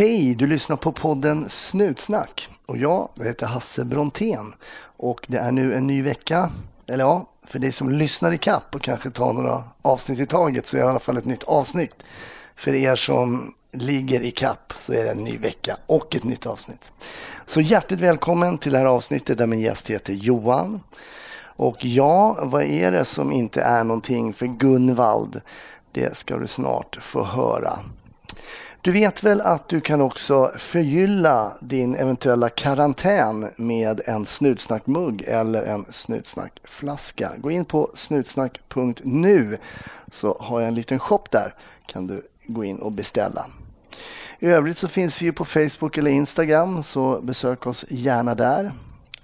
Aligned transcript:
Hej, 0.00 0.34
du 0.34 0.46
lyssnar 0.46 0.76
på 0.76 0.92
podden 0.92 1.48
Snutsnack 1.48 2.48
och 2.66 2.76
jag, 2.76 3.08
heter 3.22 3.46
Hasse 3.46 3.84
Brontén 3.84 4.54
och 4.96 5.26
det 5.28 5.38
är 5.38 5.52
nu 5.52 5.74
en 5.74 5.86
ny 5.86 6.02
vecka, 6.02 6.50
eller 6.86 7.04
ja, 7.04 7.28
för 7.46 7.58
dig 7.58 7.72
som 7.72 7.90
lyssnar 7.90 8.32
i 8.32 8.38
kapp 8.38 8.74
och 8.74 8.82
kanske 8.82 9.10
tar 9.10 9.32
några 9.32 9.64
avsnitt 9.82 10.18
i 10.18 10.26
taget 10.26 10.66
så 10.66 10.76
är 10.76 10.80
det 10.80 10.86
i 10.86 10.90
alla 10.90 11.00
fall 11.00 11.16
ett 11.16 11.24
nytt 11.24 11.44
avsnitt. 11.44 12.02
För 12.56 12.74
er 12.74 12.96
som 12.96 13.54
ligger 13.72 14.20
i 14.20 14.30
kapp 14.30 14.72
så 14.78 14.92
är 14.92 15.04
det 15.04 15.10
en 15.10 15.24
ny 15.24 15.38
vecka 15.38 15.76
och 15.86 16.16
ett 16.16 16.24
nytt 16.24 16.46
avsnitt. 16.46 16.90
Så 17.46 17.60
hjärtligt 17.60 18.00
välkommen 18.00 18.58
till 18.58 18.72
det 18.72 18.78
här 18.78 18.86
avsnittet 18.86 19.38
där 19.38 19.46
min 19.46 19.60
gäst 19.60 19.90
heter 19.90 20.12
Johan. 20.12 20.80
Och 21.42 21.84
ja, 21.84 22.38
vad 22.42 22.62
är 22.62 22.92
det 22.92 23.04
som 23.04 23.32
inte 23.32 23.62
är 23.62 23.84
någonting 23.84 24.32
för 24.34 24.46
Gunvald? 24.46 25.40
Det 25.92 26.16
ska 26.16 26.38
du 26.38 26.46
snart 26.46 26.98
få 27.02 27.24
höra. 27.24 27.78
Du 28.82 28.92
vet 28.92 29.22
väl 29.22 29.40
att 29.40 29.68
du 29.68 29.80
kan 29.80 30.00
också 30.00 30.52
förgylla 30.56 31.52
din 31.60 31.94
eventuella 31.94 32.48
karantän 32.48 33.50
med 33.56 34.00
en 34.06 34.26
Snutsnackmugg 34.26 35.22
eller 35.26 35.62
en 35.62 35.84
Snutsnackflaska. 35.90 37.32
Gå 37.36 37.50
in 37.50 37.64
på 37.64 37.90
snutsnack.nu 37.94 39.58
så 40.12 40.36
har 40.40 40.60
jag 40.60 40.68
en 40.68 40.74
liten 40.74 40.98
shop 40.98 41.24
där. 41.30 41.54
kan 41.86 42.06
du 42.06 42.22
gå 42.46 42.64
in 42.64 42.78
och 42.78 42.92
beställa. 42.92 43.46
I 44.38 44.46
övrigt 44.46 44.78
så 44.78 44.88
finns 44.88 45.22
vi 45.22 45.32
på 45.32 45.44
Facebook 45.44 45.98
eller 45.98 46.10
Instagram 46.10 46.82
så 46.82 47.20
besök 47.20 47.66
oss 47.66 47.84
gärna 47.88 48.34
där. 48.34 48.72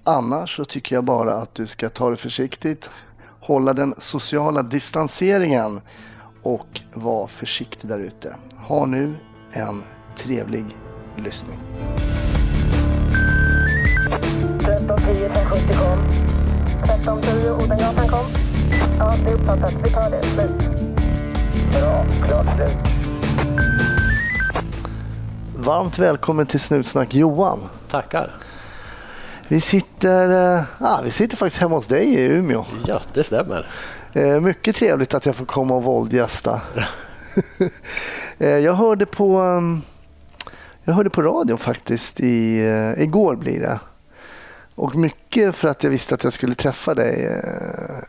Annars 0.05 0.57
så 0.57 0.65
tycker 0.65 0.95
jag 0.95 1.05
bara 1.05 1.35
att 1.35 1.55
du 1.55 1.67
ska 1.67 1.89
ta 1.89 2.11
det 2.11 2.17
försiktigt, 2.17 2.91
hålla 3.41 3.73
den 3.73 3.95
sociala 3.99 4.63
distanseringen 4.63 5.81
och 6.43 6.81
var 6.95 7.27
försiktig 7.27 7.91
där 7.91 7.99
ute. 7.99 8.37
Ha 8.57 8.87
nu 8.87 9.15
en 9.53 9.83
trevlig 10.17 10.65
lyssning. 11.17 11.59
1310 14.59 15.29
570 15.35 15.75
kom. 15.77 15.99
1310 16.85 17.51
Odengatan 17.51 18.09
kom. 18.09 18.27
Ja, 18.99 19.17
det 19.25 19.31
är 19.31 19.35
uppfattat. 19.35 19.75
Vi 19.85 19.91
tar 19.91 20.11
det. 20.11 20.23
Slut. 20.23 20.51
Bra. 21.73 22.07
Klart 22.27 22.57
slut. 22.57 22.77
Varmt 25.57 25.99
välkommen 25.99 26.47
till 26.47 26.61
Snutsnack 26.61 27.15
Johan. 27.15 27.69
Tackar. 27.89 28.35
Vi 29.49 29.61
sitter, 29.61 30.57
eh, 30.57 30.65
ah, 30.79 31.01
vi 31.05 31.11
sitter 31.11 31.37
faktiskt 31.37 31.61
hemma 31.61 31.77
hos 31.77 31.87
dig 31.87 32.15
i 32.15 32.27
Umeå. 32.27 32.65
Ja, 32.87 33.01
det 33.13 33.25
stämmer. 33.25 33.67
Eh, 34.13 34.41
mycket 34.41 34.77
trevligt 34.77 35.15
att 35.15 35.27
jag 35.27 35.37
får 35.37 35.47
komma 35.47 35.75
och 35.75 35.83
våldgästa. 35.83 36.61
Eh, 38.39 38.59
jag 38.59 38.73
hörde 38.73 39.07
på 39.07 39.41
um, 39.41 39.83
jag 40.85 40.95
hörde 40.95 41.11
på 41.11 41.23
radion 41.23 41.59
faktiskt 41.59 42.21
i, 42.21 42.59
eh, 42.59 43.03
igår 43.03 43.37
blir 43.37 43.61
det. 43.61 43.81
Och 44.75 44.97
mycket 44.97 45.57
för 45.57 45.69
att 45.69 45.83
jag 45.83 45.91
visste 45.91 46.15
att 46.15 46.25
jag 46.25 46.33
skulle 46.33 46.55
träffa 46.55 46.95
dig. 46.95 47.25
Eh, 47.25 48.05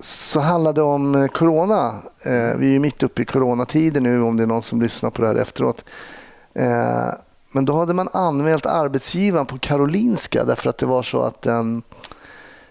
så 0.00 0.40
handlade 0.40 0.80
det 0.80 0.84
om 0.84 1.28
corona. 1.34 1.94
Vi 2.24 2.66
är 2.66 2.72
ju 2.72 2.78
mitt 2.78 3.02
uppe 3.02 3.22
i 3.22 3.24
coronatider 3.24 4.00
nu 4.00 4.22
om 4.22 4.36
det 4.36 4.42
är 4.42 4.46
någon 4.46 4.62
som 4.62 4.82
lyssnar 4.82 5.10
på 5.10 5.22
det 5.22 5.28
här 5.28 5.34
efteråt. 5.34 5.84
Men 7.52 7.64
då 7.64 7.78
hade 7.78 7.94
man 7.94 8.08
anmält 8.12 8.66
arbetsgivaren 8.66 9.46
på 9.46 9.58
Karolinska 9.58 10.44
därför 10.44 10.70
att 10.70 10.78
det 10.78 10.86
var 10.86 11.02
så 11.02 11.22
att 11.22 11.46
en, 11.46 11.82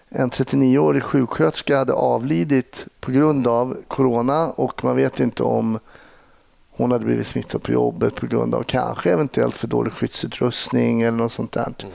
en 0.08 0.30
39-årig 0.30 1.02
sjuksköterska 1.02 1.78
hade 1.78 1.92
avlidit 1.92 2.86
på 3.00 3.10
grund 3.10 3.46
av 3.46 3.76
corona 3.88 4.50
och 4.50 4.84
man 4.84 4.96
vet 4.96 5.20
inte 5.20 5.42
om 5.42 5.78
hon 6.76 6.90
hade 6.90 7.04
blivit 7.04 7.26
smittad 7.26 7.62
på 7.62 7.72
jobbet 7.72 8.14
på 8.14 8.26
grund 8.26 8.54
av 8.54 8.62
kanske 8.62 9.12
eventuellt 9.12 9.54
för 9.54 9.66
dålig 9.66 9.92
skyddsutrustning 9.92 11.02
eller 11.02 11.18
något 11.18 11.32
sånt 11.32 11.52
där. 11.52 11.74
Mm. 11.78 11.92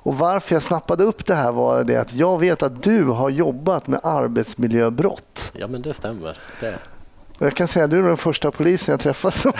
Och 0.00 0.18
varför 0.18 0.54
jag 0.54 0.62
snappade 0.62 1.04
upp 1.04 1.26
det 1.26 1.34
här 1.34 1.52
var 1.52 1.84
det 1.84 1.96
att 1.96 2.14
jag 2.14 2.38
vet 2.38 2.62
att 2.62 2.82
du 2.82 3.04
har 3.04 3.30
jobbat 3.30 3.86
med 3.86 4.00
arbetsmiljöbrott. 4.02 5.52
Ja, 5.54 5.66
men 5.66 5.82
det 5.82 5.94
stämmer. 5.94 6.38
Det. 6.60 6.78
Jag 7.38 7.54
kan 7.54 7.68
säga 7.68 7.84
att 7.84 7.90
du 7.90 7.98
är 7.98 8.02
den 8.02 8.16
första 8.16 8.50
polisen 8.50 8.92
jag 8.92 9.00
träffat 9.00 9.34
som, 9.34 9.52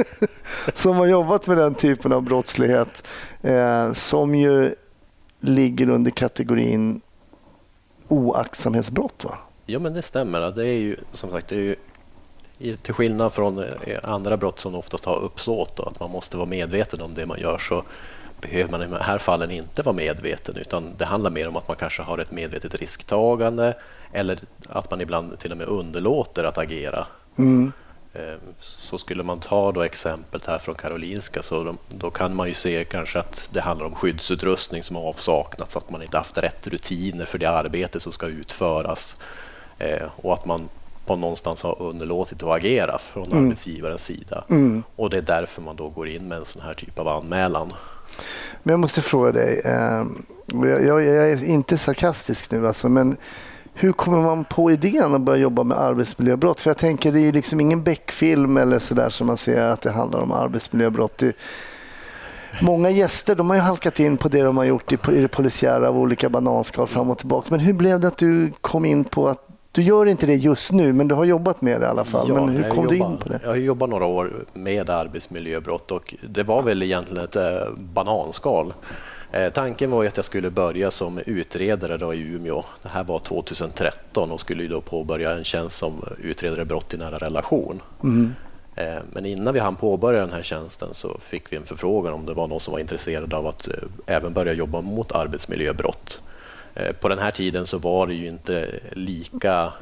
som 0.74 0.96
har 0.96 1.06
jobbat 1.06 1.46
med 1.46 1.56
den 1.56 1.74
typen 1.74 2.12
av 2.12 2.22
brottslighet 2.22 3.06
eh, 3.42 3.92
som 3.92 4.34
ju 4.34 4.74
ligger 5.40 5.88
under 5.88 6.10
kategorin 6.10 7.00
oaktsamhetsbrott. 8.08 9.24
Va? 9.24 9.38
Ja, 9.66 9.78
men 9.78 9.94
det 9.94 10.02
stämmer. 10.02 10.40
Det 10.50 10.68
är 10.68 10.78
ju 10.78 10.96
som 11.10 11.30
sagt 11.30 11.48
det 11.48 11.54
är 11.54 11.60
ju 11.60 11.76
till 12.82 12.94
skillnad 12.94 13.32
från 13.32 13.58
eh, 13.58 13.98
andra 14.02 14.36
brott 14.36 14.58
som 14.58 14.74
oftast 14.74 15.04
har 15.04 15.16
uppsåt 15.16 15.78
och 15.78 15.90
att 15.90 16.00
man 16.00 16.10
måste 16.10 16.36
vara 16.36 16.48
medveten 16.48 17.00
om 17.00 17.14
det 17.14 17.26
man 17.26 17.40
gör 17.40 17.58
så 17.58 17.82
behöver 18.40 18.70
man 18.70 18.82
i 18.82 18.86
de 18.86 18.96
här 19.00 19.18
fallen 19.18 19.50
inte 19.50 19.82
vara 19.82 19.96
medveten 19.96 20.56
utan 20.56 20.90
det 20.98 21.04
handlar 21.04 21.30
mer 21.30 21.48
om 21.48 21.56
att 21.56 21.68
man 21.68 21.76
kanske 21.76 22.02
har 22.02 22.18
ett 22.18 22.30
medvetet 22.30 22.74
risktagande 22.74 23.76
eller 24.12 24.38
att 24.68 24.90
man 24.90 25.00
ibland 25.00 25.38
till 25.38 25.50
och 25.52 25.56
med 25.56 25.66
underlåter 25.66 26.44
att 26.44 26.58
agera. 26.58 27.06
Mm. 27.38 27.72
Ehm, 28.14 28.38
så 28.60 28.98
skulle 28.98 29.22
man 29.22 29.40
ta 29.40 29.72
då 29.72 29.82
exemplet 29.82 30.46
här 30.46 30.58
från 30.58 30.74
Karolinska 30.74 31.42
så 31.42 31.76
då 31.88 32.10
kan 32.10 32.36
man 32.36 32.48
ju 32.48 32.54
se 32.54 32.84
kanske 32.84 33.18
att 33.18 33.48
det 33.52 33.60
handlar 33.60 33.86
om 33.86 33.94
skyddsutrustning 33.94 34.82
som 34.82 34.96
avsaknats, 34.96 35.76
att 35.76 35.90
man 35.90 36.02
inte 36.02 36.18
haft 36.18 36.38
rätt 36.38 36.66
rutiner 36.66 37.24
för 37.24 37.38
det 37.38 37.46
arbete 37.46 38.00
som 38.00 38.12
ska 38.12 38.26
utföras 38.26 39.16
ehm, 39.78 40.08
och 40.16 40.34
att 40.34 40.44
man 40.44 40.68
på 41.06 41.16
någonstans 41.16 41.62
har 41.62 41.82
underlåtit 41.82 42.42
att 42.42 42.48
agera 42.48 42.98
från 42.98 43.32
mm. 43.32 43.44
arbetsgivarens 43.44 44.04
sida. 44.04 44.44
Mm. 44.50 44.82
Och 44.96 45.10
det 45.10 45.16
är 45.16 45.22
därför 45.22 45.62
man 45.62 45.76
då 45.76 45.88
går 45.88 46.08
in 46.08 46.28
med 46.28 46.38
en 46.38 46.44
sån 46.44 46.62
här 46.62 46.74
typ 46.74 46.98
av 46.98 47.08
anmälan. 47.08 47.72
Men 48.62 48.72
jag 48.72 48.80
måste 48.80 49.02
fråga 49.02 49.32
dig, 49.32 49.60
eh, 49.64 50.04
jag, 50.46 50.84
jag, 50.84 51.04
är 51.04 51.44
inte 51.44 51.78
sarkastisk 51.78 52.50
nu 52.50 52.68
alltså, 52.68 52.88
men 52.88 53.16
hur 53.74 53.92
kommer 53.92 54.22
man 54.22 54.44
på 54.44 54.70
idén 54.70 55.14
att 55.14 55.20
börja 55.20 55.42
jobba 55.42 55.62
med 55.62 55.78
arbetsmiljöbrott? 55.78 56.60
För 56.60 56.70
jag 56.70 56.78
tänker 56.78 57.12
det 57.12 57.20
är 57.20 57.32
liksom 57.32 57.60
ingen 57.60 57.82
Beck-film 57.82 58.56
eller 58.56 58.78
sådär 58.78 59.10
som 59.10 59.26
man 59.26 59.36
ser 59.36 59.62
att 59.62 59.80
det 59.82 59.90
handlar 59.90 60.20
om 60.20 60.32
arbetsmiljöbrott. 60.32 61.18
Det, 61.18 61.36
Många 62.60 62.90
gäster 62.90 63.34
de 63.34 63.50
har 63.50 63.56
ju 63.56 63.62
halkat 63.62 64.00
in 64.00 64.16
på 64.16 64.28
det 64.28 64.42
de 64.42 64.56
har 64.56 64.64
gjort 64.64 64.92
i, 64.92 64.98
i 65.12 65.20
det 65.20 65.28
polisiära 65.28 65.88
av 65.88 65.98
olika 65.98 66.28
bananskal 66.28 66.86
fram 66.86 67.10
och 67.10 67.18
tillbaka. 67.18 67.46
Men 67.50 67.60
hur 67.60 67.72
blev 67.72 68.00
det 68.00 68.08
att 68.08 68.18
du 68.18 68.52
kom 68.60 68.84
in 68.84 69.04
på 69.04 69.28
att 69.28 69.51
du 69.72 69.82
gör 69.82 70.06
inte 70.06 70.26
det 70.26 70.34
just 70.34 70.72
nu, 70.72 70.92
men 70.92 71.08
du 71.08 71.14
har 71.14 71.24
jobbat 71.24 71.60
med 71.60 71.80
det 71.80 71.86
i 71.86 71.88
alla 71.88 72.04
fall. 72.04 72.28
Ja, 72.28 72.34
men 72.34 72.48
hur 72.48 72.70
kom 72.70 72.86
du 72.86 72.96
in 72.96 73.16
på 73.16 73.28
det? 73.28 73.40
Jag 73.42 73.48
har 73.48 73.56
jobbat 73.56 73.90
några 73.90 74.06
år 74.06 74.32
med 74.52 74.90
arbetsmiljöbrott 74.90 75.90
och 75.90 76.14
det 76.28 76.42
var 76.42 76.62
väl 76.62 76.82
egentligen 76.82 77.24
ett 77.24 77.36
eh, 77.36 77.72
bananskal. 77.76 78.74
Eh, 79.32 79.52
tanken 79.52 79.90
var 79.90 80.04
att 80.04 80.16
jag 80.16 80.24
skulle 80.24 80.50
börja 80.50 80.90
som 80.90 81.20
utredare 81.26 81.96
då 81.96 82.14
i 82.14 82.20
Umeå. 82.20 82.64
Det 82.82 82.88
här 82.88 83.04
var 83.04 83.18
2013 83.18 84.30
och 84.30 84.40
skulle 84.40 84.68
då 84.68 84.80
påbörja 84.80 85.32
en 85.32 85.44
tjänst 85.44 85.76
som 85.76 86.04
utredare 86.22 86.64
brott 86.64 86.94
i 86.94 86.96
nära 86.96 87.18
relation. 87.18 87.82
Mm. 88.02 88.34
Eh, 88.76 88.98
men 89.12 89.26
innan 89.26 89.54
vi 89.54 89.60
hann 89.60 89.76
påbörja 89.76 90.20
den 90.20 90.32
här 90.32 90.42
tjänsten 90.42 90.88
så 90.92 91.18
fick 91.20 91.52
vi 91.52 91.56
en 91.56 91.64
förfrågan 91.64 92.12
om 92.12 92.26
det 92.26 92.34
var 92.34 92.46
någon 92.46 92.60
som 92.60 92.72
var 92.72 92.80
intresserad 92.80 93.34
av 93.34 93.46
att 93.46 93.68
även 94.06 94.32
börja 94.32 94.52
jobba 94.52 94.80
mot 94.80 95.12
arbetsmiljöbrott. 95.12 96.20
Eh, 96.74 96.92
på 96.92 97.08
den 97.08 97.18
här 97.18 97.30
tiden 97.30 97.66
så 97.66 97.78
var 97.78 98.06
det 98.06 98.14
ju 98.14 98.28
inte 98.28 98.70
lika... 98.92 99.72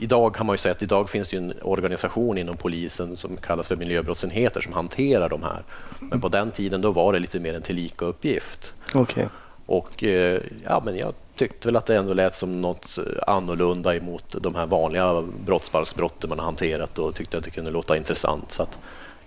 Idag 0.00 0.34
kan 0.34 0.46
man 0.46 0.54
ju 0.54 0.58
säga 0.58 0.72
att 0.72 0.82
idag 0.82 1.10
finns 1.10 1.28
det 1.28 1.36
en 1.36 1.54
organisation 1.62 2.38
inom 2.38 2.56
polisen 2.56 3.16
som 3.16 3.36
kallas 3.36 3.68
för 3.68 3.76
miljöbrottsenheter 3.76 4.60
som 4.60 4.72
hanterar 4.72 5.28
de 5.28 5.42
här. 5.42 5.62
Men 6.00 6.20
på 6.20 6.28
den 6.28 6.50
tiden 6.50 6.80
då 6.80 6.90
var 6.92 7.12
det 7.12 7.18
lite 7.18 7.40
mer 7.40 7.54
en 7.54 7.62
tillika 7.62 8.04
uppgift. 8.04 8.74
Okay. 8.94 9.24
Och 9.66 10.04
eh, 10.04 10.40
ja, 10.64 10.82
men 10.84 10.96
jag 10.96 11.14
tyckte 11.36 11.68
väl 11.68 11.76
att 11.76 11.86
det 11.86 11.96
ändå 11.96 12.14
lät 12.14 12.34
som 12.34 12.60
något 12.60 12.98
annorlunda 13.26 13.94
emot 13.94 14.36
de 14.40 14.54
här 14.54 14.66
vanliga 14.66 15.22
brottsbalksbrotten 15.46 16.28
man 16.28 16.38
har 16.38 16.46
hanterat 16.46 16.98
och 16.98 17.14
tyckte 17.14 17.36
att 17.36 17.44
det 17.44 17.50
kunde 17.50 17.70
låta 17.70 17.96
intressant. 17.96 18.52
Så 18.52 18.66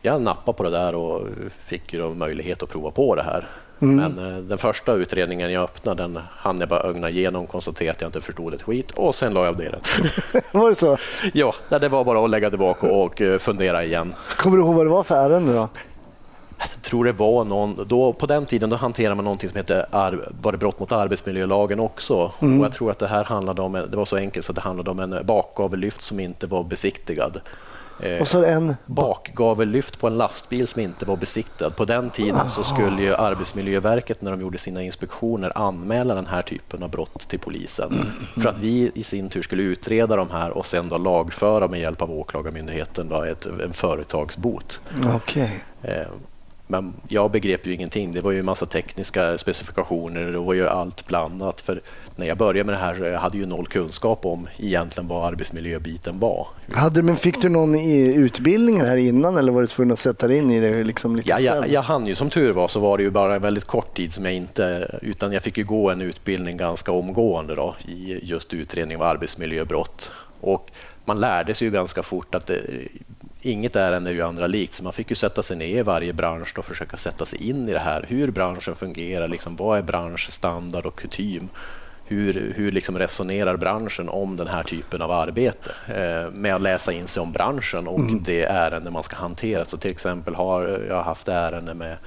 jag 0.01 0.21
nappade 0.21 0.57
på 0.57 0.63
det 0.63 0.69
där 0.69 0.95
och 0.95 1.27
fick 1.59 1.93
ju 1.93 2.13
möjlighet 2.13 2.63
att 2.63 2.69
prova 2.69 2.91
på 2.91 3.15
det 3.15 3.23
här. 3.23 3.47
Mm. 3.79 3.95
Men 3.95 4.35
eh, 4.35 4.41
den 4.41 4.57
första 4.57 4.93
utredningen 4.93 5.51
jag 5.51 5.63
öppnade 5.63 6.03
den 6.03 6.19
hann 6.31 6.59
jag 6.59 6.69
bara 6.69 6.83
ögna 6.83 7.09
igenom, 7.09 7.43
och 7.43 7.49
konstatera 7.49 7.91
att 7.91 8.01
jag 8.01 8.07
inte 8.07 8.21
förstod 8.21 8.53
ett 8.53 8.61
skit 8.61 8.91
och 8.91 9.15
sen 9.15 9.33
la 9.33 9.45
jag 9.45 9.59
ner 9.59 9.71
den. 9.71 10.41
var 10.61 10.69
det 10.69 10.75
så? 10.75 10.97
Ja, 11.33 11.53
det 11.69 11.89
var 11.89 12.03
bara 12.03 12.25
att 12.25 12.29
lägga 12.29 12.49
tillbaka 12.49 12.87
och 12.87 13.21
eh, 13.21 13.37
fundera 13.39 13.83
igen. 13.83 14.13
Kommer 14.37 14.57
du 14.57 14.63
ihåg 14.63 14.75
vad 14.75 14.85
det 14.85 14.89
var 14.89 15.03
för 15.03 15.15
ärende 15.15 15.53
då? 15.53 15.69
Jag 16.57 16.81
tror 16.81 17.05
det 17.05 17.11
var 17.11 17.43
någon, 17.43 17.85
då, 17.87 18.13
på 18.13 18.25
den 18.25 18.45
tiden 18.45 18.69
då 18.69 18.75
hanterade 18.75 19.15
man 19.15 19.25
någonting 19.25 19.49
som 19.49 19.57
hette 19.57 19.85
var 20.41 20.51
det 20.51 20.57
brott 20.57 20.79
mot 20.79 20.91
arbetsmiljölagen 20.91 21.79
också. 21.79 22.31
Mm. 22.39 22.59
Och 22.59 22.65
jag 22.65 22.73
tror 22.73 22.91
att 22.91 22.99
det 22.99 23.07
här 23.07 23.23
handlade 23.23 23.61
om, 23.61 23.73
det 23.73 23.97
var 23.97 24.05
så 24.05 24.17
enkelt 24.17 24.45
så 24.45 24.51
att 24.51 24.55
det 24.55 24.61
handlade 24.61 24.91
om 24.91 24.99
en 24.99 25.25
bakgavellyft 25.25 26.01
som 26.01 26.19
inte 26.19 26.47
var 26.47 26.63
besiktigad. 26.63 27.41
Eh, 27.99 28.21
och 28.21 28.27
så 28.27 28.43
en 28.43 28.75
bakgavellyft 28.85 29.99
på 29.99 30.07
en 30.07 30.17
lastbil 30.17 30.67
som 30.67 30.81
inte 30.81 31.05
var 31.05 31.17
besiktad. 31.17 31.69
På 31.69 31.85
den 31.85 32.09
tiden 32.09 32.49
så 32.49 32.63
skulle 32.63 33.01
ju 33.01 33.15
Arbetsmiljöverket 33.15 34.21
när 34.21 34.31
de 34.31 34.41
gjorde 34.41 34.57
sina 34.57 34.83
inspektioner 34.83 35.51
anmäla 35.55 36.15
den 36.15 36.27
här 36.27 36.41
typen 36.41 36.83
av 36.83 36.89
brott 36.89 37.19
till 37.27 37.39
polisen 37.39 38.11
för 38.41 38.49
att 38.49 38.57
vi 38.57 38.91
i 38.95 39.03
sin 39.03 39.29
tur 39.29 39.41
skulle 39.41 39.63
utreda 39.63 40.15
de 40.15 40.29
här 40.29 40.51
och 40.51 40.65
sen 40.65 40.89
då 40.89 40.97
lagföra 40.97 41.67
med 41.67 41.79
hjälp 41.79 42.01
av 42.01 42.11
Åklagarmyndigheten 42.11 43.09
då 43.09 43.23
ett, 43.23 43.45
en 43.45 43.73
företagsbot. 43.73 44.81
Okay. 45.15 45.49
Men 46.67 46.93
jag 47.07 47.31
begrep 47.31 47.67
ju 47.67 47.73
ingenting. 47.73 48.11
Det 48.11 48.21
var 48.21 48.31
ju 48.31 48.39
en 48.39 48.45
massa 48.45 48.65
tekniska 48.65 49.37
specifikationer. 49.37 50.31
Det 50.31 50.37
var 50.37 50.53
ju 50.53 50.67
allt 50.67 51.07
blandat. 51.07 51.61
För 51.61 51.81
när 52.15 52.27
jag 52.27 52.37
började 52.37 52.63
med 52.63 52.75
det 52.75 52.79
här 52.79 53.03
jag 53.05 53.19
hade 53.19 53.37
ju 53.37 53.45
noll 53.45 53.67
kunskap 53.67 54.25
om 54.25 54.47
egentligen 54.57 55.07
vad 55.07 55.25
arbetsmiljöbiten 55.25 56.19
var. 56.19 56.47
Hade, 56.73 57.03
men 57.03 57.17
fick 57.17 57.41
du 57.41 57.49
någon 57.49 57.75
utbildning 58.15 58.81
här 58.81 58.97
innan 58.97 59.37
eller 59.37 59.51
var 59.51 59.61
du 59.61 59.67
tvungen 59.67 59.93
att 59.93 59.99
sätta 59.99 60.27
dig 60.27 60.37
in 60.37 60.51
i 60.51 60.59
det 60.59 60.83
liksom 60.83 61.15
lite 61.15 61.29
ja, 61.29 61.39
jag, 61.39 61.69
jag 61.69 61.81
hann 61.81 62.07
ju 62.07 62.15
som 62.15 62.29
tur 62.29 62.51
var 62.51 62.67
så 62.67 62.79
var 62.79 62.97
det 62.97 63.03
ju 63.03 63.09
bara 63.09 63.35
en 63.35 63.41
väldigt 63.41 63.65
kort 63.65 63.97
tid 63.97 64.13
som 64.13 64.25
jag 64.25 64.33
inte, 64.33 64.97
utan 65.01 65.33
jag 65.33 65.43
fick 65.43 65.57
ju 65.57 65.63
gå 65.63 65.89
en 65.89 66.01
utbildning 66.01 66.57
ganska 66.57 66.91
omgående 66.91 67.55
då, 67.55 67.75
i 67.87 68.19
just 68.23 68.53
utredning 68.53 68.97
av 68.97 69.03
arbetsmiljöbrott. 69.03 70.11
Och 70.41 70.71
man 71.05 71.19
lärde 71.19 71.53
sig 71.53 71.67
ju 71.67 71.71
ganska 71.71 72.03
fort 72.03 72.35
att 72.35 72.47
det, 72.47 72.61
inget 73.45 73.75
ärende 73.75 74.09
är 74.09 74.13
ju 74.13 74.21
andra 74.21 74.47
likt, 74.47 74.73
så 74.73 74.83
man 74.83 74.93
fick 74.93 75.09
ju 75.09 75.15
sätta 75.15 75.43
sig 75.43 75.57
ner 75.57 75.77
i 75.77 75.81
varje 75.81 76.13
bransch 76.13 76.57
och 76.57 76.65
försöka 76.65 76.97
sätta 76.97 77.25
sig 77.25 77.49
in 77.49 77.69
i 77.69 77.73
det 77.73 77.79
här. 77.79 78.05
Hur 78.07 78.31
branschen 78.31 78.75
fungerar, 78.75 79.27
liksom, 79.27 79.55
vad 79.55 79.77
är 79.77 79.81
branschstandard 79.81 80.85
och 80.85 80.95
kutym? 80.95 81.49
Hur, 82.07 82.53
hur 82.55 82.71
liksom 82.71 82.97
resonerar 82.97 83.57
branschen 83.57 84.09
om 84.09 84.35
den 84.35 84.47
här 84.47 84.63
typen 84.63 85.01
av 85.01 85.11
arbete? 85.11 85.71
Eh, 85.87 86.31
med 86.31 86.55
att 86.55 86.61
läsa 86.61 86.93
in 86.93 87.07
sig 87.07 87.21
om 87.21 87.31
branschen 87.31 87.87
och 87.87 87.99
mm. 87.99 88.23
det 88.23 88.43
ärende 88.43 88.91
man 88.91 89.03
ska 89.03 89.15
hantera. 89.15 89.65
Så 89.65 89.77
till 89.77 89.91
exempel 89.91 90.35
har 90.35 90.81
jag 90.89 91.03
haft 91.03 91.27
ärenden 91.27 91.77
med 91.77 91.97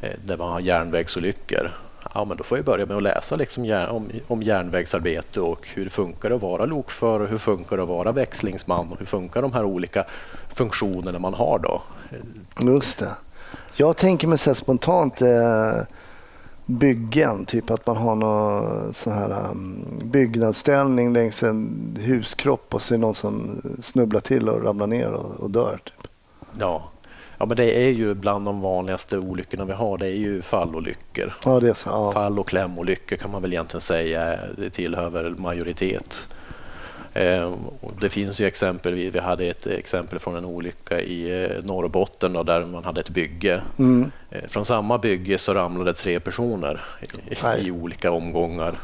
eh, 0.00 0.10
där 0.24 0.36
man 0.36 0.52
har 0.52 0.60
järnvägsolyckor 0.60 1.70
ja, 2.14 2.24
men 2.24 2.36
då 2.36 2.44
får 2.44 2.58
jag 2.58 2.64
börja 2.64 2.86
med 2.86 2.96
att 2.96 3.02
läsa 3.02 3.36
liksom 3.36 3.86
om, 3.90 4.10
om 4.26 4.42
järnvägsarbete 4.42 5.40
och 5.40 5.68
hur 5.74 5.84
det 5.84 5.90
funkar 5.90 6.30
att 6.30 6.42
vara 6.42 6.64
lokförare, 6.64 7.28
hur 7.28 7.38
funkar 7.38 7.76
det 7.76 7.82
att 7.82 7.88
vara 7.88 8.12
växlingsman 8.12 8.92
och 8.92 8.98
hur 8.98 9.06
funkar 9.06 9.42
de 9.42 9.52
här 9.52 9.64
olika 9.64 10.04
funktionerna 10.54 11.18
man 11.18 11.34
har 11.34 11.58
då. 11.58 11.82
Just 12.60 12.98
det. 12.98 13.10
Jag 13.76 13.96
tänker 13.96 14.28
mig 14.28 14.38
så 14.38 14.54
spontant 14.54 15.22
eh, 15.22 15.82
byggen, 16.66 17.44
typ 17.44 17.70
att 17.70 17.86
man 17.86 17.96
har 17.96 18.14
någon 18.14 18.94
sån 18.94 19.12
här 19.12 19.50
um, 19.50 19.84
byggnadsställning 20.04 21.12
längs 21.12 21.42
en 21.42 21.96
huskropp 22.00 22.74
och 22.74 22.82
så 22.82 22.94
är 22.94 22.98
det 22.98 23.00
någon 23.00 23.14
som 23.14 23.62
snubblar 23.80 24.20
till 24.20 24.48
och 24.48 24.64
ramlar 24.64 24.86
ner 24.86 25.10
och, 25.10 25.40
och 25.40 25.50
dör. 25.50 25.80
Typ. 25.84 26.08
Ja, 26.58 26.90
Ja, 27.38 27.46
men 27.46 27.56
det 27.56 27.76
är 27.76 27.90
ju 27.90 28.14
bland 28.14 28.44
de 28.44 28.60
vanligaste 28.60 29.18
olyckorna 29.18 29.64
vi 29.64 29.72
har. 29.72 29.98
Det 29.98 30.06
är 30.06 30.10
ju 30.10 30.42
fallolyckor. 30.42 31.34
Ja, 31.44 31.60
det 31.60 31.68
är 31.68 31.74
så, 31.74 31.88
ja. 31.88 32.12
Fall 32.12 32.38
och 32.38 32.48
klämolyckor 32.48 33.16
kan 33.16 33.30
man 33.30 33.42
väl 33.42 33.52
egentligen 33.52 33.80
säga 33.80 34.38
det 34.58 34.70
tillhör 34.70 35.34
majoritet. 35.38 36.33
Eh, 37.14 37.52
det 38.00 38.08
finns 38.08 38.40
ju 38.40 38.46
exempel. 38.46 38.94
Vi 38.94 39.18
hade 39.18 39.44
ett 39.44 39.66
exempel 39.66 40.18
från 40.18 40.36
en 40.36 40.44
olycka 40.44 41.00
i 41.00 41.44
eh, 41.44 41.64
Norrbotten 41.64 42.32
då, 42.32 42.42
där 42.42 42.64
man 42.64 42.84
hade 42.84 43.00
ett 43.00 43.10
bygge. 43.10 43.62
Mm. 43.78 44.10
Eh, 44.30 44.48
från 44.48 44.64
samma 44.64 44.98
bygge 44.98 45.38
så 45.38 45.54
ramlade 45.54 45.92
tre 45.92 46.20
personer 46.20 46.80
i, 47.60 47.66
i 47.66 47.70
olika 47.70 48.10
omgångar. 48.10 48.74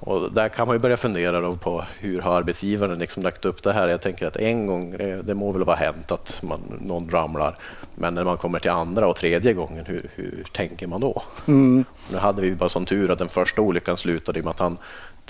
Och 0.00 0.32
där 0.32 0.48
kan 0.48 0.66
man 0.66 0.76
ju 0.76 0.80
börja 0.80 0.96
fundera 0.96 1.54
på 1.56 1.84
hur 1.98 2.20
har 2.20 2.36
arbetsgivaren 2.36 2.98
liksom 2.98 3.22
lagt 3.22 3.44
upp 3.44 3.62
det 3.62 3.72
här. 3.72 3.88
Jag 3.88 4.00
tänker 4.00 4.26
att 4.26 4.36
en 4.36 4.66
gång, 4.66 4.94
eh, 4.94 5.18
det 5.18 5.34
må 5.34 5.52
väl 5.52 5.64
vara 5.64 5.76
hänt 5.76 6.12
att 6.12 6.38
man, 6.42 6.60
någon 6.80 7.10
ramlar, 7.10 7.56
men 8.00 8.14
när 8.14 8.24
man 8.24 8.36
kommer 8.36 8.58
till 8.58 8.70
andra 8.70 9.06
och 9.06 9.16
tredje 9.16 9.52
gången, 9.52 9.86
hur, 9.86 10.10
hur 10.14 10.44
tänker 10.52 10.86
man 10.86 11.00
då? 11.00 11.22
Mm. 11.46 11.84
Nu 12.10 12.18
hade 12.18 12.42
vi 12.42 12.54
bara 12.54 12.68
sån 12.68 12.86
tur 12.86 13.10
att 13.10 13.18
den 13.18 13.28
första 13.28 13.62
olyckan 13.62 13.96
slutade 13.96 14.42
med 14.42 14.50
att 14.50 14.58
han 14.58 14.78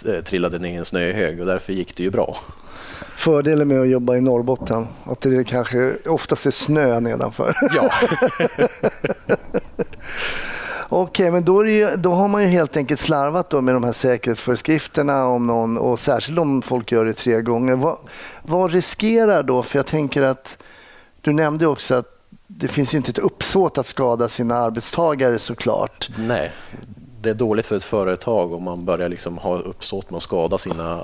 eh, 0.06 0.24
trillade 0.24 0.58
ner 0.58 0.72
i 0.72 0.76
en 0.76 0.84
snöhög 0.84 1.40
och 1.40 1.46
därför 1.46 1.72
gick 1.72 1.96
det 1.96 2.02
ju 2.02 2.10
bra. 2.10 2.36
Fördelen 3.16 3.68
med 3.68 3.80
att 3.80 3.88
jobba 3.88 4.16
i 4.16 4.20
Norrbotten, 4.20 4.86
att 5.04 5.20
det 5.20 5.44
kanske 5.44 5.96
oftast 6.06 6.46
är 6.46 6.50
snö 6.50 7.00
nedanför. 7.00 7.56
Ja. 7.74 7.90
Okej, 10.90 11.30
men 11.30 11.44
då, 11.44 11.66
ju, 11.66 11.96
då, 11.96 12.10
har 12.10 12.28
man 12.28 12.42
ju 12.42 12.48
helt 12.48 12.76
enkelt 12.76 13.00
slarvat 13.00 13.50
då 13.50 13.60
med 13.60 13.74
de 13.74 13.84
här 13.84 13.92
säkerhetsföreskrifterna 13.92 15.26
om 15.26 15.46
någon, 15.46 15.78
och 15.78 16.00
särskilt 16.00 16.38
om 16.38 16.62
folk 16.62 16.92
gör 16.92 17.04
det 17.04 17.12
tre 17.12 17.40
gånger. 17.40 17.74
Vad, 17.74 17.98
vad 18.42 18.72
riskerar 18.72 19.42
då? 19.42 19.62
För 19.62 19.78
jag 19.78 19.86
tänker 19.86 20.22
att 20.22 20.58
du 21.20 21.32
nämnde 21.32 21.66
också 21.66 21.94
att 21.94 22.17
det 22.50 22.68
finns 22.68 22.94
ju 22.94 22.98
inte 22.98 23.10
ett 23.10 23.18
uppsåt 23.18 23.78
att 23.78 23.86
skada 23.86 24.28
sina 24.28 24.56
arbetstagare 24.56 25.38
såklart. 25.38 26.08
Nej, 26.18 26.52
det 27.20 27.30
är 27.30 27.34
dåligt 27.34 27.66
för 27.66 27.76
ett 27.76 27.84
företag 27.84 28.52
om 28.52 28.62
man 28.62 28.84
börjar 28.84 29.08
liksom 29.08 29.38
ha 29.38 29.58
uppsåt 29.58 30.10
med 30.10 30.16
att 30.16 30.22
skada 30.22 30.58
sina, 30.58 31.00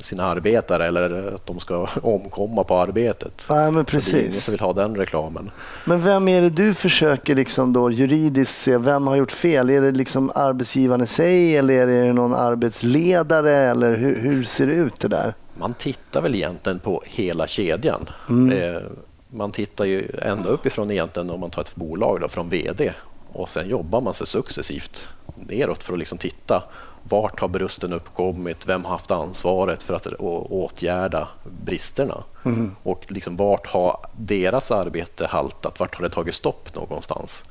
sina 0.00 0.24
arbetare 0.24 0.86
eller 0.86 1.34
att 1.34 1.46
de 1.46 1.60
ska 1.60 1.88
omkomma 2.02 2.64
på 2.64 2.76
arbetet. 2.76 3.46
Ja, 3.48 3.70
men 3.70 3.84
precis. 3.84 4.10
Så 4.10 4.16
det 4.16 4.18
är 4.18 4.22
ingen 4.22 4.40
som 4.40 4.52
vill 4.52 4.60
ha 4.60 4.72
den 4.72 4.96
reklamen. 4.96 5.50
Men 5.84 6.02
vem 6.02 6.28
är 6.28 6.42
det 6.42 6.50
du 6.50 6.74
försöker 6.74 7.34
liksom 7.34 7.72
då 7.72 7.90
juridiskt 7.90 8.60
se? 8.60 8.78
Vem 8.78 9.06
har 9.06 9.16
gjort 9.16 9.32
fel? 9.32 9.70
Är 9.70 9.80
det 9.80 9.92
liksom 9.92 10.32
arbetsgivaren 10.34 11.02
i 11.02 11.06
sig 11.06 11.56
eller 11.56 11.74
är 11.74 11.86
det 11.86 12.12
någon 12.12 12.34
arbetsledare? 12.34 13.52
Eller 13.52 13.96
hur, 13.96 14.16
hur 14.20 14.44
ser 14.44 14.66
det 14.66 14.74
ut 14.74 15.00
det 15.00 15.08
där? 15.08 15.34
Man 15.58 15.74
tittar 15.74 16.20
väl 16.20 16.34
egentligen 16.34 16.78
på 16.78 17.02
hela 17.06 17.46
kedjan. 17.46 18.08
Mm. 18.28 18.82
Man 19.30 19.52
tittar 19.52 19.84
ju 19.84 20.06
ända 20.22 20.48
uppifrån 20.48 20.90
egentligen 20.90 21.30
om 21.30 21.40
man 21.40 21.50
tar 21.50 21.62
ett 21.62 21.76
bolag 21.76 22.20
då, 22.20 22.28
från 22.28 22.48
VD 22.48 22.92
och 23.32 23.48
sen 23.48 23.68
jobbar 23.68 24.00
man 24.00 24.14
sig 24.14 24.26
successivt 24.26 25.08
neråt 25.36 25.82
för 25.82 25.92
att 25.92 25.98
liksom 25.98 26.18
titta 26.18 26.62
vart 27.10 27.40
har 27.40 27.48
brusten 27.48 27.92
uppkommit? 27.92 28.66
Vem 28.66 28.84
har 28.84 28.90
haft 28.90 29.10
ansvaret 29.10 29.82
för 29.82 29.94
att 29.94 30.06
åtgärda 30.50 31.28
bristerna? 31.44 32.24
Mm. 32.44 32.76
Och 32.82 33.04
liksom 33.08 33.36
vart 33.36 33.66
har 33.66 34.06
deras 34.16 34.70
arbete 34.70 35.26
haltat? 35.26 35.80
Vart 35.80 35.94
har 35.94 36.02
det 36.02 36.10
tagit 36.10 36.34
stopp 36.34 36.74
någonstans? 36.74 37.44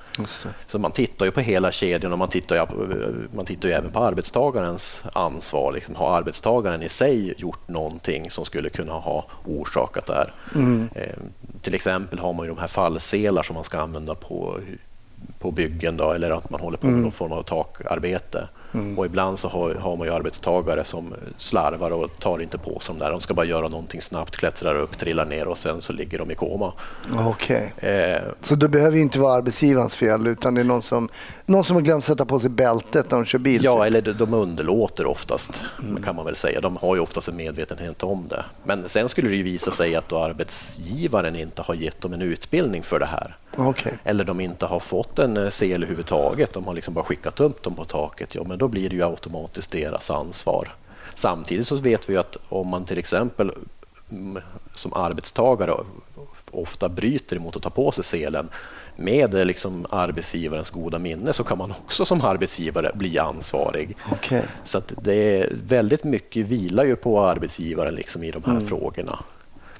Så 0.67 0.79
man 0.79 0.91
tittar 0.91 1.25
ju 1.25 1.31
på 1.31 1.39
hela 1.39 1.71
kedjan 1.71 2.11
och 2.11 2.19
man 2.19 2.27
tittar 2.27 2.55
ju, 2.55 2.65
man 3.35 3.45
tittar 3.45 3.69
ju 3.69 3.75
även 3.75 3.91
på 3.91 3.99
arbetstagarens 3.99 5.03
ansvar. 5.13 5.71
Liksom, 5.71 5.95
har 5.95 6.17
arbetstagaren 6.17 6.83
i 6.83 6.89
sig 6.89 7.33
gjort 7.37 7.67
någonting 7.67 8.29
som 8.29 8.45
skulle 8.45 8.69
kunna 8.69 8.93
ha 8.93 9.25
orsakat 9.45 10.05
det 10.05 10.13
här? 10.13 10.33
Mm. 10.55 10.89
Eh, 10.95 11.17
till 11.61 11.75
exempel 11.75 12.19
har 12.19 12.33
man 12.33 12.45
ju 12.45 12.53
de 12.53 12.61
här 12.61 12.67
fallselar 12.67 13.43
som 13.43 13.53
man 13.53 13.63
ska 13.63 13.79
använda 13.79 14.15
på 14.15 14.59
på 15.39 15.51
byggen 15.51 15.97
då, 15.97 16.11
eller 16.11 16.31
att 16.31 16.49
man 16.49 16.61
håller 16.61 16.77
på 16.77 16.85
med 16.85 16.93
mm. 16.93 17.03
någon 17.03 17.11
form 17.11 17.31
av 17.31 17.43
takarbete. 17.43 18.47
Mm. 18.73 18.99
Och 18.99 19.05
ibland 19.05 19.39
så 19.39 19.47
har, 19.47 19.75
har, 19.75 19.95
man 19.95 20.07
ju 20.07 20.13
arbetstagare 20.13 20.83
som 20.83 21.13
slarvar 21.37 21.91
och 21.91 22.19
tar 22.19 22.41
inte 22.41 22.57
på 22.57 22.79
sig 22.79 22.95
de 22.95 23.05
där. 23.05 23.11
De 23.11 23.19
ska 23.19 23.33
bara 23.33 23.45
göra 23.45 23.67
någonting 23.67 24.01
snabbt, 24.01 24.37
klättrar 24.37 24.75
upp, 24.75 24.97
trillar 24.97 25.25
ner 25.25 25.47
och 25.47 25.57
sen 25.57 25.81
så 25.81 25.93
ligger 25.93 26.19
de 26.19 26.31
i 26.31 26.35
koma. 26.35 26.73
Okej. 27.13 27.73
Okay. 27.77 27.89
Eh, 27.91 28.21
så 28.41 28.55
det 28.55 28.69
behöver 28.69 28.97
inte 28.97 29.19
vara 29.19 29.33
arbetsgivarens 29.33 29.95
fel 29.95 30.27
utan 30.27 30.53
det 30.53 30.61
är 30.61 30.65
någon 30.65 30.81
som, 30.81 31.09
någon 31.45 31.63
som 31.63 31.75
har 31.75 31.81
glömt 31.81 32.03
sätta 32.03 32.25
på 32.25 32.39
sig 32.39 32.49
bältet 32.49 33.11
när 33.11 33.17
de 33.17 33.25
kör 33.25 33.39
bil? 33.39 33.63
Ja, 33.63 33.75
typ. 33.75 33.85
eller 33.85 34.13
de 34.13 34.33
underlåter 34.33 35.05
oftast 35.05 35.63
mm. 35.83 36.03
kan 36.03 36.15
man 36.15 36.25
väl 36.25 36.35
säga. 36.35 36.61
De 36.61 36.77
har 36.77 36.95
ju 36.95 37.01
oftast 37.01 37.27
en 37.27 37.35
medvetenhet 37.35 38.03
om 38.03 38.27
det. 38.27 38.43
Men 38.63 38.89
sen 38.89 39.09
skulle 39.09 39.29
det 39.29 39.35
ju 39.35 39.43
visa 39.43 39.71
sig 39.71 39.95
att 39.95 40.13
arbetsgivaren 40.13 41.35
inte 41.35 41.61
har 41.61 41.73
gett 41.73 42.01
dem 42.01 42.13
en 42.13 42.21
utbildning 42.21 42.83
för 42.83 42.99
det 42.99 43.05
här. 43.05 43.37
Okay. 43.67 43.93
Eller 44.03 44.23
de 44.23 44.39
inte 44.39 44.65
har 44.65 44.79
fått 44.79 45.19
en 45.19 45.37
eh, 45.37 45.49
sel 45.49 45.83
överhuvudtaget. 45.83 46.53
De 46.53 46.67
har 46.67 46.73
liksom 46.73 46.93
bara 46.93 47.05
skickat 47.05 47.39
upp 47.39 47.63
dem 47.63 47.75
på 47.75 47.85
taket. 47.85 48.35
Ja, 48.35 48.43
men 48.43 48.57
då 48.57 48.67
blir 48.67 48.89
det 48.89 48.95
ju 48.95 49.03
automatiskt 49.03 49.71
deras 49.71 50.11
ansvar. 50.11 50.73
Samtidigt 51.15 51.67
så 51.67 51.75
vet 51.75 52.09
vi 52.09 52.17
att 52.17 52.37
om 52.49 52.67
man 52.67 52.85
till 52.85 52.97
exempel 52.97 53.51
mm, 54.11 54.43
som 54.75 54.93
arbetstagare 54.93 55.73
ofta 56.51 56.89
bryter 56.89 57.35
emot 57.35 57.55
att 57.55 57.63
ta 57.63 57.69
på 57.69 57.91
sig 57.91 58.03
selen 58.03 58.49
med 58.95 59.35
eh, 59.35 59.45
liksom 59.45 59.85
arbetsgivarens 59.89 60.69
goda 60.69 60.99
minne 60.99 61.33
så 61.33 61.43
kan 61.43 61.57
man 61.57 61.71
också 61.71 62.05
som 62.05 62.21
arbetsgivare 62.21 62.91
bli 62.93 63.19
ansvarig. 63.19 63.97
Okay. 64.11 64.41
Så 64.63 64.81
det 65.01 65.13
är 65.13 65.49
väldigt 65.67 66.03
mycket 66.03 66.45
vilar 66.45 66.83
ju 66.83 66.95
på 66.95 67.21
arbetsgivaren 67.21 67.95
liksom 67.95 68.23
i 68.23 68.31
de 68.31 68.43
här 68.43 68.51
mm. 68.51 68.67
frågorna. 68.67 69.19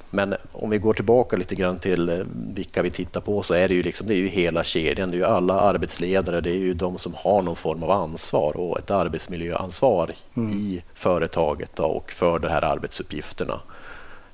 Men 0.09 0.35
om 0.51 0.69
vi 0.69 0.77
går 0.77 0.93
tillbaka 0.93 1.37
lite 1.37 1.55
grann 1.55 1.79
till 1.79 2.09
eh, 2.09 2.17
vilka 2.55 2.81
vi 2.81 2.91
tittar 2.91 3.21
på 3.21 3.43
så 3.43 3.53
är 3.53 3.67
det 3.67 3.73
ju, 3.73 3.83
liksom, 3.83 4.07
det 4.07 4.13
är 4.13 4.17
ju 4.17 4.27
hela 4.27 4.63
kedjan. 4.63 5.11
Det 5.11 5.15
är 5.15 5.19
ju 5.19 5.25
alla 5.25 5.59
arbetsledare, 5.59 6.41
det 6.41 6.49
är 6.49 6.57
ju 6.57 6.73
de 6.73 6.97
som 6.97 7.13
har 7.15 7.41
någon 7.41 7.55
form 7.55 7.83
av 7.83 7.91
ansvar 7.91 8.57
och 8.57 8.79
ett 8.79 8.91
arbetsmiljöansvar 8.91 10.11
mm. 10.37 10.53
i 10.53 10.83
företaget 10.93 11.79
och 11.79 12.11
för 12.11 12.39
de 12.39 12.47
här 12.47 12.63
arbetsuppgifterna. 12.63 13.59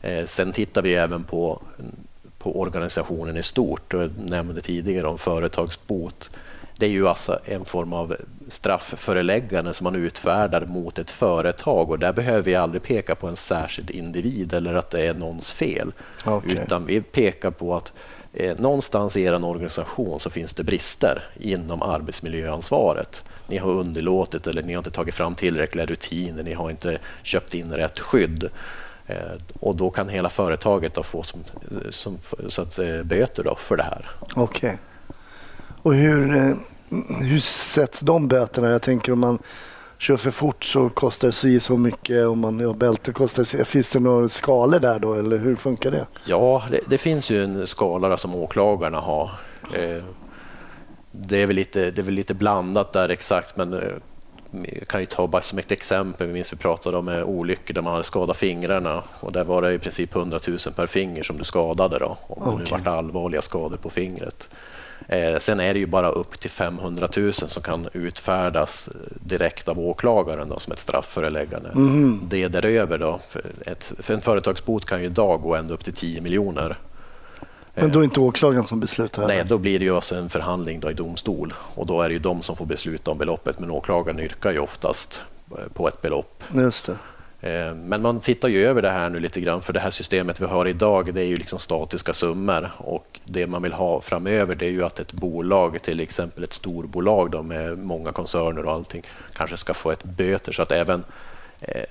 Eh, 0.02 0.26
sen 0.26 0.52
tittar 0.52 0.82
vi 0.82 0.96
även 0.96 1.24
på, 1.24 1.62
på 2.38 2.60
organisationen 2.60 3.38
i 3.38 3.44
stort. 3.44 3.94
Jag 3.94 4.12
nämnde 4.18 4.62
tidigare 4.62 5.08
om 5.08 5.18
företagsbot 5.18 6.38
det 6.78 6.86
är 6.86 6.90
ju 6.90 7.08
alltså 7.08 7.40
en 7.46 7.66
form 7.66 7.94
av 7.94 8.16
straffföreläggande 8.48 9.74
som 9.74 9.84
man 9.84 9.96
utfärdar 9.96 10.66
mot 10.66 11.00
ett 11.00 11.12
företag 11.12 11.92
och 11.92 12.00
där 12.00 12.14
behöver 12.14 12.42
vi 12.42 12.56
aldrig 12.56 12.84
peka 12.84 13.16
på 13.16 13.28
en 13.28 13.36
särskild 13.36 13.90
individ 13.90 14.54
eller 14.54 14.74
att 14.74 14.90
det 14.90 15.08
är 15.08 15.14
någons 15.14 15.52
fel. 15.52 15.92
Okay. 16.26 16.54
Utan 16.54 16.86
vi 16.86 17.02
pekar 17.02 17.52
på 17.52 17.76
att 17.76 17.94
eh, 18.34 18.58
någonstans 18.58 19.18
i 19.18 19.24
er 19.24 19.46
organisation 19.46 20.20
så 20.20 20.30
finns 20.30 20.54
det 20.54 20.64
brister 20.64 21.24
inom 21.40 21.82
arbetsmiljöansvaret. 21.82 23.26
Ni 23.48 23.58
har 23.58 23.70
underlåtit 23.70 24.48
eller 24.48 24.64
ni 24.64 24.74
har 24.74 24.80
inte 24.80 24.92
tagit 24.92 25.16
fram 25.16 25.36
tillräckliga 25.36 25.86
rutiner, 25.86 26.44
ni 26.44 26.54
har 26.54 26.70
inte 26.70 26.98
köpt 27.24 27.54
in 27.54 27.74
rätt 27.74 28.00
skydd. 28.00 28.50
Eh, 29.08 29.18
och 29.60 29.76
då 29.76 29.90
kan 29.90 30.10
hela 30.10 30.30
företaget 30.30 30.94
då 30.94 31.04
få 31.04 31.24
som, 31.24 31.44
som, 31.90 32.18
så 32.48 32.62
att, 32.62 32.80
böter 33.04 33.44
då 33.44 33.56
för 33.56 33.78
det 33.78 33.84
här. 33.84 34.06
Okay. 34.36 34.76
Och 35.86 35.96
hur, 35.96 36.36
eh, 36.36 36.56
hur 37.20 37.40
sätts 37.40 38.00
de 38.00 38.28
böterna? 38.28 38.70
Jag 38.70 38.82
tänker 38.82 39.12
om 39.12 39.20
man 39.20 39.40
kör 39.98 40.18
för 40.18 40.32
fort 40.32 40.64
så 40.64 40.90
kostar 40.90 41.28
det 41.28 41.32
så 41.32 41.66
så 41.66 41.78
mycket. 41.78 42.28
Om 42.28 42.40
man 42.40 42.60
har 42.60 42.74
bälte 42.74 43.12
kostar 43.12 43.58
det 43.58 43.66
Finns 43.66 43.92
det 43.92 44.00
några 44.00 44.30
skalor 44.30 44.80
där 44.80 45.00
då 45.00 45.14
eller 45.14 45.38
hur 45.38 45.56
funkar 45.56 45.92
det? 45.92 46.06
Ja, 46.26 46.64
det, 46.72 46.80
det 46.88 46.98
finns 46.98 47.30
ju 47.30 47.44
en 47.44 47.68
skala 47.68 48.18
som 48.18 48.36
åklagarna 48.36 49.00
har. 49.00 49.30
Eh, 49.74 50.04
det 51.12 51.38
är, 51.38 51.48
väl 51.48 51.56
lite, 51.56 51.92
det 51.92 52.02
är 52.02 52.06
väl 52.06 52.14
lite 52.14 52.34
blandat 52.34 52.94
där 52.94 53.10
exakt, 53.10 53.58
men 53.58 53.74
eh, 53.74 53.80
jag 54.52 54.88
kan 54.88 55.00
ju 55.00 55.06
ta 55.06 55.28
bara 55.28 55.42
som 55.42 55.60
ett 55.60 55.72
exempel. 55.72 56.28
Vi 56.28 56.34
minns 56.34 56.54
vi 56.54 56.58
pratade 56.58 56.98
om 56.98 57.08
olyckor 57.08 57.74
där 57.74 57.82
man 57.82 57.92
hade 57.92 58.04
skadat 58.04 58.38
fingrarna 58.38 59.04
och 59.20 59.32
där 59.32 59.44
var 59.44 59.62
det 59.62 59.74
i 59.74 59.80
princip 59.80 60.16
100 60.16 60.40
000 60.48 60.58
per 60.76 60.88
finger 60.88 61.24
som 61.24 61.38
du 61.38 61.44
skadade 61.44 62.00
då, 62.00 62.18
om 62.28 62.54
okay. 62.54 62.66
det 62.66 62.78
nu 62.78 62.84
var 62.84 62.98
allvarliga 62.98 63.42
skador 63.42 63.78
på 63.78 63.90
fingret. 63.90 64.50
Eh, 65.08 65.40
sen 65.40 65.60
är 65.60 65.74
det 65.74 65.80
ju 65.80 65.86
bara 65.86 66.10
upp 66.10 66.40
till 66.40 66.50
500 66.50 67.10
000 67.18 67.34
som 67.34 67.64
kan 67.64 67.88
utfärdas 67.94 68.90
direkt 69.12 69.68
av 69.68 69.80
åklagaren 69.80 70.50
då, 70.50 70.60
som 70.60 70.74
ett 70.74 70.80
straffföreläggande. 70.80 71.70
Mm. 71.70 72.22
Det 72.30 72.48
däröver 72.48 72.98
då, 72.98 73.20
för, 73.30 73.42
ett, 73.66 73.94
för 74.00 74.14
en 74.14 74.22
företagsbot 74.22 74.86
kan 74.86 75.00
ju 75.00 75.06
idag 75.06 75.42
gå 75.42 75.56
ända 75.56 75.74
upp 75.74 75.84
till 75.84 75.94
10 75.94 76.22
miljoner. 76.22 76.78
Men 77.76 77.92
då 77.92 78.00
är 78.00 78.04
inte 78.04 78.20
åklagaren 78.20 78.68
som 78.68 78.80
beslutar? 78.80 79.28
Nej, 79.28 79.44
då 79.48 79.58
blir 79.58 79.80
det 79.80 79.86
ju 79.86 79.96
alltså 79.96 80.16
en 80.16 80.30
förhandling 80.30 80.80
då 80.80 80.92
i 80.92 80.94
domstol 80.94 81.54
och 81.76 81.86
då 81.86 82.02
är 82.02 82.10
det 82.10 82.14
ju 82.14 82.20
de 82.20 82.42
som 82.42 82.56
får 82.56 82.66
besluta 82.66 83.12
om 83.12 83.18
beloppet, 83.18 83.60
men 83.60 83.72
åklagaren 83.72 84.20
yrkar 84.20 84.52
ju 84.52 84.60
oftast 84.60 85.24
eh, 85.52 85.74
på 85.74 85.88
ett 85.88 86.02
belopp. 86.02 86.44
Just 86.54 86.86
det. 86.86 86.98
Eh, 87.46 87.76
men 87.76 88.02
man 88.02 88.20
tittar 88.20 88.48
ju 88.48 88.66
över 88.66 88.82
det 88.82 88.90
här 88.90 89.10
nu 89.10 89.20
lite 89.20 89.42
grann, 89.42 89.62
för 89.62 89.74
det 89.74 89.80
här 89.80 89.90
systemet 89.90 90.42
vi 90.42 90.46
har 90.46 90.68
idag, 90.68 91.14
det 91.14 91.22
är 91.22 91.26
ju 91.26 91.38
liksom 91.38 91.60
statiska 91.60 92.14
summor 92.14 92.72
och 92.78 93.20
det 93.26 93.48
man 93.48 93.62
vill 93.62 93.74
ha 93.74 94.02
framöver, 94.02 94.56
det 94.56 94.66
är 94.66 94.72
ju 94.72 94.86
att 94.86 95.00
ett 95.00 95.14
bolag, 95.14 95.82
till 95.82 96.00
exempel 96.00 96.44
ett 96.44 96.54
storbolag 96.54 97.32
då 97.32 97.44
med 97.44 97.78
många 97.78 98.12
koncerner 98.12 98.66
och 98.66 98.72
allting, 98.72 99.04
kanske 99.34 99.58
ska 99.58 99.74
få 99.74 99.92
ett 99.92 100.04
böter 100.04 100.52
så 100.52 100.62
att 100.62 100.72
även 100.72 101.04
eh, 101.62 101.84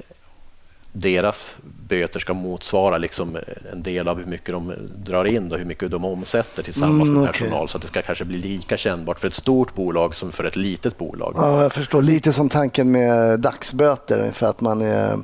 deras 0.93 1.57
böter 1.89 2.21
ska 2.21 2.35
motsvara 2.35 2.99
liksom 2.99 3.39
en 3.73 3.83
del 3.83 4.09
av 4.09 4.19
hur 4.19 4.27
mycket 4.27 4.49
de 4.49 4.73
drar 4.97 5.25
in 5.25 5.53
och 5.53 5.59
hur 5.59 5.65
mycket 5.65 5.91
de 5.91 6.05
omsätter 6.05 6.63
tillsammans 6.63 7.09
mm, 7.09 7.21
med 7.21 7.31
okay. 7.31 7.41
personal 7.41 7.69
så 7.69 7.77
att 7.77 7.83
det 7.83 7.89
ska 7.89 8.03
kanske 8.03 8.25
bli 8.25 8.39
lika 8.39 8.77
kännbart 8.77 9.19
för 9.19 9.27
ett 9.27 9.35
stort 9.35 9.75
bolag 9.75 10.15
som 10.15 10.33
för 10.33 10.45
ett 10.45 10.57
litet 10.57 10.99
bolag. 10.99 11.35
Ja, 11.37 11.63
jag 11.63 11.73
förstår. 11.73 12.03
Lite 12.03 12.33
som 12.33 12.49
tanken 12.49 12.91
med 12.91 13.41
dagsböter 13.41 14.31
för 14.33 14.47
att 14.47 14.61
man 14.61 14.83
är, 14.83 15.19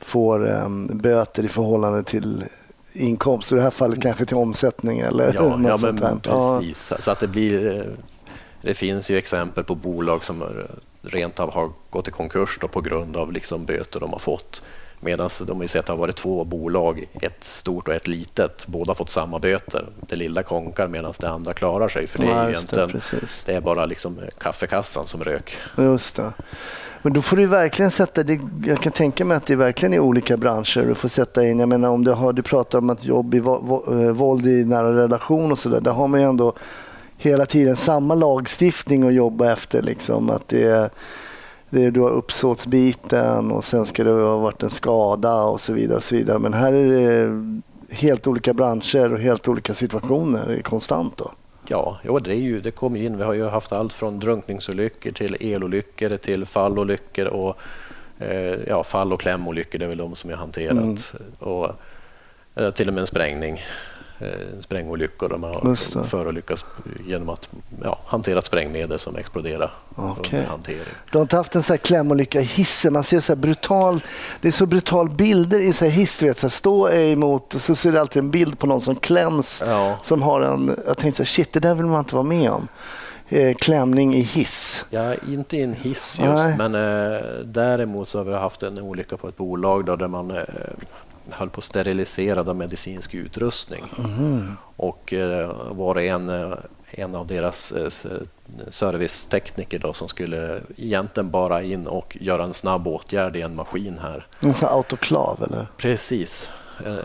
får 0.00 0.48
um, 0.50 0.86
böter 0.86 1.44
i 1.44 1.48
förhållande 1.48 2.02
till 2.02 2.44
inkomst. 2.92 3.52
I 3.52 3.54
det 3.54 3.62
här 3.62 3.70
fallet 3.70 4.02
kanske 4.02 4.26
till 4.26 4.36
omsättning 4.36 5.00
eller 5.00 5.34
ja, 5.34 5.42
något 5.42 5.68
ja, 5.68 5.78
sånt 5.78 6.00
men, 6.00 6.20
Precis, 6.20 6.90
ja. 6.90 7.02
så 7.02 7.10
att 7.10 7.20
det 7.20 7.28
blir... 7.28 7.78
Eh, 7.78 7.84
det 8.62 8.74
finns 8.74 9.10
ju 9.10 9.18
exempel 9.18 9.64
på 9.64 9.74
bolag 9.74 10.24
som 10.24 10.42
rent 11.02 11.40
av 11.40 11.54
har 11.54 11.72
gått 11.90 12.08
i 12.08 12.10
konkurs 12.10 12.58
på 12.58 12.80
grund 12.80 13.16
av 13.16 13.32
liksom 13.32 13.64
böter 13.64 14.00
de 14.00 14.12
har 14.12 14.18
fått 14.18 14.62
Medan 15.00 15.30
de 15.46 15.60
har 15.60 15.66
sett 15.66 15.88
har 15.88 15.96
varit 15.96 16.16
två 16.16 16.44
bolag, 16.44 17.08
ett 17.20 17.44
stort 17.44 17.88
och 17.88 17.94
ett 17.94 18.06
litet. 18.06 18.66
Båda 18.66 18.90
har 18.90 18.94
fått 18.94 19.10
samma 19.10 19.38
böter. 19.38 19.86
Det 20.00 20.16
lilla 20.16 20.42
konkar 20.42 20.88
medan 20.88 21.14
det 21.20 21.28
andra 21.28 21.52
klarar 21.52 21.88
sig. 21.88 22.06
För 22.06 22.18
det 22.18 22.26
är, 22.26 22.50
ja, 22.50 22.60
det, 22.70 23.00
det, 23.46 23.54
är 23.54 23.60
bara 23.60 23.86
liksom 23.86 24.20
kaffekassan 24.38 25.06
som 25.06 25.24
rök. 25.24 25.56
Just 25.76 26.16
det. 26.16 26.32
Men 27.02 27.12
då 27.12 27.22
får 27.22 27.36
du 27.36 27.46
verkligen 27.46 27.90
sätta 27.90 28.22
det. 28.22 28.40
Jag 28.66 28.82
kan 28.82 28.92
tänka 28.92 29.24
mig 29.24 29.36
att 29.36 29.46
det 29.46 29.56
verkligen 29.56 29.92
är 29.92 29.98
olika 29.98 30.36
branscher. 30.36 30.86
Du 30.86 30.94
får 30.94 31.08
sätta 31.08 31.46
in, 31.46 31.58
jag 31.58 31.68
menar 31.68 31.88
om 31.88 32.04
du, 32.04 32.10
har, 32.10 32.32
du 32.32 32.42
pratar 32.42 32.78
om 32.78 32.90
att 32.90 33.04
jobb 33.04 33.34
i 33.34 33.38
eh, 33.38 34.12
våld 34.12 34.46
i 34.46 34.64
nära 34.64 34.96
relation 34.96 35.52
och 35.52 35.58
sådär. 35.58 35.80
Där 35.80 35.90
har 35.90 36.08
man 36.08 36.20
ju 36.20 36.26
ändå 36.26 36.52
hela 37.16 37.46
tiden 37.46 37.76
samma 37.76 38.14
lagstiftning 38.14 39.06
att 39.06 39.14
jobba 39.14 39.52
efter. 39.52 39.82
Liksom, 39.82 40.30
att 40.30 40.48
det 40.48 40.62
är, 40.62 40.90
det, 41.70 41.90
du 41.90 42.00
har 42.00 42.10
uppsåtsbiten 42.10 43.50
och 43.50 43.64
sen 43.64 43.86
ska 43.86 44.04
det 44.04 44.10
ha 44.10 44.36
varit 44.36 44.62
en 44.62 44.70
skada 44.70 45.42
och 45.42 45.60
så 45.60 45.72
vidare. 45.72 45.96
Och 45.96 46.04
så 46.04 46.14
vidare. 46.14 46.38
Men 46.38 46.54
här 46.54 46.72
är 46.72 46.88
det 46.90 47.62
helt 47.90 48.26
olika 48.26 48.54
branscher 48.54 49.12
och 49.12 49.20
helt 49.20 49.48
olika 49.48 49.74
situationer 49.74 50.62
konstant. 50.64 51.16
Då. 51.16 51.30
Ja, 51.70 51.98
jo, 52.04 52.18
det, 52.18 52.32
är 52.32 52.36
ju, 52.36 52.60
det 52.60 52.70
kommer 52.70 53.00
in. 53.00 53.18
Vi 53.18 53.24
har 53.24 53.32
ju 53.32 53.48
haft 53.48 53.72
allt 53.72 53.92
från 53.92 54.20
drunkningsolyckor 54.20 55.12
till 55.12 55.36
elolyckor 55.40 56.16
till 56.16 56.46
fallolyckor 56.46 57.26
och 57.26 57.58
eh, 58.18 58.58
ja, 58.66 58.84
fall 58.84 59.12
och 59.12 59.20
klämolyckor. 59.20 59.78
Det 59.78 59.84
är 59.84 59.88
väl 59.88 59.98
de 59.98 60.14
som 60.14 60.30
är 60.30 60.34
hanterat. 60.34 60.72
Mm. 60.72 60.96
Och, 61.38 61.70
eh, 62.54 62.70
till 62.70 62.88
och 62.88 62.94
med 62.94 63.00
en 63.00 63.06
sprängning. 63.06 63.62
Eh, 64.18 64.60
sprängolyckor 64.60 65.28
där 65.28 65.36
man 65.36 65.54
har 65.54 66.02
förolyckats 66.02 66.64
genom 67.06 67.28
att 67.28 67.48
ja, 67.84 67.98
hantera 68.06 68.42
sprängmedel 68.42 68.98
som 68.98 69.16
exploderar 69.16 69.70
okay. 69.96 70.44
Du 71.12 71.18
har 71.18 71.22
inte 71.22 71.36
haft 71.36 71.54
en 71.54 71.62
här 71.62 71.76
klämolycka 71.76 72.40
i 72.40 72.44
hissen? 72.44 72.92
Man 72.92 73.04
ser 73.04 73.20
så 73.20 73.36
brutal, 73.36 74.00
det 74.40 74.48
är 74.48 74.52
så 74.52 74.66
brutal 74.66 75.10
bilder 75.10 75.60
i 75.60 75.72
så 75.72 75.84
här 75.84 75.92
hiss, 75.92 76.18
du 76.18 76.26
vet, 76.26 76.38
så 76.38 76.46
här, 76.46 76.50
stå 76.50 76.90
emot 76.90 77.54
och 77.54 77.60
så 77.60 77.74
ser 77.74 77.92
det 77.92 78.00
alltid 78.00 78.22
en 78.22 78.30
bild 78.30 78.58
på 78.58 78.66
någon 78.66 78.80
som 78.80 78.96
kläms. 78.96 79.62
Ja. 79.66 79.98
Som 80.02 80.22
har 80.22 80.40
en, 80.40 80.76
jag 80.86 80.98
tänkte 80.98 81.16
så 81.16 81.22
här, 81.22 81.34
shit 81.34 81.52
det 81.52 81.60
där 81.60 81.74
vill 81.74 81.86
man 81.86 81.98
inte 81.98 82.14
vara 82.14 82.26
med 82.26 82.50
om. 82.50 82.68
Eh, 83.28 83.54
klämning 83.54 84.14
i 84.14 84.20
hiss? 84.20 84.84
Ja, 84.90 85.14
inte 85.28 85.56
i 85.56 85.62
en 85.62 85.72
hiss 85.72 86.20
just, 86.20 86.20
Nej. 86.20 86.54
men 86.58 86.74
eh, 86.74 87.20
däremot 87.44 88.08
så 88.08 88.18
har 88.18 88.24
vi 88.24 88.34
haft 88.34 88.62
en 88.62 88.78
olycka 88.78 89.16
på 89.16 89.28
ett 89.28 89.36
bolag 89.36 89.84
då, 89.84 89.96
där 89.96 90.08
man 90.08 90.30
eh, 90.30 90.44
höll 91.30 91.50
på 91.50 91.58
att 91.58 91.64
sterilisera 91.64 92.54
medicinsk 92.54 93.14
utrustning. 93.14 93.84
Mm. 93.98 94.56
Och 94.76 95.12
eh, 95.12 95.50
var 95.70 95.94
det 95.94 96.08
en, 96.08 96.28
eh, 96.28 96.52
en 96.90 97.14
av 97.14 97.26
deras 97.26 97.72
eh, 97.72 97.88
servicetekniker 98.70 99.78
då, 99.78 99.92
som 99.92 100.08
skulle 100.08 100.60
egentligen 100.76 101.30
bara 101.30 101.62
in 101.62 101.86
och 101.86 102.16
göra 102.20 102.44
en 102.44 102.54
snabb 102.54 102.88
åtgärd 102.88 103.36
i 103.36 103.42
en 103.42 103.56
maskin 103.56 103.98
här. 104.02 104.26
En 104.40 104.54
sån 104.54 104.68
autoklav 104.68 105.42
eller? 105.42 105.66
Precis, 105.76 106.50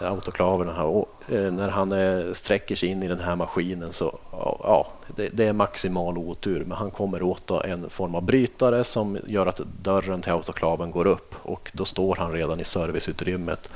autoklaven 0.01 0.69
här. 0.69 0.85
Och, 0.85 1.07
när 1.27 1.69
han 1.69 1.93
sträcker 2.35 2.75
sig 2.75 2.89
in 2.89 3.03
i 3.03 3.07
den 3.07 3.19
här 3.19 3.35
maskinen 3.35 3.93
så 3.93 4.17
ja, 4.31 4.87
det, 5.15 5.29
det, 5.33 5.47
är 5.47 5.53
maximal 5.53 6.17
otur, 6.17 6.65
men 6.65 6.77
han 6.77 6.91
kommer 6.91 7.23
åt 7.23 7.51
en 7.51 7.89
form 7.89 8.15
av 8.15 8.23
brytare 8.23 8.83
som 8.83 9.17
gör 9.27 9.45
att 9.45 9.61
dörren 9.81 10.21
till 10.21 10.31
autoklaven 10.31 10.91
går 10.91 11.07
upp 11.07 11.35
och 11.43 11.71
då 11.73 11.85
står 11.85 12.15
han 12.15 12.31
redan 12.31 12.59
i 12.59 12.63
serviceutrymmet 12.63 13.69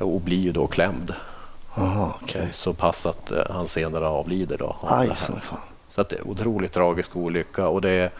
och 0.00 0.20
blir 0.20 0.38
ju 0.38 0.52
då 0.52 0.66
klämd. 0.66 1.14
Aha, 1.74 2.18
okay. 2.22 2.46
Så 2.52 2.72
pass 2.72 3.06
att 3.06 3.32
eh, 3.32 3.42
han 3.50 3.66
senare 3.66 4.08
avlider. 4.08 4.58
Då, 4.58 4.76
Aj, 4.82 5.10
så 5.88 6.00
att 6.00 6.08
det 6.08 6.16
är 6.16 6.28
otroligt 6.28 6.72
tragisk 6.72 7.16
olycka. 7.16 7.68
Och 7.68 7.80
det, 7.80 8.12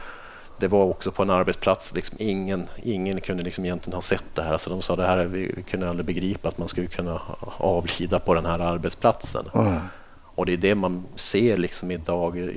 det 0.58 0.68
var 0.68 0.84
också 0.84 1.10
på 1.10 1.22
en 1.22 1.30
arbetsplats, 1.30 1.94
liksom 1.94 2.16
ingen, 2.20 2.68
ingen 2.82 3.20
kunde 3.20 3.42
liksom 3.42 3.64
egentligen 3.64 3.94
ha 3.94 4.02
sett 4.02 4.34
det 4.34 4.42
här. 4.42 4.52
Alltså 4.52 4.70
de 4.70 4.82
sa 4.82 4.96
det 4.96 5.06
här, 5.06 5.24
vi 5.24 5.64
kunde 5.70 5.88
aldrig 5.88 6.06
begripa 6.06 6.48
att 6.48 6.58
man 6.58 6.68
skulle 6.68 6.86
kunna 6.86 7.20
avlida 7.56 8.18
på 8.18 8.34
den 8.34 8.46
här 8.46 8.58
arbetsplatsen. 8.58 9.44
Mm. 9.54 9.78
Och 10.34 10.46
det 10.46 10.52
är 10.52 10.56
det 10.56 10.74
man 10.74 11.04
ser 11.14 11.56
liksom 11.56 11.90
idag, 11.90 12.50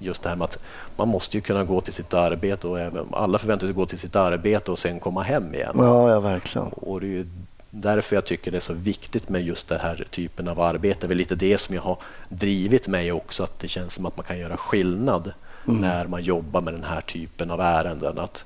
just 0.00 0.22
det 0.22 0.28
här 0.28 0.36
med 0.36 0.44
att 0.44 0.58
man 0.96 1.08
måste 1.08 1.36
ju 1.36 1.40
kunna 1.40 1.64
gå 1.64 1.80
till 1.80 1.92
sitt 1.92 2.14
arbete 2.14 2.66
och 2.66 2.80
även, 2.80 3.06
alla 3.12 3.38
förväntar 3.38 3.66
sig 3.66 3.74
gå 3.74 3.86
till 3.86 3.98
sitt 3.98 4.16
arbete 4.16 4.70
och 4.70 4.78
sen 4.78 5.00
komma 5.00 5.22
hem 5.22 5.54
igen. 5.54 5.76
Ja, 5.78 6.10
ja 6.10 6.20
verkligen. 6.20 6.68
Och 6.68 7.00
det 7.00 7.18
är 7.18 7.26
därför 7.70 8.16
jag 8.16 8.24
tycker 8.24 8.50
det 8.50 8.58
är 8.58 8.60
så 8.60 8.72
viktigt 8.72 9.28
med 9.28 9.42
just 9.42 9.68
den 9.68 9.80
här 9.80 10.06
typen 10.10 10.48
av 10.48 10.60
arbete. 10.60 11.06
Det 11.06 11.14
är 11.14 11.16
lite 11.16 11.34
det 11.34 11.58
som 11.58 11.74
jag 11.74 11.82
har 11.82 11.98
drivit 12.28 12.88
mig 12.88 13.12
också, 13.12 13.42
att 13.42 13.58
det 13.58 13.68
känns 13.68 13.94
som 13.94 14.06
att 14.06 14.16
man 14.16 14.26
kan 14.26 14.38
göra 14.38 14.56
skillnad 14.56 15.32
mm. 15.68 15.80
när 15.80 16.06
man 16.06 16.22
jobbar 16.22 16.60
med 16.60 16.74
den 16.74 16.84
här 16.84 17.00
typen 17.00 17.50
av 17.50 17.60
ärenden. 17.60 18.18
Att, 18.18 18.44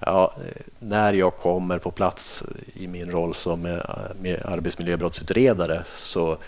ja, 0.00 0.34
när 0.78 1.12
jag 1.12 1.36
kommer 1.36 1.78
på 1.78 1.90
plats 1.90 2.42
i 2.74 2.86
min 2.86 3.10
roll 3.10 3.34
som 3.34 3.66
eh, 3.66 4.38
arbetsmiljöbrottsutredare 4.44 5.82
så 5.86 6.38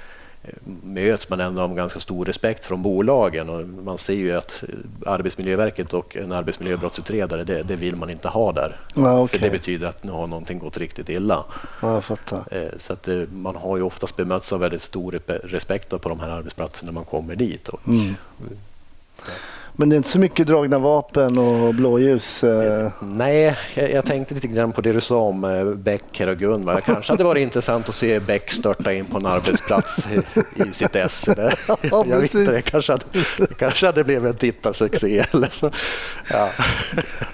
möts 0.83 1.29
man 1.29 1.41
ändå 1.41 1.63
av 1.63 1.75
ganska 1.75 2.01
stor 2.01 2.25
respekt 2.25 2.65
från 2.65 2.83
bolagen. 2.83 3.49
Och 3.49 3.69
man 3.69 3.99
ser 3.99 4.15
ju 4.15 4.33
att 4.37 4.65
Arbetsmiljöverket 5.07 5.93
och 5.93 6.17
en 6.17 6.33
arbetsmiljöbrottsutredare, 6.33 7.45
det, 7.45 7.63
det 7.63 7.77
vill 7.77 7.97
man 7.97 8.11
inte 8.11 8.29
ha 8.29 8.53
där. 8.53 8.81
Ja, 8.95 9.21
okay. 9.21 9.39
För 9.39 9.47
det 9.47 9.53
betyder 9.53 9.87
att 9.87 10.05
nu 10.05 10.13
har 10.13 10.27
någonting 10.27 10.59
gått 10.59 10.79
riktigt 10.79 11.09
illa. 11.09 11.45
Ja, 11.83 12.03
eh, 12.51 12.69
så 12.79 12.93
att 12.93 13.03
det, 13.03 13.33
man 13.33 13.57
har 13.57 13.77
ju 13.77 13.83
oftast 13.83 14.17
bemötts 14.17 14.53
av 14.53 14.61
väldigt 14.61 14.83
stor 14.83 15.21
respekt 15.27 15.91
på 16.01 16.09
de 16.09 16.21
här 16.21 16.29
arbetsplatserna 16.29 16.91
när 16.91 16.95
man 16.95 17.05
kommer 17.05 17.37
dit. 17.37 17.69
Och, 17.69 17.89
mm. 17.89 18.15
ja. 18.39 19.33
Men 19.77 19.89
det 19.89 19.95
är 19.95 19.97
inte 19.97 20.09
så 20.09 20.19
mycket 20.19 20.47
dragna 20.47 20.79
vapen 20.79 21.39
och 21.39 21.75
blåljus? 21.75 22.45
Eh. 22.45 22.91
Nej, 23.01 23.57
jag, 23.75 23.93
jag, 23.93 24.05
tänkte 24.05 24.35
lite 24.35 24.47
grann 24.47 24.73
på 24.73 24.81
det 24.81 24.93
du 24.93 25.01
sa 25.01 25.21
om 25.21 25.45
eh, 25.45 25.65
Beck 25.65 26.23
och 26.29 26.39
Gunvor. 26.39 26.75
Det 26.75 26.81
kanske 26.81 27.13
hade 27.13 27.25
varit 27.25 27.41
intressant 27.41 27.89
att 27.89 27.95
se 27.95 28.21
Beck 28.21 28.51
störta 28.51 28.93
in 28.93 29.05
på 29.05 29.19
en 29.19 29.27
arbetsplats 29.27 30.07
i, 30.07 30.63
i 30.63 30.73
sitt 30.73 30.97
esse. 30.97 31.57
Ja, 31.67 32.05
jag 32.09 32.21
vet 32.21 32.35
inte, 32.35 32.53
det 32.53 32.63
kanske 32.63 32.93
hade, 32.93 33.05
det 33.39 33.55
kanske 33.59 33.87
hade 33.87 34.05
blivit 34.05 34.31
en 34.31 34.37
tittarsuccé. 34.37 35.25
Eller 35.33 35.49
så. 35.53 35.71
Ja. 36.31 36.49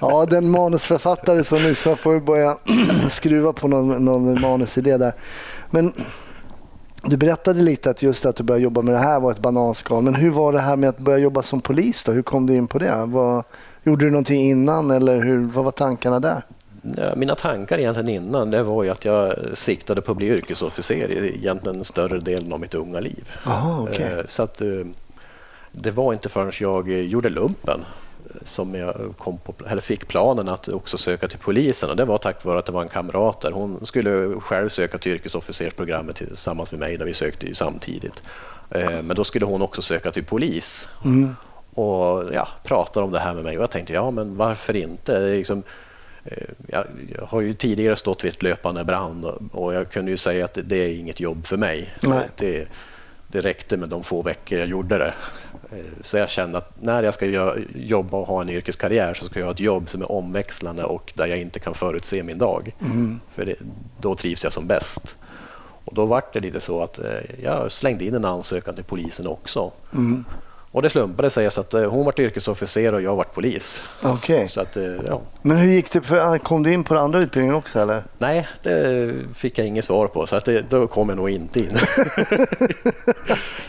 ja, 0.01 0.27
den 0.27 0.51
manusförfattare 0.51 1.45
som 1.45 1.59
lyssnar 1.59 1.95
får 1.95 2.21
börja 2.21 2.57
skruva 3.11 3.53
på 3.53 3.69
någon, 3.69 4.05
någon 4.05 4.41
manusidé 4.41 4.97
där. 4.97 5.13
Men 5.71 5.93
Du 7.09 7.17
berättade 7.17 7.63
lite 7.63 7.91
att 7.91 8.03
just 8.03 8.27
att 8.27 8.37
du 8.37 8.43
började 8.43 8.63
jobba 8.65 8.83
med 8.83 8.95
det 8.95 8.99
här 9.01 9.21
var 9.21 9.33
ett 9.33 9.39
bananskal. 9.39 10.03
Men 10.03 10.15
hur 10.15 10.31
var 10.31 10.53
det 10.53 10.59
här 10.59 10.77
med 10.77 10.89
att 10.89 10.99
börja 10.99 11.19
jobba 11.19 11.43
som 11.43 11.61
polis? 11.61 12.05
då? 12.05 12.13
Hur 12.13 12.23
kom 12.23 12.47
du 12.47 12.55
in 12.55 12.69
på 12.69 12.79
det? 12.79 13.05
Vad, 13.07 13.45
gjorde 13.85 14.05
du 14.05 14.11
någonting 14.11 14.49
innan 14.51 14.91
eller 14.91 15.23
hur, 15.23 15.39
vad 15.45 15.65
var 15.65 15.73
tankarna 15.73 16.21
där? 16.21 16.43
Ja, 16.97 17.15
Mina 17.17 17.35
tankar 17.35 17.79
egentligen 17.79 18.09
innan 18.09 18.51
det 18.51 18.63
var 18.63 18.85
ju 18.85 18.91
att 18.91 19.05
jag 19.05 19.35
siktade 19.55 20.03
på 20.03 20.13
att 20.13 20.19
bli 20.19 20.27
yrkesofficer 20.27 21.13
egentligen 21.13 21.85
större 21.85 22.21
delen 22.21 22.53
av 22.53 22.61
mitt 22.61 22.75
unga 22.75 23.01
liv. 23.01 23.31
Aha, 23.47 23.87
okej. 23.91 24.13
Eh, 24.19 24.25
Så 24.27 24.43
att, 24.43 24.61
eh, 24.61 24.69
det 25.73 25.91
var 25.91 26.13
inte 26.13 26.29
förrän 26.29 26.53
jag 26.61 26.89
gjorde 26.89 27.29
lumpen 27.29 27.81
som 28.47 28.75
jag 28.75 29.15
kom 29.19 29.39
på, 29.39 29.55
eller 29.67 29.83
fick 29.83 30.09
planen 30.09 30.49
att 30.49 30.69
också 30.69 30.99
söka 30.99 31.29
till 31.29 31.39
polisen. 31.39 31.91
Och 31.91 31.97
det 31.97 32.05
var 32.05 32.19
tack 32.19 32.45
vare 32.45 32.59
att 32.59 32.67
det 32.67 32.73
var 32.73 32.83
en 32.83 32.89
kamrat 32.89 33.41
där. 33.41 33.51
Hon 33.53 33.87
skulle 33.87 34.41
själv 34.41 34.69
söka 34.69 34.99
till 34.99 35.13
yrkesofficersprogrammet 35.13 36.17
tillsammans 36.17 36.71
med 36.71 36.81
mig, 36.81 36.97
där 36.97 37.05
vi 37.05 37.15
sökte 37.15 37.55
samtidigt. 37.55 38.23
Eh, 38.71 39.03
Men 39.03 39.17
då 39.17 39.25
skulle 39.25 39.47
hon 39.47 39.63
också 39.63 39.83
söka 39.83 40.13
till 40.13 40.25
polis. 40.25 40.89
Och 41.75 42.35
ja, 42.35 42.49
pratade 42.65 43.07
om 43.07 43.13
det 43.13 43.19
här 43.19 43.35
med 43.35 43.45
mig 43.45 43.57
och 43.57 43.63
jag 43.63 43.71
tänkte, 43.71 43.93
ja 43.93 44.11
men 44.11 44.37
varför 44.37 44.77
inte? 44.77 45.21
Det 45.21 45.29
är 45.33 45.37
liksom, 45.37 45.63
eh, 46.25 46.49
jag, 46.67 46.85
har 47.29 47.41
ju 47.41 47.55
tidigare 47.55 47.97
stått 47.97 48.25
vid 48.25 48.33
ett 48.33 48.43
löpande 48.43 48.85
brand 48.85 49.25
och, 49.53 49.75
jag 49.75 49.91
kunde 49.91 50.11
ju 50.11 50.17
säga 50.17 50.45
att 50.45 50.55
det, 50.55 50.63
det 50.63 50.77
är 50.77 50.89
inget 50.89 51.21
jobb 51.21 51.47
för 51.47 51.57
mig. 51.57 51.95
Nej. 52.01 52.29
Det, 52.37 52.67
det 53.29 53.41
räckte 53.41 53.77
med 53.77 53.89
de 53.89 54.03
få 54.05 54.23
veckor 54.23 54.59
jag 54.59 54.69
gjorde 54.69 54.99
det. 54.99 55.15
Eh, 55.73 55.79
Så 56.03 56.17
jag 56.17 56.31
kände 56.31 56.59
att 56.59 56.83
när 56.83 57.03
jag 57.03 57.15
ska 57.15 57.55
jobba 57.75 58.17
och 58.17 58.27
ha 58.27 58.41
en 58.43 58.49
yrkeskarriär 58.49 59.15
så 59.15 59.27
ska 59.27 59.39
jag 59.39 59.47
ha 59.47 59.53
ett 59.53 59.61
jobb 59.61 59.89
som 59.89 60.03
är 60.03 60.13
omväxlande 60.13 60.85
och 60.85 61.13
där 61.17 61.27
jag 61.27 61.39
inte 61.39 61.59
kan 61.59 61.75
förutse 61.75 62.23
min 62.23 62.39
dag. 62.39 62.75
För 63.35 63.45
det, 63.45 63.55
då 64.01 64.15
trivs 64.15 64.45
jag 64.45 64.53
som 64.53 64.67
bäst. 64.67 65.17
Och 65.85 65.95
då 65.95 66.07
var 66.07 66.23
det 66.33 66.41
lite 66.41 66.61
så 66.61 66.83
att 66.83 66.99
eh, 66.99 67.05
jag 67.43 67.73
slängde 67.73 68.05
in 68.05 68.15
en 68.15 68.25
ansökan 68.25 68.75
till 68.75 68.85
polisen 68.85 69.27
också. 69.27 69.73
Och 70.77 70.83
det 70.83 70.91
slumpade 70.91 71.31
sig 71.31 71.51
så 71.51 71.61
att 71.61 71.75
eh, 71.75 71.91
hon 71.91 72.05
var 72.05 72.21
yrkesofficer 72.21 72.95
och 72.95 73.03
jag 73.03 73.17
var 73.17 73.25
polis. 73.25 73.83
Okej. 74.03 74.49
Så 74.49 74.61
att, 74.61 74.77
eh, 74.77 74.85
ja. 75.07 75.21
Men 75.43 75.57
hur 75.57 75.73
gick 75.73 75.91
det? 75.93 76.03
För, 76.03 76.39
kom 76.39 76.63
du 76.63 76.73
in 76.73 76.85
på 76.85 76.95
den 76.95 77.03
andra 77.03 77.19
utbildningen 77.21 77.55
också 77.57 77.81
eller? 77.81 78.03
Nej, 78.19 78.49
det 78.63 79.13
fick 79.35 79.59
jag 79.59 79.67
inget 79.67 79.85
svar 79.85 80.07
på, 80.07 80.27
så 80.27 80.37
att 80.37 80.45
det, 80.45 80.71
då 80.71 80.87
kom 80.87 81.09
jag 81.09 81.17
nog 81.19 81.31
inte 81.31 81.59
in. 81.61 81.71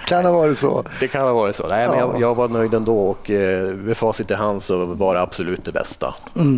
Kan 0.07 0.25
ha 0.25 0.31
varit 0.31 0.57
så. 0.57 0.83
Det 0.99 1.07
kan 1.07 1.21
ha 1.21 1.33
varit 1.33 1.55
så. 1.55 1.67
Nej, 1.67 1.87
men 1.87 1.97
Ja. 1.97 2.11
jag, 2.13 2.21
jag 2.21 2.35
var 2.35 2.47
nöjd 2.47 2.73
ändå 2.73 2.99
och 2.99 3.29
eh, 3.29 3.73
med 3.73 3.97
facit 3.97 4.31
i 4.31 4.33
hand 4.33 4.63
så 4.63 4.85
var 4.85 5.15
det 5.15 5.21
absolut 5.21 5.63
det 5.63 5.71
bästa. 5.71 6.15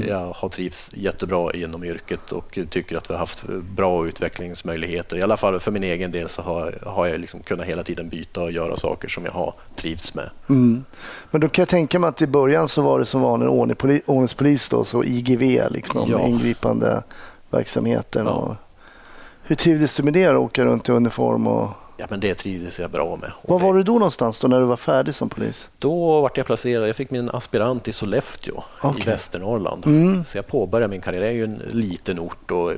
Jag 0.08 0.34
har 0.36 0.50
trivts 0.50 0.92
jättebra 0.94 1.54
inom 1.54 1.84
yrket 1.84 2.32
och 2.32 2.60
tycker 2.70 2.98
att 2.98 3.10
vi 3.10 3.14
har 3.14 3.20
haft 3.20 3.44
bra 3.62 4.08
utvecklingsmöjligheter. 4.08 5.18
I 5.18 5.22
alla 5.22 5.38
fall 5.38 5.60
för 5.60 5.72
min 5.72 5.84
egen 5.84 6.12
del 6.12 6.30
så 6.30 6.42
har, 6.42 6.74
har 6.86 7.08
jag 7.08 7.20
liksom 7.20 7.40
kunnat 7.40 7.66
hela 7.66 7.84
tiden 7.84 8.10
byta 8.10 8.42
och 8.42 8.52
göra 8.52 8.76
saker 8.78 9.08
som 9.08 9.26
jag 9.26 9.32
har 9.32 9.54
trivts 9.76 10.14
med. 10.16 10.30
Mm. 10.50 10.84
Men 11.32 11.42
då 11.42 11.48
kan 11.50 11.62
jag 11.62 11.70
tänka 11.70 12.00
mig 12.00 12.08
att 12.08 12.22
i 12.22 12.28
början 12.28 12.68
så 12.68 12.82
var 12.82 13.00
det 13.00 13.06
som 13.06 13.22
vanlig 13.22 13.50
ordningspoli- 13.50 14.02
ordningspolis 14.06 14.70
då, 14.70 14.86
så 14.86 15.04
IGV, 15.04 15.42
liksom, 15.72 16.10
Ja. 16.12 16.20
ingripande 16.28 17.04
verksamheten. 17.50 18.26
Ja. 18.26 18.32
Och, 18.32 18.56
hur 19.44 19.56
trivdes 19.56 19.96
du 19.96 20.04
med 20.04 20.14
det? 20.14 20.26
Att 20.26 20.36
åka 20.36 20.64
runt 20.64 20.90
i 20.90 20.92
uniform 20.92 21.48
och... 21.48 21.70
Ja, 21.98 22.06
men 22.10 22.20
det 22.20 22.34
trivdes 22.36 22.80
jag 22.80 22.92
bra 22.92 23.16
med. 23.22 23.32
Och 23.36 23.50
Var 23.50 23.60
det- 23.60 23.66
var 23.66 23.74
du 23.74 23.84
då 23.84 23.94
någonstans 23.94 24.40
då 24.40 24.48
när 24.48 24.60
du 24.60 24.66
var 24.66 24.78
färdig 24.78 25.16
som 25.16 25.30
polis? 25.30 25.70
Då 25.80 26.22
vart 26.22 26.38
jag 26.38 26.46
placerad, 26.46 26.90
jag 26.90 26.96
fick 26.96 27.12
min 27.12 27.30
aspirant 27.30 27.88
i 27.88 27.92
Sollefteå 27.94 28.64
Okej. 28.82 29.02
i 29.02 29.06
Västernorrland. 29.10 29.86
Mm. 29.86 30.26
Så 30.26 30.38
jag 30.38 30.48
påbörjade 30.48 30.92
min 30.92 31.02
karriär, 31.02 31.22
det 31.22 31.28
är 31.28 31.32
ju 31.32 31.44
en 31.44 31.62
liten 31.72 32.20
ort 32.20 32.52
och 32.52 32.72
eh, 32.72 32.78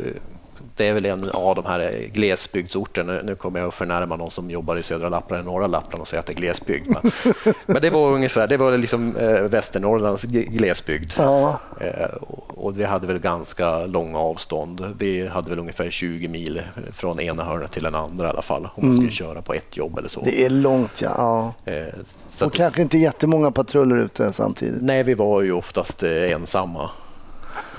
det 0.75 0.87
är 0.87 0.93
väl 0.93 1.05
en 1.05 1.29
av 1.29 1.55
de 1.55 1.65
här 1.65 2.09
glesbygdsorterna. 2.13 3.19
Nu- 3.23 3.35
kommer 3.35 3.59
jag 3.59 3.67
att 3.67 3.73
förnärma 3.73 4.15
någon 4.15 4.31
som 4.31 4.49
jobbar 4.51 4.75
i 4.75 4.83
södra 4.83 5.09
Lappland 5.09 5.41
eller 5.41 5.51
norra 5.51 5.67
Lappland 5.67 6.01
och 6.01 6.07
säga 6.07 6.19
att 6.19 6.25
det 6.25 6.33
är 6.33 6.35
glesbygd. 6.35 6.87
Men, 6.89 7.11
men 7.65 7.81
det 7.81 7.89
var 7.89 8.11
ungefär, 8.11 8.47
det 8.47 8.57
var 8.57 8.77
liksom 8.77 9.15
eh, 9.17 9.41
Västernorrlands 9.41 10.23
glesbygd. 10.25 11.11
Ja. 11.17 11.59
Eh, 11.79 12.05
och 12.47 12.79
vi 12.79 12.83
hade 12.83 13.07
väl 13.07 13.19
ganska 13.19 13.85
långa 13.85 14.17
avstånd. 14.19 14.95
Vi 14.99 15.27
hade 15.27 15.49
väl 15.49 15.59
ungefär 15.59 15.89
20 15.89 16.27
mil 16.27 16.61
från 16.91 17.19
ena 17.19 17.43
hörnet 17.43 17.71
till 17.71 17.83
den 17.83 17.95
andra 17.95 18.27
i 18.27 18.29
alla 18.29 18.41
fall. 18.41 18.67
Om 18.75 18.85
man 18.85 18.95
skulle 18.95 19.11
köra 19.11 19.41
på 19.41 19.53
ett 19.53 19.77
jobb 19.77 19.97
eller 19.97 20.09
så. 20.09 20.21
Det 20.21 20.45
är 20.45 20.49
långt 20.49 21.01
ja. 21.01 21.53
ja. 21.65 21.71
Eh, 21.71 22.45
Och 22.45 22.53
kanske 22.53 22.81
inte 22.81 22.97
jättemånga 22.97 23.51
patruller 23.51 23.97
ute 23.97 24.33
samtidigt. 24.33 24.81
Nej, 24.81 25.03
vi 25.03 25.13
var 25.13 25.41
ju 25.41 25.51
oftast 25.51 26.03
eh, 26.03 26.31
ensamma. 26.31 26.89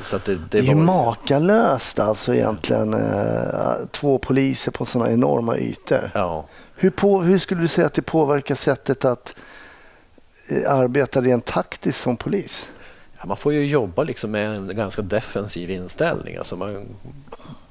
Så 0.02 0.18
det, 0.24 0.34
det, 0.34 0.40
Det 0.50 0.58
är 0.58 0.62
ju 0.62 0.74
var, 0.74 0.82
makalöst 0.82 1.98
alltså 1.98 2.34
egentligen. 2.34 2.94
Eh, 2.94 3.86
två 3.90 4.18
poliser 4.18 4.72
på 4.72 4.86
sådana 4.86 5.10
enorma 5.12 5.56
ytor. 5.56 6.10
ja, 6.14 6.44
Hur, 6.74 6.90
på, 6.90 7.22
hur 7.22 7.38
skulle 7.38 7.60
du 7.60 7.68
säga 7.68 7.86
att 7.86 7.94
det 7.94 8.02
påverkar 8.02 8.54
sättet 8.54 9.04
att 9.04 9.34
eh, 10.48 10.72
arbeta 10.72 11.20
rent 11.20 11.44
taktiskt 11.44 12.00
som 12.00 12.16
polis? 12.16 12.70
ja, 13.20 13.26
man 13.26 13.36
får 13.36 13.52
ju 13.52 13.66
jobba 13.66 14.02
liksom 14.02 14.30
med 14.30 14.56
en 14.56 14.76
ganska 14.76 15.02
defensiv 15.02 15.70
inställning. 15.70 16.36
Alltså 16.36 16.56
man, 16.56 16.86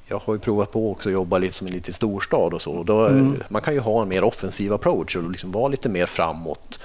jag 0.07 0.19
har 0.25 0.33
ju 0.33 0.39
provat 0.39 0.71
på 0.71 0.91
också 0.91 1.09
att 1.09 1.13
jobba 1.13 1.37
lite 1.37 1.55
som 1.55 1.67
en 1.67 1.73
liten 1.73 1.93
storstad 1.93 2.53
och 2.53 2.61
så. 2.61 2.83
Då, 2.83 3.09
Man 3.49 3.61
kan 3.61 3.73
ju 3.73 3.79
ha 3.79 4.01
en 4.01 4.07
mer 4.09 4.23
offensiv 4.23 4.73
approach 4.73 5.15
och 5.15 5.31
liksom 5.31 5.51
vara 5.51 5.67
lite 5.67 5.89
mer 5.89 6.05
framåt. 6.05 6.79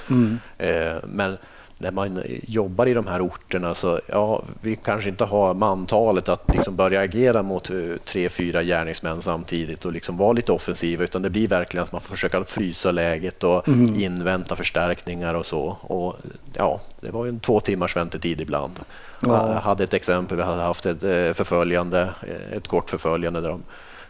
Eh, 0.59 0.95
men 1.05 1.37
när 1.79 1.91
man 1.91 2.23
jobbar 2.47 2.87
i 2.87 2.95
de 2.95 3.07
här 3.07 3.27
orterna 3.27 3.75
så 3.75 4.01
ja, 4.07 4.43
vi 4.61 4.77
kanske 4.77 5.09
inte 5.09 5.25
har 5.25 5.55
mantalet 5.55 6.29
att 6.29 6.55
liksom 6.55 6.77
börja 6.77 7.01
agera 7.01 7.43
mot 7.43 7.71
eh, 7.71 7.77
tre, 8.05 8.29
fyra 8.29 8.63
gärningsmän 8.63 9.23
samtidigt 9.23 9.85
och 9.85 9.93
liksom 9.93 10.17
vara 10.17 10.33
lite 10.33 10.53
offensiva 10.53 11.05
utan 11.05 11.23
det 11.23 11.31
blir 11.31 11.49
verkligen 11.49 11.85
att 11.85 11.93
man 11.93 12.01
får 12.01 12.15
försöka 12.15 12.45
frysa 12.45 12.91
läget 12.91 13.45
och 13.45 13.69
invänta 13.97 14.57
förstärkningar 14.57 15.35
och 15.35 15.47
så. 15.47 15.77
Och, 15.81 16.17
ja, 16.55 16.81
det 17.01 17.11
var 17.11 17.27
en 17.27 17.41
två 17.41 17.61
timmars 17.61 17.97
väntetid 17.97 18.41
ibland. 18.41 18.81
Ja. 19.21 19.53
Jag 19.53 19.61
hade 19.61 19.85
ett 19.85 19.95
exempel, 19.95 20.37
vi 20.37 20.43
hade 20.43 20.63
haft 20.63 20.87
ett 20.87 21.03
eh, 21.03 21.33
förföljande, 21.33 22.11
eh, 22.23 22.57
ett 22.57 22.69
kort 22.69 22.91
förföljande 22.91 23.41
där 23.41 23.49
de 23.49 23.63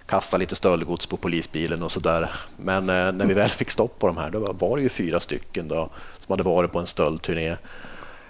kastade 0.07 0.41
lite 0.41 0.57
stöldgods 0.57 1.07
på 1.07 1.17
polisbilen 1.17 1.83
och 1.83 1.91
sådär. 1.91 2.31
Men 2.57 2.89
eh, 2.89 3.13
när 3.13 3.27
vi 3.27 3.35
väl 3.35 3.49
fick 3.51 3.71
stopp 3.71 3.99
på 3.99 4.07
de 4.07 4.17
här, 4.17 4.31
då 4.31 4.53
var- 4.53 4.77
det 4.77 4.83
ju 4.83 4.89
fyra 4.89 5.21
stycken 5.21 5.69
då, 5.69 5.91
som 6.19 6.33
hade 6.33 6.43
varit 6.43 6.73
på 6.73 6.79
en 6.79 6.87
stöldturné. 6.87 7.57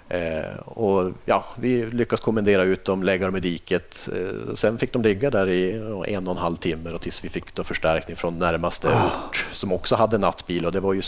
Eh, 0.09 0.57
och 0.65 1.11
ja, 1.25 1.45
vi 1.55 1.85
lyckades 1.85 2.19
kommendera 2.19 2.63
ut 2.63 2.85
dem, 2.85 3.03
lägga 3.03 3.25
dem 3.25 3.35
i 3.35 3.39
diket. 3.39 4.09
Eh, 4.15 4.53
sen 4.53 4.77
fick 4.77 4.93
de 4.93 5.01
ligga 5.01 5.29
där 5.31 5.49
i 5.49 5.71
en 6.07 6.27
och 6.27 6.35
en 6.35 6.37
halv 6.41 6.55
timme 6.55 6.91
och 6.91 7.01
tills 7.01 7.23
vi 7.23 7.29
fick 7.29 7.55
då 7.55 7.63
förstärkning 7.63 8.15
från 8.15 8.39
närmaste 8.39 8.87
ort 8.87 9.47
som 9.51 9.73
också 9.73 9.95
hade 9.95 10.17
nattbil 10.17 10.65
och 10.65 10.71
det 10.71 10.79
var 10.79 10.93
ju 10.93 10.99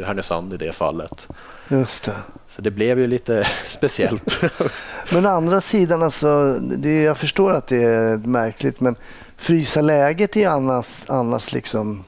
eh, 0.00 0.06
Härnösand 0.06 0.52
i 0.52 0.56
det 0.56 0.72
fallet. 0.72 1.28
Just 1.68 2.04
det. 2.04 2.12
Så 2.46 2.62
det 2.62 2.70
blev 2.70 2.98
ju 2.98 3.06
lite 3.06 3.46
speciellt. 3.66 4.40
Men 5.12 5.26
andra 5.26 5.60
sidan, 5.60 6.02
alltså, 6.02 6.58
det, 6.58 7.02
jag 7.02 7.18
förstår 7.18 7.52
att 7.52 7.66
det 7.66 7.82
är 7.82 8.16
märkligt, 8.16 8.80
men 8.80 8.96
frysa 9.36 9.80
läget 9.80 10.36
är 10.36 10.48
annars, 10.48 11.04
annars 11.06 11.52
liksom 11.52 12.04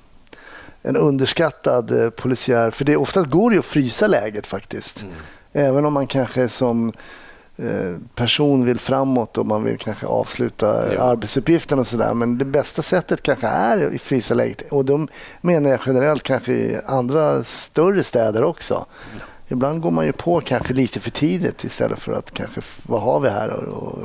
en 0.82 0.96
underskattad 0.96 2.02
eh, 2.04 2.10
polisiär... 2.10 2.70
För 2.70 2.84
det 2.84 2.96
oftast 2.96 3.30
går 3.30 3.50
det 3.50 3.58
att 3.58 3.64
frysa 3.64 4.06
läget 4.06 4.46
faktiskt. 4.46 5.04
Även 5.52 5.84
om 5.84 5.92
man 5.92 6.06
kanske 6.06 6.48
som 6.48 6.92
eh, 7.56 7.96
person 8.14 8.64
vill 8.64 8.78
framåt 8.78 9.38
och 9.38 9.46
man 9.46 9.64
vill 9.64 9.78
kanske 9.78 10.06
avsluta 10.06 10.94
Ja. 10.94 11.02
arbetsuppgiften 11.02 11.78
och 11.78 11.86
sådär. 11.86 12.14
Men 12.14 12.38
det 12.38 12.44
bästa 12.44 12.82
sättet 12.82 13.22
kanske 13.22 13.46
är 13.46 13.94
att 13.94 14.00
frysa 14.00 14.34
läget. 14.34 14.62
Och 14.70 14.84
de 14.84 15.08
menar 15.40 15.70
jag 15.70 15.80
generellt 15.86 16.22
kanske 16.22 16.52
i 16.52 16.78
andra 16.86 17.44
större 17.44 18.04
städer 18.04 18.42
också. 18.44 18.86
Ibland 19.50 19.80
går 19.80 19.90
man 19.90 20.06
ju 20.06 20.12
på 20.12 20.40
kanske 20.40 20.72
lite 20.72 21.00
för 21.00 21.11
tidigt 21.11 21.64
istället 21.64 21.98
för 21.98 22.12
att 22.12 22.30
kanske, 22.30 22.61
vad 22.82 23.02
har 23.02 23.20
vi 23.20 23.28
här 23.28 23.50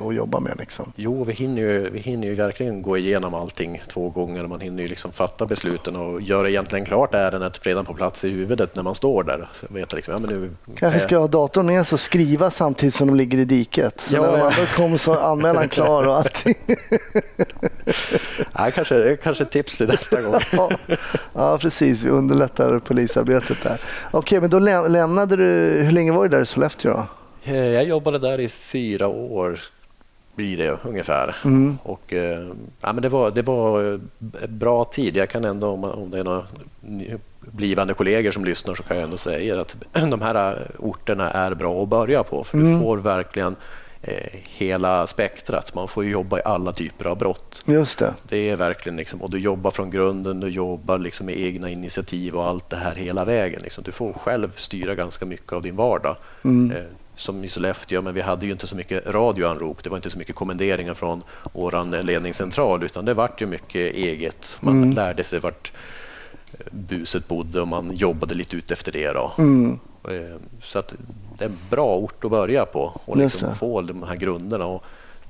och 0.04 0.14
jobba 0.14 0.40
med 0.40 0.54
liksom. 0.60 0.92
Jo, 0.96 1.24
vi 1.24 1.34
hinner, 1.34 1.62
ju, 1.62 1.90
vi 1.90 2.00
hinner 2.00 2.28
ju 2.28 2.36
verkligen 2.36 2.82
gå 2.82 2.98
igenom 2.98 3.34
allting 3.34 3.82
två 3.94 4.10
gånger. 4.10 4.48
Man 4.48 4.62
hinner 4.62 4.84
ju 4.84 4.90
liksom 4.90 5.12
fatta 5.12 5.46
besluten 5.46 5.96
och 5.96 6.22
göra 6.22 6.50
egentligen 6.50 6.86
klart 6.86 7.14
ärendet 7.14 7.60
redan 7.66 7.86
på 7.86 7.94
plats 7.94 8.26
i 8.26 8.30
huvudet 8.30 8.76
när 8.76 8.84
man 8.84 8.96
står 8.96 9.24
där. 9.24 9.50
Så 9.54 9.66
vet 9.70 9.92
jag 9.92 9.96
liksom, 9.98 10.14
ja, 10.14 10.30
nu, 10.30 10.52
Kanske 10.76 11.00
ska 11.00 11.18
ha 11.18 11.28
datorn 11.28 11.66
med 11.66 11.86
och 11.94 12.00
skriva 12.00 12.50
samtidigt 12.50 12.96
som 12.96 13.08
de 13.08 13.16
ligger 13.16 13.38
i 13.38 13.46
diket. 13.46 14.02
Så 14.02 14.16
Ja, 14.16 14.22
när 14.22 14.32
de 14.32 14.38
ja. 14.40 14.66
kommer 14.76 14.98
så 14.98 15.14
är 15.14 15.18
anmälan 15.32 15.70
klar 15.70 16.08
och 16.08 16.16
allting. 16.16 16.56
ja, 18.54 18.72
kanske, 18.76 19.18
kanske 19.24 19.46
tips 19.46 19.78
till 19.78 19.88
nästa 19.88 20.22
gång. 20.22 20.40
ja, 20.52 20.70
ja, 21.34 21.58
precis. 21.58 22.04
Vi 22.04 22.10
underlättar 22.10 22.80
polisarbetet 22.80 23.58
där. 23.64 23.82
Okej, 24.12 24.42
men 24.42 24.50
då 24.50 24.60
lä- 24.60 24.88
lämnade 25.38 25.78
du... 25.78 25.84
Hur 25.84 25.92
länge 25.92 26.12
var 26.12 26.24
du 26.24 26.30
där 26.30 26.42
i 26.42 26.46
Sollefteå 26.46 26.92
då? 26.94 27.06
Eh, 27.52 27.56
Jag 27.58 27.84
jobbade 27.84 28.20
där 28.20 28.40
i 28.40 28.50
fyra 28.50 29.08
år, 29.08 29.60
blir 30.36 30.58
det 30.58 30.78
ungefär. 30.84 31.36
Mm. 31.46 31.78
Och, 31.84 32.14
eh, 32.14 32.48
ja, 32.82 32.94
men 32.94 33.02
det, 33.02 33.10
var, 33.10 33.32
det 33.32 33.42
var 33.42 33.94
eh, 33.94 34.00
bra 34.48 34.84
tid. 34.84 35.16
Jag 35.18 35.30
kan 35.30 35.46
ändå, 35.46 35.68
om, 35.68 35.84
om 35.84 36.12
det 36.12 36.20
är 36.20 36.24
några 36.24 36.44
blivande 37.40 37.94
kollegor 37.94 38.32
som 38.32 38.46
lyssnar, 38.46 38.76
så 38.76 38.84
kan 38.84 38.98
jag 38.98 39.04
ändå 39.04 39.18
säga 39.18 39.62
att 39.62 39.76
de 39.94 40.22
här 40.22 40.68
orterna 40.80 41.30
är 41.32 41.54
bra 41.54 41.84
att 41.84 41.90
börja 41.90 42.24
på. 42.24 42.44
För 42.44 42.58
Mm. 42.58 42.74
du 42.74 42.80
får 42.80 42.98
verkligen 42.98 43.56
hela 44.58 45.08
spektrat. 45.08 45.76
Man 45.76 45.88
får 45.88 46.04
ju 46.04 46.12
jobba 46.12 46.40
i 46.40 46.42
alla 46.46 46.72
typer 46.72 47.06
av 47.06 47.18
brott. 47.18 47.64
Just 47.66 48.00
det. 48.00 48.14
Det 48.30 48.50
är 48.50 48.56
verkligen 48.56 48.96
liksom, 48.98 49.22
och 49.22 49.30
du 49.30 49.40
jobbar 49.40 49.72
från 49.72 49.90
grunden, 49.92 50.40
du 50.40 50.48
jobbar 50.48 50.98
liksom 50.98 51.26
med 51.26 51.38
egna 51.40 51.70
initiativ 51.70 52.36
och 52.36 52.48
allt 52.48 52.70
det 52.70 52.78
här 52.78 52.96
hela 52.96 53.26
vägen. 53.26 53.62
Liksom. 53.64 53.84
Du 53.84 53.92
får 53.92 54.14
själv 54.14 54.52
styra 54.56 54.96
ganska 54.96 55.26
mycket 55.26 55.54
av 55.54 55.62
din 55.62 55.76
vardag. 55.76 56.16
Mm. 56.44 56.72
Eh, 56.72 56.84
som 57.16 57.44
i 57.44 57.48
Sollefteå, 57.48 58.02
men 58.02 58.14
vi 58.14 58.22
hade 58.22 58.46
ju 58.46 58.52
inte 58.52 58.68
så 58.68 58.76
mycket 58.76 59.08
radioanrop. 59.08 59.84
Det 59.84 59.90
var 59.90 59.98
inte 59.98 60.10
så 60.10 60.18
mycket 60.18 60.36
kommenderingar 60.36 60.94
från 60.94 61.24
vår 61.54 62.04
ledningscentral, 62.04 62.84
utan 62.84 63.06
det 63.06 63.14
vart 63.14 63.42
ju 63.42 63.46
mycket 63.46 63.94
eget. 63.96 64.58
Man 64.62 64.78
Mm. 64.78 64.92
lärde 64.96 65.24
sig 65.24 65.40
vart 65.40 65.72
eh, 66.52 66.66
buset 66.72 67.28
bodde 67.28 67.62
och 67.62 67.68
man 67.68 67.96
jobbade 67.96 68.36
lite 68.36 68.56
ut 68.56 68.72
efter 68.72 68.92
det. 68.92 69.12
Då. 69.12 69.32
Mm. 69.38 69.80
Eh, 70.10 70.36
Så 70.64 70.80
att 70.80 70.96
det 71.38 71.46
är 71.46 71.50
en 71.50 71.58
bra 71.70 71.96
ort 71.96 72.26
att 72.26 72.32
börja 72.32 72.66
på 72.66 73.02
och 73.06 73.18
liksom 73.18 73.56
få 73.56 73.82
de 73.82 74.04
här 74.04 74.16
grunderna. 74.16 74.66
Och 74.66 74.84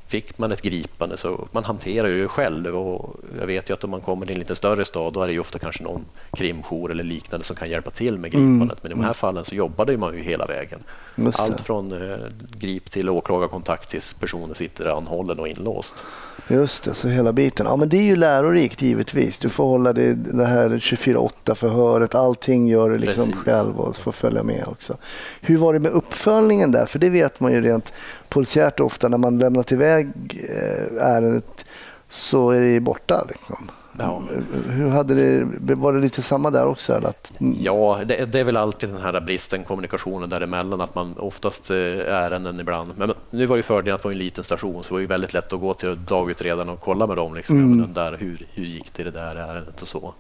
fick 0.08 0.38
man 0.38 0.52
ett 0.52 0.62
gripande 0.62 1.18
så 1.18 1.48
man 1.52 1.64
hanterar 1.64 2.08
ju 2.08 2.28
själv. 2.28 2.76
Och 2.78 3.16
jag 3.40 3.48
vet 3.48 3.70
ju 3.70 3.74
att 3.74 3.84
om 3.84 3.90
man 3.90 4.02
kommer 4.02 4.26
till 4.26 4.36
en 4.36 4.40
lite 4.40 4.56
större 4.56 4.86
stad 4.86 5.14
då 5.14 5.22
är 5.22 5.28
det 5.28 5.40
ofta 5.40 5.60
kanske 5.60 5.84
någon 5.84 6.06
krimjour 6.32 6.92
eller 6.92 7.04
liknande 7.04 7.46
som 7.46 7.56
kan 7.56 7.70
hjälpa 7.70 7.90
till 7.90 8.18
med 8.18 8.32
gripandet. 8.32 8.84
Men 8.84 8.92
i 8.92 8.96
de 8.96 9.04
här 9.04 9.14
fallen 9.14 9.44
så 9.44 9.56
jobbade 9.56 9.98
man 9.98 10.16
ju 10.18 10.24
hela 10.24 10.46
vägen. 10.46 10.80
Just 11.15 11.38
det. 11.38 11.43
Allt 11.43 11.62
från 11.62 11.91
eh, 11.91 12.17
grip 12.60 12.91
till 12.91 13.10
åklagarkontakt 13.10 13.89
tills 13.89 14.13
personen 14.13 14.56
sitter 14.56 14.97
anhållen 14.97 15.39
och 15.39 15.47
inlåst. 15.47 16.06
Just 16.47 16.84
det, 16.84 16.93
så 16.93 17.08
hela 17.08 17.34
biten. 17.34 17.65
Ja, 17.65 17.76
men 17.76 17.89
det 17.89 17.97
är 17.97 18.02
ju 18.04 18.15
lärorikt 18.15 18.82
givetvis. 18.82 19.39
Du 19.39 19.49
får 19.49 19.63
hålla 19.63 19.93
det, 19.93 20.13
det 20.13 20.45
här 20.45 20.69
24-8 20.69 21.56
förhöret. 21.56 22.15
Allting 22.15 22.67
gör 22.67 22.89
du 22.89 22.97
liksom 22.97 23.26
Precis. 23.26 23.43
själv 23.43 23.80
och 23.80 23.95
får 23.95 24.12
följa 24.12 24.43
med 24.43 24.65
också. 24.67 24.97
Hur 25.41 25.58
var 25.58 25.73
det 25.73 25.80
med 25.80 25.91
uppföljningen 25.91 26.71
där? 26.71 26.86
För 26.86 26.99
det 26.99 27.10
vet 27.10 27.39
man 27.39 27.54
ju 27.54 27.62
rent 27.62 27.93
polisiärt 28.30 28.80
ofta 28.80 29.08
när 29.08 29.17
man 29.17 29.39
lämnat 29.39 29.71
iväg 29.71 30.08
eh, 30.49 31.06
ärendet 31.08 31.65
så 32.10 32.52
är 32.52 32.62
det 32.62 32.80
borta. 32.80 33.26
Liksom. 33.30 33.71
Ja. 33.99 34.21
Hur 34.69 34.89
hade 34.89 35.13
det, 35.13 35.75
var 35.75 35.93
det 35.93 35.99
lite 35.99 36.21
samma 36.21 36.49
där 36.49 36.65
också? 36.65 36.93
Eller 36.93 37.13
Ja, 37.60 37.99
det, 38.06 38.25
det 38.25 38.39
är 38.39 38.43
väl 38.43 38.58
alltid 38.58 38.89
den 38.89 39.01
här 39.01 39.19
bristen, 39.19 39.63
kommunikationen 39.63 40.29
däremellan, 40.29 40.82
att 40.82 40.95
man 40.95 41.17
oftast 41.17 41.71
eh, 41.71 41.77
ärenden 42.08 42.60
ibland. 42.60 42.91
Men 42.97 43.13
nu 43.29 43.45
var 43.45 43.56
ju 43.56 43.63
fördelen 43.63 43.95
att 43.95 44.01
det 44.01 44.08
var 44.08 44.12
en 44.12 44.17
liten 44.17 44.43
station, 44.43 44.84
så 44.84 44.89
det 44.89 44.93
var 44.93 44.99
ju 44.99 45.08
väldigt 45.08 45.34
lätt 45.34 45.53
att 45.53 45.60
gå 45.60 45.73
till 45.73 46.06
dagutredarna 46.06 46.71
och 46.71 46.79
kolla 46.79 47.08
med 47.08 47.17
dem. 47.17 47.36
Liksom, 47.36 47.82
den 47.82 47.93
där, 47.93 48.17
hur, 48.19 48.47
hur 48.53 48.63
gick 48.63 48.93
det 48.93 49.01
i 49.01 49.06
det 49.06 49.12
där 49.12 49.36
ärendet 49.36 49.82
och 49.82 49.88
så. 49.88 50.13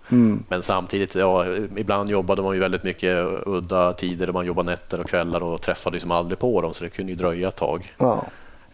Men 0.49 0.61
samtidigt, 0.61 1.15
ja, 1.15 1.45
ibland 1.77 2.09
jobbade 2.09 2.41
man 2.41 2.53
ju 2.53 2.59
väldigt 2.59 2.83
mycket 2.83 3.27
udda 3.45 3.93
tider, 3.93 4.31
man 4.31 4.45
jobbade 4.45 4.71
nätter 4.71 4.99
och 4.99 5.07
kvällar 5.09 5.43
och 5.43 5.61
träffade 5.61 5.93
liksom 5.93 6.11
aldrig 6.11 6.39
på 6.39 6.61
dem, 6.61 6.73
så 6.73 6.83
det 6.83 6.89
kunde 6.89 7.11
ju 7.11 7.15
dröja 7.15 7.47
ett 7.47 7.55
tag. 7.55 7.93
ja. 7.97 8.25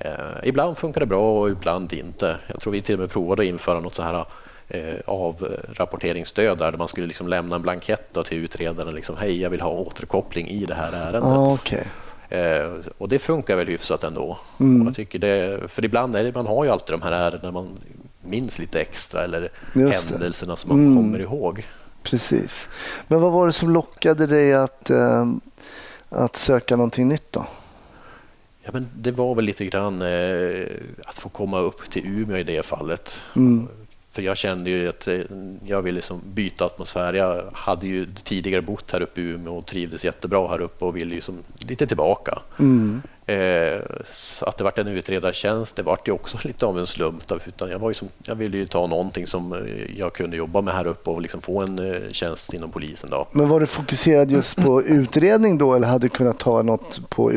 Eh, 0.01 0.11
ibland 0.43 0.77
funkar 0.77 0.99
det 0.99 1.05
bra 1.05 1.39
och 1.41 1.49
ibland 1.49 1.93
inte. 1.93 2.37
Jag 2.47 2.59
tror 2.59 2.73
vi 2.73 2.81
till 2.81 2.95
och 2.95 2.99
med 2.99 3.09
provade 3.09 3.41
att 3.41 3.47
införa 3.47 3.79
något 3.79 3.93
så 3.95 4.03
här 4.03 4.25
eh, 4.69 4.95
avrapporteringsstöd 5.05 6.57
där 6.57 6.71
man 6.71 6.87
skulle 6.87 7.07
liksom 7.07 7.27
lämna 7.27 7.55
en 7.55 7.61
blankett 7.61 8.17
till 8.25 8.37
utredaren. 8.43 8.95
Liksom, 8.95 9.15
Hej, 9.17 9.41
jag 9.41 9.49
vill 9.49 9.61
ha 9.61 9.69
återkoppling 9.71 10.47
i 10.49 10.65
det 10.65 10.73
här 10.73 10.91
ärendet. 10.93 11.23
Ja, 11.23 11.53
okej. 11.53 11.87
Eh, 12.29 12.71
och 12.97 13.09
det 13.09 13.19
funkar 13.19 13.55
väl 13.55 13.67
hyfsat 13.67 14.03
ändå. 14.03 14.37
Mm. 14.59 14.85
Jag 14.85 14.95
tycker 14.95 15.19
det, 15.19 15.59
för 15.71 15.85
ibland 15.85 16.15
är 16.15 16.23
det, 16.23 16.35
man 16.35 16.47
har 16.47 16.63
ju 16.63 16.69
alltid 16.69 16.93
de 16.93 17.01
här 17.01 17.11
ärendena 17.11 17.51
man 17.51 17.67
minns 18.21 18.59
lite 18.59 18.81
extra 18.81 19.23
eller 19.23 19.49
Just 19.75 20.07
det. 20.07 20.13
händelserna 20.13 20.55
som 20.55 20.69
man 20.69 20.79
Mm. 20.87 20.95
kommer 21.03 21.19
ihåg. 21.19 21.67
Precis. 22.03 22.69
Men 23.07 23.21
vad 23.21 23.31
var 23.31 23.45
det 23.47 23.53
som 23.53 23.69
lockade 23.69 24.27
dig 24.27 24.53
att, 24.53 24.89
eh, 24.89 25.25
att 26.09 26.35
söka 26.35 26.75
någonting 26.75 27.07
nytt 27.07 27.31
då? 27.31 27.45
Ja, 28.63 28.69
men 28.73 28.87
det 28.95 29.11
var 29.11 29.35
väl 29.35 29.45
lite 29.45 29.65
grann 29.65 30.01
eh, 30.01 30.65
att 31.05 31.17
få 31.19 31.29
komma 31.29 31.59
upp 31.59 31.89
till 31.89 32.05
Umeå 32.05 32.37
i 32.37 32.43
det 32.43 32.65
fallet. 32.65 33.21
Mm. 33.35 33.67
För 34.11 34.21
jag 34.21 34.37
kände 34.37 34.69
ju 34.69 34.89
att 34.89 35.07
eh, 35.07 35.19
jag 35.65 35.81
ville 35.81 35.95
liksom 35.95 36.21
byta 36.25 36.65
atmosfär. 36.65 37.13
Jag 37.13 37.49
hade 37.53 37.87
ju 37.87 38.05
tidigare 38.05 38.61
bott 38.61 38.91
här 38.91 39.01
uppe 39.01 39.21
i 39.21 39.23
Umeå 39.23 39.57
och 39.57 39.65
trivdes 39.65 40.05
jättebra 40.05 40.47
här 40.47 40.61
uppe 40.61 40.85
och 40.85 40.97
ville 40.97 41.15
ju 41.15 41.21
lite 41.59 41.87
tillbaka. 41.87 42.39
Mm. 42.59 43.01
Eh, 43.29 43.81
att 44.41 44.57
det 44.57 44.63
vart 44.63 44.77
en 44.77 44.87
utredartjänst, 44.87 45.75
det 45.75 45.81
vart 45.81 46.07
ju 46.07 46.11
också 46.11 46.37
lite 46.43 46.65
av 46.65 46.79
en 46.79 46.87
slump. 46.87 47.23
Utan 47.45 47.69
jag, 47.69 47.79
var 47.79 47.89
ju 47.89 47.93
som, 47.93 48.07
jag 48.23 48.35
ville 48.35 48.57
ju 48.57 48.65
ta 48.65 48.87
någonting 48.87 49.27
som 49.27 49.53
eh, 49.53 49.99
jag 49.99 50.13
kunde 50.13 50.37
jobba 50.37 50.61
med 50.61 50.73
här 50.73 50.87
uppe 50.87 51.09
och 51.09 51.21
liksom 51.21 51.41
få 51.41 51.61
en 51.61 51.79
eh, 51.79 52.11
tjänst 52.11 52.53
inom 52.53 52.71
polisen. 52.71 53.09
Då. 53.09 53.27
Men 53.31 53.49
var 53.49 53.59
du 53.59 53.65
fokuserad 53.65 54.31
just 54.31 54.55
på 54.55 54.83
utredning 54.85 55.57
då 55.57 55.73
eller 55.73 55.87
hade 55.87 56.05
du 56.05 56.09
kunnat 56.09 56.39
ta 56.39 56.61
något 56.61 57.09
på, 57.09 57.31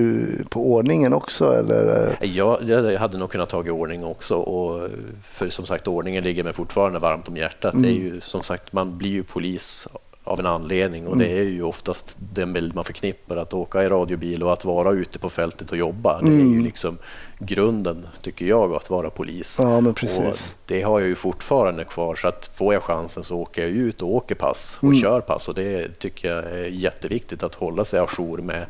på 0.48 0.72
ordningen 0.72 1.12
också? 1.12 1.52
Eller? 1.52 2.16
eh? 2.20 2.36
Jag, 2.36 2.98
hade 2.98 3.18
nog 3.18 3.30
kunnat 3.30 3.48
ta 3.48 3.66
i 3.66 3.70
ordning 3.70 4.04
också. 4.04 4.34
Och 4.34 4.90
för 5.24 5.48
som 5.48 5.66
sagt, 5.66 5.88
ordningen 5.88 6.24
ligger 6.24 6.44
mig 6.44 6.52
fortfarande 6.52 6.98
varmt 6.98 7.28
om 7.28 7.36
hjärtat. 7.36 7.74
Det 7.76 7.88
är 7.88 7.92
ju, 7.92 8.20
som 8.20 8.42
sagt, 8.42 8.72
man 8.72 8.98
blir 8.98 9.10
ju 9.10 9.22
polis 9.22 9.88
av 10.24 10.40
en 10.40 10.46
anledning. 10.46 11.06
Och 11.06 11.16
det 11.16 11.38
är 11.38 11.42
ju 11.42 11.62
oftast 11.62 12.16
den 12.18 12.52
bild 12.52 12.74
man 12.74 12.84
förknippar 12.84 13.36
att 13.36 13.54
åka 13.54 13.82
i 13.82 13.88
radiobil 13.88 14.42
och 14.42 14.52
att 14.52 14.64
vara 14.64 14.92
ute 14.92 15.18
på 15.18 15.30
fältet 15.30 15.70
och 15.70 15.76
jobba. 15.76 16.20
Det 16.22 16.28
är 16.28 16.46
ju 16.46 16.62
liksom 16.62 16.98
grunden, 17.38 18.06
tycker 18.22 18.46
jag, 18.46 18.74
att 18.74 18.90
vara 18.90 19.10
polis. 19.10 19.56
Ja, 19.58 19.80
men 19.80 19.86
Och 19.90 19.96
precis. 19.96 20.54
det 20.66 20.82
har 20.82 21.00
jag 21.00 21.08
ju 21.08 21.14
fortfarande 21.14 21.84
kvar 21.84 22.14
så 22.14 22.28
att 22.28 22.50
får 22.54 22.74
jag 22.74 22.82
chansen 22.82 23.24
så 23.24 23.40
åker 23.40 23.62
jag 23.62 23.70
ut 23.70 24.02
och 24.02 24.14
åker 24.14 24.34
pass 24.34 24.78
och 24.80 24.96
kör 24.96 25.20
pass. 25.20 25.48
Och 25.48 25.54
det 25.54 25.98
tycker 25.98 26.28
jag 26.28 26.44
är 26.44 26.64
jätteviktigt 26.64 27.42
att 27.42 27.54
hålla 27.54 27.84
sig 27.84 28.00
ajour 28.00 28.38
med 28.38 28.66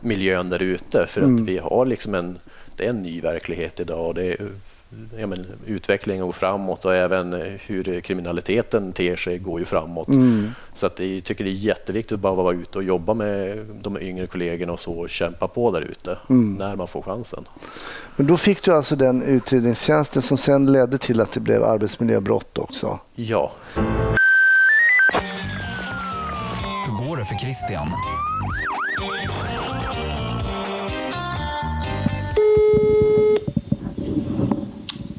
miljön 0.00 0.50
där 0.50 0.62
ute. 0.62 1.06
För 1.06 1.22
att 1.22 1.40
vi 1.40 1.58
har 1.58 1.86
liksom 1.86 2.14
en, 2.14 2.38
det 2.76 2.84
är 2.84 2.90
en 2.90 3.02
ny 3.02 3.20
verklighet 3.20 3.80
idag 3.80 4.06
och 4.06 4.14
det 4.14 4.36
ja, 5.18 5.26
men, 5.26 5.46
utvecklingen 5.66 6.26
går 6.26 6.32
framåt 6.32 6.84
och 6.84 6.94
även 6.94 7.32
hur 7.66 8.00
kriminaliteten 8.00 8.92
ter 8.92 9.16
sig 9.16 9.38
går 9.38 9.58
ju 9.60 9.64
framåt. 9.66 10.08
Så 10.74 10.86
att 10.86 11.00
jag 11.00 11.24
tycker 11.24 11.44
det 11.44 11.50
är 11.50 11.52
jätteviktigt 11.52 12.12
att 12.12 12.20
bara 12.20 12.34
vara 12.34 12.54
ute 12.54 12.78
och 12.78 12.84
jobba 12.84 13.14
med 13.14 13.58
de 13.82 14.00
yngre 14.00 14.26
kollegorna 14.26 14.72
och 14.72 14.80
så 14.80 14.92
och 15.00 15.10
kämpa 15.10 15.48
på 15.48 15.70
där 15.70 15.80
ute 15.82 16.18
när 16.28 16.76
man 16.76 16.88
får 16.88 17.02
chansen. 17.02 17.44
Men 18.16 18.26
då 18.26 18.36
fick 18.36 18.62
du 18.62 18.72
alltså 18.74 18.96
den 18.96 19.22
utredningstjänsten 19.22 20.22
som 20.22 20.38
sen 20.38 20.72
ledde 20.72 20.98
till 20.98 21.20
att 21.20 21.32
det 21.32 21.40
blev 21.40 21.64
arbetsmiljöbrott 21.64 22.58
också. 22.58 22.98
Ja, 23.14 23.52
Hur 26.86 27.08
går 27.08 27.16
det 27.16 27.24
för 27.24 27.34
Christian? 27.36 27.88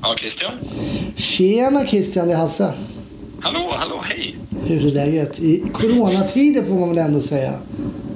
Ja, 0.10 0.16
Christian. 0.18 0.52
Tjena 1.16 1.88
Christian, 1.88 2.28
det 2.28 2.34
är 2.34 2.38
Hasse. 2.38 2.74
Hallå, 3.42 3.74
hallå, 3.78 4.02
hej. 4.04 4.36
Hur 4.66 4.88
är 4.88 4.92
läget? 4.92 5.40
I 5.40 5.64
coronatider 5.74 6.64
får 6.64 6.74
man 6.74 6.90
väl 6.90 6.98
ändå 6.98 7.22
säga. 7.22 7.54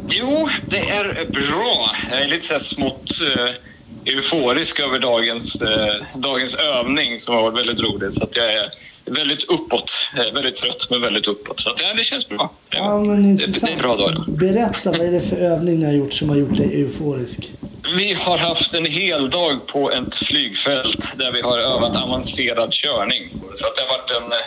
Jo, 0.09 0.49
det 0.69 0.77
är 0.77 1.03
bra. 1.31 1.91
Jag 2.11 2.21
är 2.21 2.27
lite 2.27 2.45
så 2.45 2.53
här 2.53 2.59
smått 2.59 3.09
eh, 3.21 4.13
euforisk 4.13 4.79
över 4.79 4.99
dagens, 4.99 5.61
eh, 5.61 5.95
dagens 6.15 6.55
övning 6.55 7.19
som 7.19 7.35
har 7.35 7.41
varit 7.41 7.57
väldigt 7.57 7.83
roligt. 7.83 8.15
Så 8.15 8.23
att 8.23 8.35
jag 8.35 8.53
är 8.53 8.69
väldigt 9.05 9.43
uppåt. 9.43 9.91
Är 10.15 10.33
väldigt 10.33 10.55
trött, 10.55 10.87
men 10.89 11.01
väldigt 11.01 11.27
uppåt. 11.27 11.59
Så 11.59 11.69
att, 11.69 11.81
ja, 11.81 11.93
det 11.93 12.03
känns 12.03 12.29
bra. 12.29 12.51
Ja, 12.69 12.99
men 12.99 13.25
intressant. 13.25 13.61
det 13.61 13.67
är 13.67 13.73
en 13.73 13.81
bra 13.81 13.95
dag. 13.95 14.25
Berätta, 14.27 14.91
vad 14.91 15.01
är 15.01 15.11
det 15.11 15.21
för 15.21 15.37
övning 15.37 15.79
ni 15.79 15.85
har 15.85 15.93
gjort 15.93 16.13
som 16.13 16.29
har 16.29 16.35
gjort 16.35 16.57
dig 16.57 16.81
euforisk? 16.81 17.51
Vi 17.97 18.13
har 18.13 18.37
haft 18.37 18.73
en 18.73 18.85
hel 18.85 19.29
dag 19.29 19.67
på 19.67 19.91
ett 19.91 20.15
flygfält 20.15 21.17
där 21.17 21.31
vi 21.31 21.41
har 21.41 21.57
övat 21.57 21.95
avancerad 22.03 22.73
körning. 22.73 23.29
Så 23.55 23.67
att 23.67 23.75
det 23.75 23.81
har 23.81 23.97
varit 23.97 24.11
en... 24.11 24.31
eh, 24.31 24.37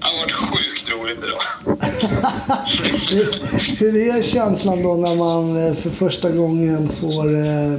Det 0.00 0.06
har 0.06 0.18
varit 0.18 0.32
sjukt 0.32 0.90
roligt 0.90 1.18
idag. 1.18 1.42
Hur, 3.78 3.96
är 4.16 4.22
känslan 4.22 4.82
då 4.82 4.94
när 4.94 5.14
man 5.16 5.66
eh, 5.68 5.74
för 5.74 5.90
första 5.90 6.30
gången 6.30 6.88
får 7.00 7.34
eh, 7.34 7.78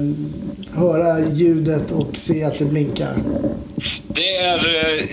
höra 0.79 1.19
ljudet 1.33 1.91
och 1.91 2.17
se 2.17 2.43
att 2.43 2.59
det 2.59 2.65
blinkar? 2.65 3.15
Det 4.07 4.35
är... 4.35 4.89
eh, 4.99 5.05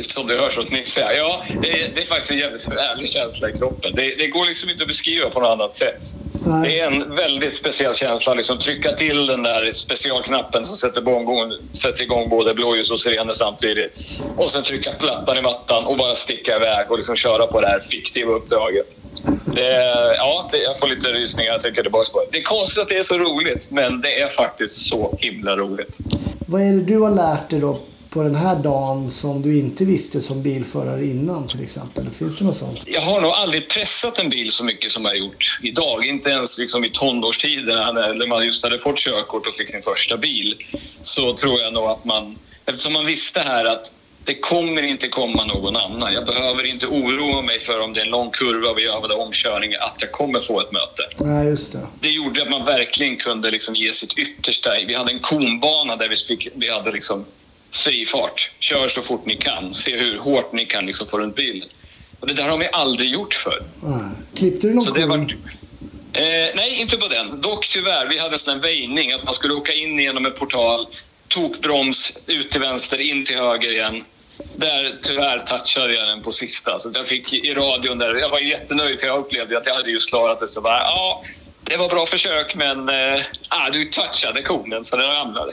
som 0.02 0.26
du 0.26 0.38
hör 0.38 0.50
så 0.50 0.66
fnissar 0.66 1.02
jag. 1.02 1.16
Ja, 1.16 1.44
det 1.62 1.82
är, 1.82 1.90
det 1.94 2.02
är 2.02 2.06
faktiskt 2.06 2.30
en 2.30 2.38
jävligt 2.38 2.64
härlig 2.68 3.08
känsla 3.08 3.48
i 3.50 3.52
kroppen. 3.52 3.92
Det, 3.94 4.14
det 4.18 4.26
går 4.26 4.46
liksom 4.46 4.70
inte 4.70 4.82
att 4.82 4.88
beskriva 4.88 5.30
på 5.30 5.40
något 5.40 5.48
annat 5.60 5.76
sätt. 5.76 6.14
Det 6.44 6.80
är 6.80 6.86
en 6.86 7.16
väldigt 7.16 7.56
speciell 7.56 7.94
känsla. 7.94 8.34
Liksom 8.34 8.58
trycka 8.58 8.92
till 8.92 9.26
den 9.26 9.42
där 9.42 9.72
specialknappen 9.72 10.64
som 10.64 10.76
sätter, 10.76 11.00
igång, 11.00 11.52
sätter 11.72 12.02
igång 12.02 12.28
både 12.28 12.54
blåljus 12.54 12.90
och 12.90 13.00
sirener 13.00 13.32
samtidigt. 13.32 14.22
Och 14.36 14.50
sen 14.50 14.62
trycka 14.62 14.92
plattan 14.92 15.38
i 15.38 15.42
mattan 15.42 15.84
och 15.86 15.96
bara 15.96 16.14
sticka 16.14 16.56
iväg 16.56 16.90
och 16.90 16.96
liksom 16.96 17.16
köra 17.16 17.46
på 17.46 17.60
det 17.60 17.66
här 17.66 17.80
fiktiva 17.80 18.32
uppdraget. 18.32 18.86
Det 19.54 20.14
ja, 20.16 20.48
det, 20.52 20.58
jag 20.58 20.78
får 20.78 20.86
lite 20.86 21.08
rysningar. 21.08 21.52
Jag 21.52 21.62
tycker 21.62 21.82
det, 21.82 21.90
bara 21.90 22.04
det 22.32 22.38
är 22.38 22.42
konstigt 22.42 22.82
att 22.82 22.88
det 22.88 22.98
är 22.98 23.02
så 23.02 23.18
roligt, 23.18 23.70
men 23.70 24.00
det 24.00 24.20
är 24.20 24.28
faktiskt 24.28 24.88
så 24.88 25.18
himla 25.18 25.56
roligt. 25.56 25.96
Vad 26.46 26.60
är 26.60 26.72
det 26.72 26.80
du 26.80 26.98
har 26.98 27.10
lärt 27.10 27.50
dig 27.50 27.60
då 27.60 27.78
på 28.10 28.22
den 28.22 28.34
här 28.34 28.56
dagen 28.56 29.10
som 29.10 29.42
du 29.42 29.58
inte 29.58 29.84
visste 29.84 30.20
som 30.20 30.42
bilförare 30.42 31.04
innan 31.04 31.48
till 31.48 31.62
exempel? 31.62 32.10
Finns 32.10 32.38
det 32.38 32.44
något 32.44 32.56
sånt? 32.56 32.82
Jag 32.86 33.00
har 33.00 33.20
nog 33.20 33.30
aldrig 33.30 33.68
pressat 33.68 34.18
en 34.18 34.30
bil 34.30 34.50
så 34.52 34.64
mycket 34.64 34.92
som 34.92 35.04
jag 35.04 35.10
har 35.10 35.16
gjort 35.16 35.58
idag. 35.62 36.06
Inte 36.06 36.30
ens 36.30 36.58
liksom 36.58 36.84
i 36.84 36.90
tonårstiden 36.90 37.94
när 37.94 38.26
man 38.26 38.46
just 38.46 38.64
hade 38.64 38.78
fått 38.78 38.98
körkort 38.98 39.46
och 39.46 39.54
fick 39.54 39.68
sin 39.68 39.82
första 39.82 40.16
bil. 40.16 40.56
Så 41.02 41.36
tror 41.36 41.60
jag 41.60 41.72
nog 41.72 41.84
att 41.84 42.04
man, 42.04 42.38
eftersom 42.66 42.92
man 42.92 43.06
visste 43.06 43.40
här 43.40 43.64
att 43.64 43.92
det 44.24 44.34
kommer 44.34 44.82
inte 44.82 45.08
komma 45.08 45.44
någon 45.44 45.76
annan. 45.76 46.12
Jag 46.12 46.26
behöver 46.26 46.66
inte 46.66 46.86
oroa 46.86 47.42
mig 47.42 47.58
för 47.58 47.80
om 47.80 47.92
det 47.92 48.00
är 48.00 48.04
en 48.04 48.10
lång 48.10 48.30
kurva 48.30 48.70
och 48.70 48.78
vi 48.78 48.82
gör 48.82 49.20
omkörning 49.20 49.74
att 49.74 49.94
jag 49.98 50.12
kommer 50.12 50.40
få 50.40 50.60
ett 50.60 50.72
möte. 50.72 51.24
Nej, 51.24 51.48
just 51.48 51.72
det. 51.72 51.86
Det 52.00 52.08
gjorde 52.08 52.42
att 52.42 52.50
man 52.50 52.64
verkligen 52.64 53.16
kunde 53.16 53.50
liksom 53.50 53.74
ge 53.76 53.92
sitt 53.92 54.18
yttersta. 54.18 54.70
Vi 54.86 54.94
hade 54.94 55.10
en 55.10 55.18
konbana 55.18 55.96
där 55.96 56.08
vi, 56.08 56.16
fick, 56.16 56.48
vi 56.54 56.70
hade 56.70 56.92
liksom 56.92 57.24
fri 57.72 58.06
fart. 58.06 58.50
Kör 58.58 58.88
så 58.88 59.02
fort 59.02 59.26
ni 59.26 59.36
kan. 59.36 59.74
Se 59.74 59.96
hur 59.96 60.18
hårt 60.18 60.52
ni 60.52 60.66
kan 60.66 60.86
liksom 60.86 61.06
få 61.06 61.18
runt 61.18 61.36
bilen. 61.36 61.68
Och 62.20 62.26
det 62.26 62.34
där 62.34 62.48
har 62.48 62.58
vi 62.58 62.68
aldrig 62.72 63.10
gjort 63.10 63.34
förr. 63.34 63.62
Nej. 63.82 64.00
Klippte 64.36 64.66
du 64.66 64.74
någon 64.74 64.84
Så 64.84 64.90
det 64.90 65.06
var, 65.06 65.16
eh, 65.16 66.54
nej, 66.54 66.80
inte 66.80 66.96
på 66.96 67.08
den. 67.08 67.40
Dock 67.40 67.68
tyvärr, 67.68 68.06
vi 68.06 68.18
hade 68.18 68.34
en 68.34 68.38
sån 68.38 68.54
här 68.54 68.60
väjning 68.60 69.12
att 69.12 69.24
man 69.24 69.34
skulle 69.34 69.54
åka 69.54 69.72
in 69.72 69.98
genom 69.98 70.26
en 70.26 70.32
portal, 70.32 70.86
tokbroms, 71.28 72.12
ut 72.26 72.50
till 72.50 72.60
vänster, 72.60 72.98
in 72.98 73.24
till 73.24 73.36
höger 73.36 73.70
igen. 73.70 74.04
Där 74.56 74.98
tyvärr 75.02 75.38
touchade 75.38 75.94
jag 75.94 76.08
den 76.08 76.22
på 76.22 76.32
sista. 76.32 76.78
Så 76.78 76.90
jag 76.94 77.08
fick 77.08 77.32
i 77.32 77.54
radion 77.54 77.98
där, 77.98 78.14
jag 78.14 78.30
var 78.30 78.38
jättenöjd 78.38 79.00
för 79.00 79.06
jag 79.06 79.18
upplevde 79.18 79.58
att 79.58 79.66
jag 79.66 79.74
hade 79.74 79.90
just 79.90 80.08
klarat 80.08 80.40
det. 80.40 80.48
Så 80.48 80.60
bara, 80.60 80.78
ja, 80.78 81.22
det 81.64 81.76
var 81.76 81.88
bra 81.88 82.06
försök 82.06 82.54
men 82.54 82.88
eh, 82.88 83.22
ah, 83.48 83.70
du 83.70 83.84
touchade 83.84 84.42
konen 84.42 84.84
så 84.84 84.96
den 84.96 85.06
ramlade. 85.06 85.52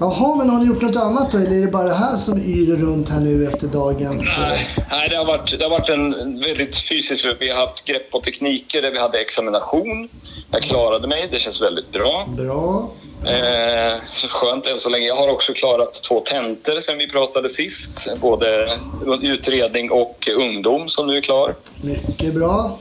Jaha, 0.00 0.36
men 0.36 0.50
har 0.50 0.58
ni 0.58 0.66
gjort 0.66 0.82
något 0.82 0.96
annat 0.96 1.32
då? 1.32 1.38
Eller 1.38 1.56
är 1.56 1.60
det 1.60 1.66
bara 1.66 1.84
det 1.84 1.94
här 1.94 2.16
som 2.16 2.38
yr 2.38 2.76
runt 2.76 3.08
här 3.08 3.20
nu 3.20 3.48
efter 3.48 3.66
dagens... 3.66 4.36
eh, 4.38 4.42
Nej, 4.42 4.68
nej 4.90 5.08
det, 5.08 5.16
har 5.16 5.24
varit, 5.24 5.58
det 5.58 5.64
har 5.64 5.70
varit 5.70 5.88
en 5.88 6.40
väldigt 6.40 6.76
fysisk... 6.76 7.26
Vi 7.40 7.50
har 7.50 7.66
haft 7.66 7.84
grepp 7.84 8.10
på 8.10 8.20
tekniker 8.20 8.82
där 8.82 8.90
vi 8.90 8.98
hade 8.98 9.18
examination. 9.18 10.08
Jag 10.50 10.62
klarade 10.62 11.08
mig, 11.08 11.28
det 11.30 11.38
känns 11.38 11.62
väldigt 11.62 11.92
bra. 11.92 12.26
Bra. 12.28 12.90
Eh, 13.24 13.98
skönt 14.28 14.66
än 14.66 14.78
så 14.78 14.88
länge. 14.88 15.06
Jag 15.06 15.16
har 15.16 15.28
också 15.28 15.52
klarat 15.52 15.94
två 15.94 16.20
tentor 16.20 16.80
sen 16.80 16.98
vi 16.98 17.08
pratade 17.08 17.48
sist. 17.48 18.08
Både 18.20 18.78
utredning 19.22 19.90
och 19.90 20.28
ungdom 20.36 20.88
som 20.88 21.06
nu 21.06 21.16
är 21.16 21.20
klar. 21.20 21.54
Mycket 21.82 22.34
bra. 22.34 22.78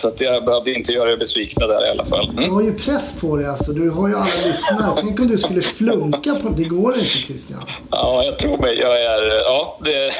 Så 0.00 0.08
att 0.08 0.20
jag 0.20 0.44
behövde 0.44 0.72
inte 0.74 0.92
göra 0.92 1.12
er 1.12 1.16
besvikna 1.16 1.66
där 1.66 1.86
i 1.86 1.90
alla 1.90 2.04
fall. 2.04 2.30
Du 2.36 2.42
Mm. 2.42 2.54
har 2.54 2.62
ju 2.62 2.72
press 2.74 3.14
på 3.20 3.36
dig 3.36 3.46
alltså. 3.46 3.72
Du 3.72 3.90
har 3.90 4.08
ju 4.08 4.14
alla 4.14 4.46
lyssnare. 4.46 4.98
Tänk 5.00 5.20
om 5.20 5.26
du 5.28 5.38
skulle 5.38 5.62
flunka 5.62 6.34
på... 6.34 6.48
Det 6.48 6.64
går 6.64 6.94
inte 6.94 7.06
Christian. 7.06 7.60
Ja, 7.90 8.24
jag 8.24 8.38
tror 8.38 8.58
mig. 8.58 8.78
Jag 8.80 9.02
är, 9.02 9.40
ja, 9.44 9.78
det, 9.84 10.10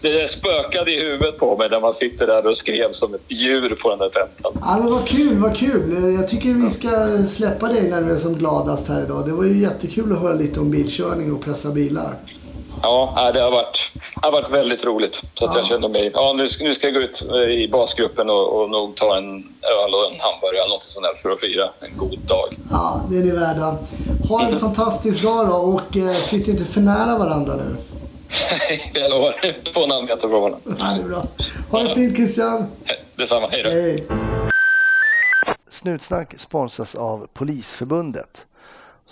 det 0.00 0.30
spökade 0.30 0.92
i 0.92 1.00
huvudet 1.00 1.38
på 1.38 1.56
mig 1.56 1.68
när 1.70 1.80
man 1.80 1.92
sitter 1.92 2.26
där 2.26 2.46
och 2.46 2.56
skrev 2.56 2.92
som 2.92 3.14
ett 3.14 3.20
djur 3.28 3.74
på 3.82 3.90
den 3.90 3.98
där 3.98 4.08
tentan. 4.08 4.52
Ja, 4.60 4.76
men 4.82 4.92
vad 4.92 5.06
kul, 5.08 5.34
vad 5.38 5.56
kul. 5.56 6.14
Jag 6.18 6.28
tycker 6.28 6.48
vi 6.54 6.70
ska 6.70 6.88
släppa 7.28 7.68
dig 7.68 7.90
när 7.90 8.02
du 8.02 8.12
är 8.12 8.16
som 8.16 8.34
gladast 8.34 8.88
här 8.88 9.02
idag. 9.02 9.26
Det 9.26 9.32
var 9.32 9.44
ju 9.44 9.58
jättekul 9.62 10.12
att 10.12 10.20
höra 10.20 10.34
lite 10.34 10.60
om 10.60 10.70
bilkörning 10.70 11.32
och 11.32 11.44
pressa 11.44 11.68
bilar. 11.70 12.14
Ja, 12.84 13.30
det 13.34 13.40
har 13.40 13.50
varit, 13.50 13.90
har 14.22 14.32
varit 14.32 14.50
väldigt 14.50 14.84
roligt. 14.84 15.14
Så 15.34 15.44
att 15.44 15.54
jag 15.54 15.64
Ja. 15.64 15.68
känner 15.68 15.88
mig... 15.88 16.10
Ja, 16.14 16.32
nu, 16.36 16.48
ska- 16.48 16.64
nu 16.64 16.74
ska 16.74 16.86
jag 16.86 16.94
gå 16.94 17.00
ut 17.00 17.22
eh, 17.30 17.36
i 17.36 17.68
basgruppen 17.68 18.30
och, 18.30 18.60
och 18.62 18.70
nog 18.70 18.94
ta 18.96 19.16
en 19.16 19.36
öl 19.62 19.94
och 19.94 20.12
en 20.12 20.20
hamburgare 20.20 20.64
eller 20.64 20.74
något 20.74 20.84
sånt 20.84 21.04
där 21.06 21.14
för 21.22 21.30
att 21.30 21.40
fira 21.40 21.68
en 21.80 21.96
god 21.98 22.18
dag. 22.18 22.56
Ja, 22.70 23.00
det 23.10 23.16
är 23.16 23.20
ni 23.22 23.30
värda. 23.30 23.78
Ha 24.28 24.46
en 24.46 24.58
fantastisk 24.58 25.22
dag 25.22 25.46
då 25.48 25.54
och 25.54 25.96
eh, 25.96 26.14
sitt 26.16 26.48
inte 26.48 26.64
för 26.64 26.80
nära 26.80 27.18
varandra 27.18 27.54
nu. 27.56 27.76
jag 29.00 29.10
lovar. 29.10 29.54
Två 29.72 29.80
och 29.80 29.84
en 29.86 29.90
halv 29.90 30.04
meter 30.06 30.28
från 30.28 30.40
varandra. 30.42 30.58
Ja, 30.64 30.84
det 30.96 31.02
är 31.04 31.08
bra. 31.08 31.22
Ha 31.70 31.82
det 31.82 31.94
fint 31.94 32.16
Christian. 32.16 32.66
Detsamma. 33.16 33.48
Hej 33.50 33.62
då. 33.62 33.70
Hej. 33.70 34.06
Snutsnack 35.70 36.34
sponsras 36.38 36.94
av 36.94 37.26
Polisförbundet. 37.34 38.46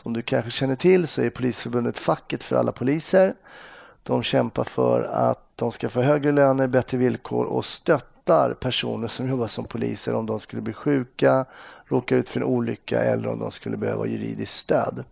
Som 0.03 0.13
du 0.13 0.23
kanske 0.23 0.51
känner 0.51 0.77
till 0.77 1.07
så 1.07 1.23
är 1.23 1.31
Polisförbundet 1.31 1.99
facket 1.99 2.45
för 2.45 2.57
alla 2.57 2.73
poliser. 2.73 3.35
De 4.03 4.23
kämpar 4.23 4.65
för 4.65 5.03
att 5.03 5.49
de 5.57 5.73
ska 5.73 5.89
få 5.89 6.01
högre 6.01 6.33
löner, 6.33 6.67
bättre 6.67 6.99
villkor 6.99 7.45
och 7.45 7.65
stöttar 7.65 8.55
personer 8.55 9.09
som 9.09 9.29
jobbar 9.29 9.47
som 9.47 9.65
poliser 9.65 10.15
om 10.15 10.27
de 10.27 10.41
skulle 10.41 10.63
bli 10.63 10.73
sjuka, 10.73 11.45
råka 11.87 12.17
ut 12.17 12.29
för 12.29 12.41
en 12.41 12.47
olycka 12.47 13.05
eller 13.05 13.29
om 13.29 13.39
de 13.39 13.51
skulle 13.51 13.77
behöva 13.77 14.07
juridiskt 14.07 14.57
stöd. 14.57 15.05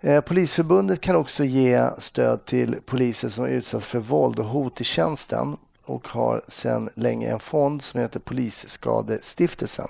Eh, 0.00 0.20
Polisförbundet 0.20 1.00
kan 1.00 1.16
också 1.16 1.44
ge 1.44 1.88
stöd 1.98 2.44
till 2.44 2.76
poliser 2.86 3.28
som 3.28 3.46
utsatts 3.46 3.86
för 3.86 3.98
våld 3.98 4.38
och 4.38 4.44
hot 4.44 4.80
i 4.80 4.84
tjänsten 4.84 5.56
och 5.84 6.08
har 6.08 6.42
sedan 6.48 6.90
länge 6.94 7.30
en 7.30 7.40
fond 7.40 7.82
som 7.82 8.00
heter 8.00 8.20
Polisskadestiftelsen. 8.20 9.88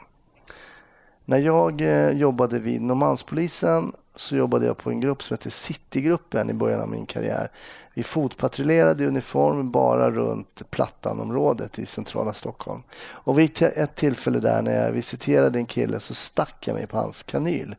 När 1.28 1.38
jag 1.38 1.80
eh, 1.80 2.10
jobbade 2.10 2.58
vid 2.58 2.82
Norrmalmspolisen 2.82 3.92
så 4.14 4.36
jobbade 4.36 4.66
jag 4.66 4.76
på 4.76 4.90
en 4.90 5.00
grupp 5.00 5.22
som 5.22 5.34
heter 5.34 5.50
Citygruppen 5.50 6.50
i 6.50 6.52
början 6.52 6.80
av 6.80 6.88
min 6.88 7.06
karriär. 7.06 7.50
Vi 7.94 8.02
fotpatrullerade 8.02 9.04
i 9.04 9.06
uniform 9.06 9.70
bara 9.70 10.10
runt 10.10 10.70
Plattanområdet 10.70 11.78
i 11.78 11.86
centrala 11.86 12.32
Stockholm. 12.32 12.82
Och 12.98 13.38
vid 13.38 13.62
ett 13.62 13.94
tillfälle 13.94 14.40
där 14.40 14.62
när 14.62 14.84
jag 14.84 14.92
visiterade 14.92 15.58
en 15.58 15.66
kille 15.66 16.00
så 16.00 16.14
stack 16.14 16.66
jag 16.66 16.74
mig 16.74 16.86
på 16.86 16.96
hans 16.96 17.22
kanyl. 17.22 17.76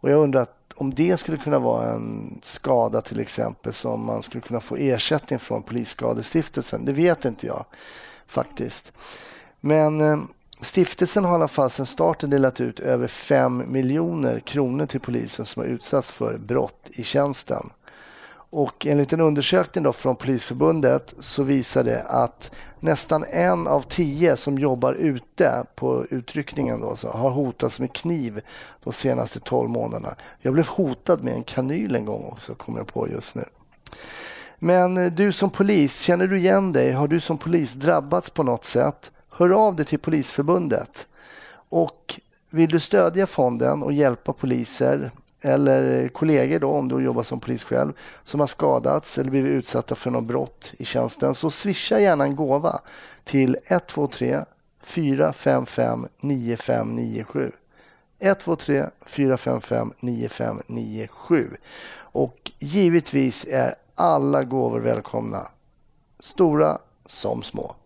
Och 0.00 0.10
jag 0.10 0.18
undrar 0.20 0.46
om 0.74 0.94
det 0.94 1.16
skulle 1.16 1.36
kunna 1.36 1.58
vara 1.58 1.90
en 1.90 2.38
skada 2.42 3.00
till 3.00 3.20
exempel 3.20 3.72
som 3.72 4.06
man 4.06 4.22
skulle 4.22 4.40
kunna 4.40 4.60
få 4.60 4.76
ersättning 4.76 5.38
från 5.38 5.62
Polisskadestiftelsen. 5.62 6.84
Det 6.84 6.92
vet 6.92 7.24
inte 7.24 7.46
jag 7.46 7.64
faktiskt. 8.26 8.92
Men 9.60 10.00
eh, 10.00 10.18
stiftelsen 10.60 11.24
har 11.24 11.32
i 11.32 11.34
alla 11.34 11.48
fall 11.48 11.70
sedan 11.70 11.86
starten 11.86 12.30
delat 12.30 12.60
ut 12.60 12.80
över 12.80 13.08
5 13.08 13.72
miljoner 13.72 14.40
kronor 14.40 14.86
till 14.86 15.00
polisen 15.00 15.46
som 15.46 15.62
har 15.62 15.68
utsatts 15.68 16.12
för 16.12 16.38
brott 16.38 16.90
i 16.90 17.02
tjänsten. 17.04 17.70
Och 18.52 18.86
enligt 18.86 19.12
en 19.12 19.20
undersökning 19.20 19.84
då 19.84 19.92
från 19.92 20.16
Polisförbundet 20.16 21.14
så 21.18 21.42
visar 21.42 21.84
det 21.84 22.02
att 22.02 22.50
nästan 22.80 23.24
en 23.30 23.66
av 23.66 23.82
tio 23.82 24.36
som 24.36 24.58
jobbar 24.58 24.94
ute 24.94 25.64
på 25.74 26.06
utryckningen 26.10 26.80
då, 26.80 26.96
så 26.96 27.10
har 27.10 27.30
hotats 27.30 27.80
med 27.80 27.92
kniv 27.92 28.40
de 28.84 28.92
senaste 28.92 29.40
12 29.40 29.70
månaderna. 29.70 30.14
Jag 30.38 30.52
blev 30.52 30.66
hotad 30.68 31.22
med 31.22 31.34
en 31.34 31.42
kanyl 31.42 31.94
en 31.94 32.04
gång 32.04 32.24
också, 32.24 32.54
kommer 32.54 32.78
jag 32.78 32.86
på 32.86 33.08
just 33.08 33.34
nu. 33.34 33.44
Men 34.58 35.14
du 35.14 35.32
som 35.32 35.50
polis, 35.50 36.00
känner 36.00 36.26
du 36.26 36.38
igen 36.38 36.72
dig? 36.72 36.92
Har 36.92 37.08
du 37.08 37.20
som 37.20 37.38
polis 37.38 37.74
drabbats 37.74 38.30
på 38.30 38.42
något 38.42 38.64
sätt? 38.64 39.12
Hör 39.40 39.50
av 39.50 39.76
dig 39.76 39.86
till 39.86 39.98
Polisförbundet. 39.98 41.08
Och 41.68 42.20
vill 42.50 42.70
du 42.70 42.80
stödja 42.80 43.26
fonden 43.26 43.82
och 43.82 43.92
hjälpa 43.92 44.32
poliser 44.32 45.10
eller 45.40 46.08
kollegor 46.08 46.58
då, 46.58 46.70
om 46.70 46.88
du 46.88 47.04
jobbar 47.04 47.22
som 47.22 47.40
polis 47.40 47.64
själv, 47.64 47.92
som 48.24 48.40
har 48.40 48.46
skadats 48.46 49.18
eller 49.18 49.30
blivit 49.30 49.50
utsatta 49.50 49.94
för 49.94 50.10
något 50.10 50.24
brott 50.24 50.74
i 50.78 50.84
tjänsten, 50.84 51.34
så 51.34 51.50
swisha 51.50 52.00
gärna 52.00 52.24
en 52.24 52.36
gåva 52.36 52.80
till 53.24 53.56
123 53.64 54.44
455 54.82 56.06
9597. 56.20 57.52
123 58.18 58.86
455 59.06 59.92
9597. 60.00 61.56
Och 61.96 62.52
givetvis 62.58 63.46
är 63.50 63.74
alla 63.94 64.44
gåvor 64.44 64.80
välkomna. 64.80 65.48
Stora 66.18 66.78
som 67.06 67.42
små. 67.42 67.76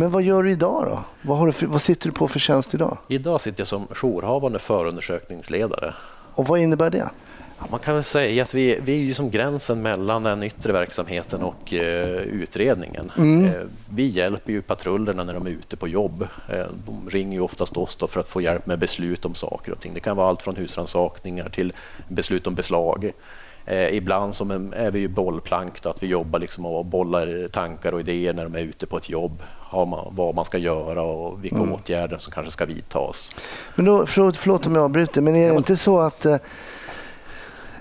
Men 0.00 0.10
vad 0.10 0.22
gör 0.22 0.42
du 0.42 0.50
idag 0.50 0.84
då? 0.86 1.04
Vad, 1.22 1.38
har 1.38 1.46
du 1.46 1.52
för, 1.52 1.66
vad 1.66 1.82
sitter 1.82 2.06
du 2.06 2.12
på 2.12 2.28
för 2.28 2.38
tjänst 2.38 2.74
idag? 2.74 2.98
Idag 3.08 3.40
sitter 3.40 3.60
jag 3.60 3.68
som 3.68 3.86
jourhavande 3.94 4.58
förundersökningsledare. 4.58 5.94
Och 6.34 6.46
vad 6.46 6.60
innebär 6.60 6.90
det? 6.90 7.10
Ja, 7.58 7.66
Man 7.70 7.80
kan 7.80 7.94
väl 7.94 8.04
säga 8.04 8.42
att 8.42 8.54
vi, 8.54 8.78
vi 8.82 8.98
är 8.98 9.02
ju 9.02 9.14
som 9.14 9.30
gränsen 9.30 9.82
mellan 9.82 10.22
den 10.22 10.42
yttre 10.42 10.72
verksamheten 10.72 11.42
och 11.42 11.74
eh, 11.74 12.18
utredningen. 12.18 13.12
Eh, 13.46 13.52
vi 13.90 14.06
hjälper 14.06 14.52
ju 14.52 14.62
patrullerna 14.62 15.24
när 15.24 15.34
de 15.34 15.46
är 15.46 15.50
ute 15.50 15.76
på 15.76 15.88
jobb. 15.88 16.26
Eh, 16.48 16.66
de 16.86 17.10
ringer 17.10 17.32
ju 17.32 17.40
oftast 17.40 17.76
oss 17.76 17.98
för 18.08 18.20
att 18.20 18.28
få 18.28 18.40
hjälp 18.40 18.66
med 18.66 18.78
beslut 18.78 19.24
om 19.24 19.34
saker 19.34 19.72
och 19.72 19.80
ting. 19.80 19.94
Det 19.94 20.00
kan 20.00 20.16
vara 20.16 20.28
allt 20.28 20.42
från 20.42 20.56
husrannsakningar 20.56 21.48
till 21.48 21.72
beslut 22.08 22.46
om 22.46 22.54
beslag. 22.54 23.12
Eh, 23.66 23.96
ibland 23.96 24.34
som 24.34 24.50
en, 24.50 24.72
är 24.72 24.90
vi 24.90 24.98
ju 24.98 25.08
bollplank, 25.08 25.82
då, 25.82 25.90
att 25.90 26.02
vi 26.02 26.06
jobbar 26.06 26.38
liksom 26.38 26.66
och 26.66 26.84
bollar 26.84 27.48
tankar 27.48 27.92
och 27.92 28.00
idéer 28.00 28.32
när 28.32 28.44
de 28.44 28.54
är 28.54 28.60
ute 28.60 28.86
på 28.86 28.96
ett 28.96 29.10
jobb. 29.10 29.42
Man, 29.72 30.14
vad 30.16 30.34
man 30.34 30.44
ska 30.44 30.58
göra 30.58 31.02
och 31.02 31.44
vilka 31.44 31.60
åtgärder 31.60 32.18
som 32.18 32.32
kanske 32.32 32.52
ska 32.52 32.66
vidtas. 32.66 33.30
Men 33.74 33.84
då, 33.84 34.06
förlåt, 34.06 34.36
förlåt 34.36 34.66
om 34.66 34.74
jag 34.74 34.84
avbryter, 34.84 35.20
men 35.20 35.36
är 35.36 35.50
det 35.50 35.56
inte 35.56 35.76
så 35.76 36.00
att 36.00 36.24
eh, 36.24 36.36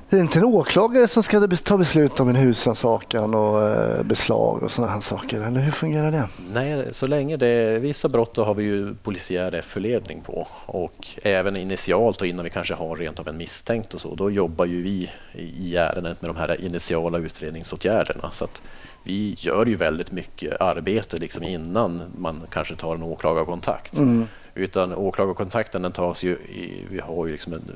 Det 0.09 0.17
är 0.17 0.21
inte 0.21 0.39
en 0.39 0.45
åklagare 0.45 1.07
som 1.07 1.23
ska 1.23 1.47
ta 1.63 1.77
beslut 1.77 2.19
om 2.19 2.29
en 2.29 2.35
husrannsakan 2.35 3.33
och 3.33 3.69
eh, 3.69 4.03
beslag 4.03 4.63
och 4.63 4.71
sådana 4.71 4.93
här 4.93 4.99
saker? 4.99 5.41
Eller 5.41 5.59
hur 5.59 5.71
fungerar 5.71 6.11
det? 6.11 6.27
Nej, 6.53 6.87
så 6.91 7.07
länge 7.07 7.37
det 7.37 7.47
är 7.47 7.79
vissa 7.79 8.09
brott 8.09 8.33
då 8.33 8.43
har 8.43 8.53
vi 8.53 8.63
ju 8.63 8.95
polisiär 8.95 9.55
efterledning 9.55 10.21
på 10.21 10.47
och 10.65 11.07
även 11.23 11.57
initialt 11.57 12.21
och 12.21 12.27
innan 12.27 12.43
vi 12.43 12.49
kanske 12.49 12.73
har 12.73 12.95
rent 12.95 13.19
av 13.19 13.27
en 13.27 13.37
misstänkt 13.37 13.93
och 13.93 14.01
så, 14.01 14.15
då 14.15 14.31
jobbar 14.31 14.65
ju 14.65 14.81
vi 14.83 15.11
i 15.33 15.75
ärendet 15.75 16.21
med 16.21 16.29
de 16.29 16.37
här 16.37 16.65
initiala 16.65 17.17
utredningsåtgärderna. 17.17 18.31
Så 18.31 18.43
att 18.43 18.61
vi 19.03 19.35
gör 19.37 19.65
ju 19.65 19.75
väldigt 19.75 20.11
mycket 20.11 20.61
arbete 20.61 21.17
liksom 21.17 21.43
innan 21.43 22.03
man 22.17 22.41
kanske 22.49 22.75
tar 22.75 22.95
en 22.95 23.03
åklagarkontakt. 23.03 23.97
Mm. 23.97 24.27
Utan 24.55 24.95
åklagarkontakten 24.95 25.81
den 25.81 25.91
tas 25.91 26.23
ju, 26.23 26.31
i, 26.31 26.85
vi 26.91 26.99
har 26.99 27.25
ju 27.25 27.31
liksom 27.31 27.53
en 27.53 27.71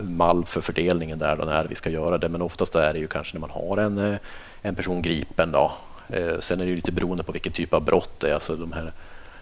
mall 0.00 0.44
för 0.44 0.60
fördelningen 0.60 1.18
där 1.18 1.36
då 1.36 1.44
när 1.44 1.64
vi 1.64 1.74
ska 1.74 1.90
göra 1.90 2.18
det. 2.18 2.28
Men 2.28 2.42
oftast 2.42 2.74
är 2.74 2.92
det 2.92 2.98
ju 2.98 3.06
kanske 3.06 3.34
när 3.34 3.40
man 3.40 3.50
har 3.50 3.76
en, 3.76 3.98
eh, 3.98 4.18
en 4.62 4.74
person 4.74 5.02
gripen. 5.02 5.52
Då. 5.52 5.72
Eh, 6.08 6.40
sen 6.40 6.60
är 6.60 6.66
det 6.66 6.74
lite 6.74 6.92
beroende 6.92 7.22
på 7.22 7.32
vilken 7.32 7.52
typ 7.52 7.74
av 7.74 7.84
brott 7.84 8.20
det 8.20 8.30
är. 8.30 8.34
Alltså 8.34 8.56
de 8.56 8.72
här, 8.72 8.92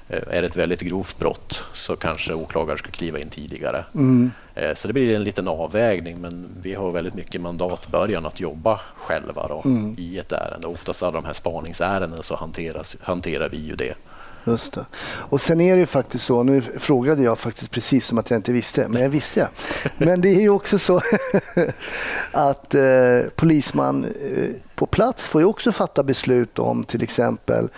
eh, 0.08 0.22
är 0.30 0.40
det 0.40 0.46
ett 0.46 0.56
väldigt 0.56 0.80
grovt 0.80 1.18
brott 1.18 1.64
så 1.72 1.96
kanske 1.96 2.34
åklagare 2.34 2.78
ska 2.78 2.90
kliva 2.90 3.18
in 3.18 3.30
tidigare. 3.30 3.84
Mm. 3.94 4.30
Så 4.74 4.88
det 4.88 4.94
blir 4.94 5.16
en 5.16 5.24
liten 5.24 5.48
avvägning 5.48 6.20
men 6.20 6.48
vi 6.62 6.74
har 6.74 6.92
väldigt 6.92 7.14
mycket 7.14 7.40
mandat 7.40 7.88
början 7.88 8.26
att 8.26 8.40
jobba 8.40 8.80
själva 8.96 9.48
då, 9.48 9.62
mm. 9.64 9.94
i 9.98 10.18
ett 10.18 10.32
ärende. 10.32 10.66
Oftast 10.66 11.02
alla 11.02 11.12
de 11.12 11.24
här 11.24 11.32
spaningsärenden 11.32 12.22
så 12.22 12.36
hanteras, 12.36 12.96
hanterar 13.00 13.48
vi 13.48 13.56
ju 13.56 13.76
det. 13.76 13.94
Just 14.46 14.72
det. 14.72 14.86
Och 15.04 15.40
sen 15.40 15.60
är 15.60 15.74
det 15.74 15.80
ju 15.80 15.86
faktiskt 15.86 16.24
så, 16.24 16.42
nu 16.42 16.62
frågade 16.62 17.22
jag 17.22 17.38
faktiskt 17.38 17.70
precis 17.70 18.06
som 18.06 18.18
att 18.18 18.30
jag 18.30 18.38
inte 18.38 18.52
visste, 18.52 18.88
men 18.88 19.02
jag 19.02 19.08
visste 19.08 19.40
jag. 19.40 19.48
Men 19.98 20.20
det 20.20 20.28
är 20.28 20.40
ju 20.40 20.50
också 20.50 20.78
så 20.78 21.00
att 22.32 22.74
eh, 22.74 23.20
polisman 23.36 24.04
eh, 24.04 24.48
på 24.74 24.86
plats 24.86 25.28
får 25.28 25.40
ju 25.40 25.46
också 25.46 25.72
fatta 25.72 26.02
beslut 26.02 26.58
om 26.58 26.84
till 26.84 27.02
exempel 27.02 27.68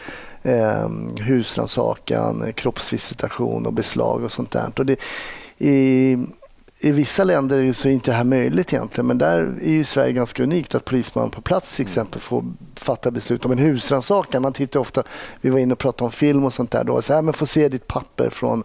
eh, 0.42 0.88
husrannsakan, 1.20 2.52
kroppsvisitation 2.52 3.66
och 3.66 3.72
beslag 3.72 4.24
och 4.24 4.33
sånt 4.33 4.50
där. 4.50 4.72
Och 4.76 4.87
det, 4.87 5.00
i, 5.59 6.16
i 6.78 6.92
vissa 6.92 7.24
länder 7.24 7.72
så 7.72 7.88
är 7.88 7.92
inte 7.92 8.10
det 8.10 8.16
här 8.16 8.24
möjligt 8.24 8.72
egentligen, 8.72 9.06
men 9.06 9.18
där 9.18 9.58
är 9.62 9.70
ju 9.70 9.84
Sverige 9.84 10.12
ganska 10.12 10.42
unikt 10.42 10.74
att 10.74 10.84
polisman 10.84 11.30
på 11.30 11.40
plats 11.40 11.76
till 11.76 11.82
exempel 11.82 12.20
får 12.20 12.44
fatta 12.74 13.10
beslut 13.10 13.44
om 13.44 13.52
en 13.52 13.58
husrannsakan. 13.58 14.42
Man 14.42 14.52
tittar 14.52 14.80
ofta, 14.80 15.02
vi 15.40 15.50
var 15.50 15.58
inne 15.58 15.72
och 15.72 15.78
pratade 15.78 16.04
om 16.04 16.12
film 16.12 16.44
och 16.44 16.52
sånt 16.52 16.70
där, 16.70 16.84
då, 16.84 17.02
så 17.02 17.14
här, 17.14 17.22
men 17.22 17.34
få 17.34 17.46
se 17.46 17.68
ditt 17.68 17.86
papper 17.86 18.30
från, 18.30 18.64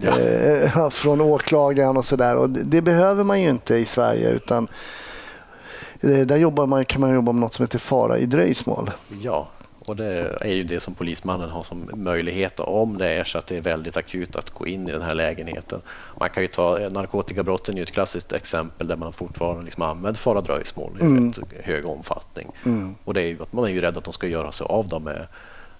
ja. 0.00 0.18
eh, 0.18 0.88
från 0.90 1.20
åklagaren 1.20 1.96
och 1.96 2.04
sådär. 2.04 2.48
Det, 2.48 2.62
det 2.62 2.82
behöver 2.82 3.24
man 3.24 3.42
ju 3.42 3.50
inte 3.50 3.76
i 3.76 3.84
Sverige 3.84 4.30
utan 4.30 4.68
eh, 6.00 6.20
där 6.20 6.36
jobbar 6.36 6.66
man, 6.66 6.84
kan 6.84 7.00
man 7.00 7.14
jobba 7.14 7.32
med 7.32 7.40
något 7.40 7.54
som 7.54 7.62
heter 7.62 7.78
fara 7.78 8.18
i 8.18 8.26
dröjsmål. 8.26 8.90
Ja, 9.20 9.48
och 9.86 9.96
det 9.96 10.36
är 10.40 10.52
ju 10.52 10.64
det 10.64 10.80
som 10.80 10.94
polismannen 10.94 11.50
har 11.50 11.62
som 11.62 11.90
möjlighet 11.94 12.60
om 12.60 12.98
det 12.98 13.08
är 13.08 13.24
så 13.24 13.38
att 13.38 13.46
det 13.46 13.56
är 13.56 13.60
väldigt 13.60 13.96
akut 13.96 14.36
att 14.36 14.50
gå 14.50 14.66
in 14.66 14.88
i 14.88 14.92
den 14.92 15.02
här 15.02 15.14
lägenheten. 15.14 15.80
Man 16.20 16.30
kan 16.30 16.42
ju 16.42 16.48
ta 16.48 16.78
narkotikabrotten 16.78 17.78
är 17.78 17.82
ett 17.82 17.90
klassiskt 17.90 18.32
exempel 18.32 18.86
där 18.86 18.96
man 18.96 19.12
fortfarande 19.12 19.64
liksom 19.64 19.82
använder 19.82 20.20
fara 20.20 20.40
dröjsmål 20.40 20.92
i 21.00 21.04
mm. 21.04 21.32
hög 21.62 21.86
omfattning. 21.86 22.48
Mm. 22.64 22.94
Och 23.04 23.14
det 23.14 23.20
är 23.20 23.26
ju 23.26 23.42
att 23.42 23.52
man 23.52 23.64
är 23.64 23.68
ju 23.68 23.80
rädd 23.80 23.96
att 23.96 24.04
de 24.04 24.12
ska 24.12 24.26
göra 24.26 24.52
sig 24.52 24.66
av 24.70 24.88
dem 24.88 25.04
med 25.04 25.26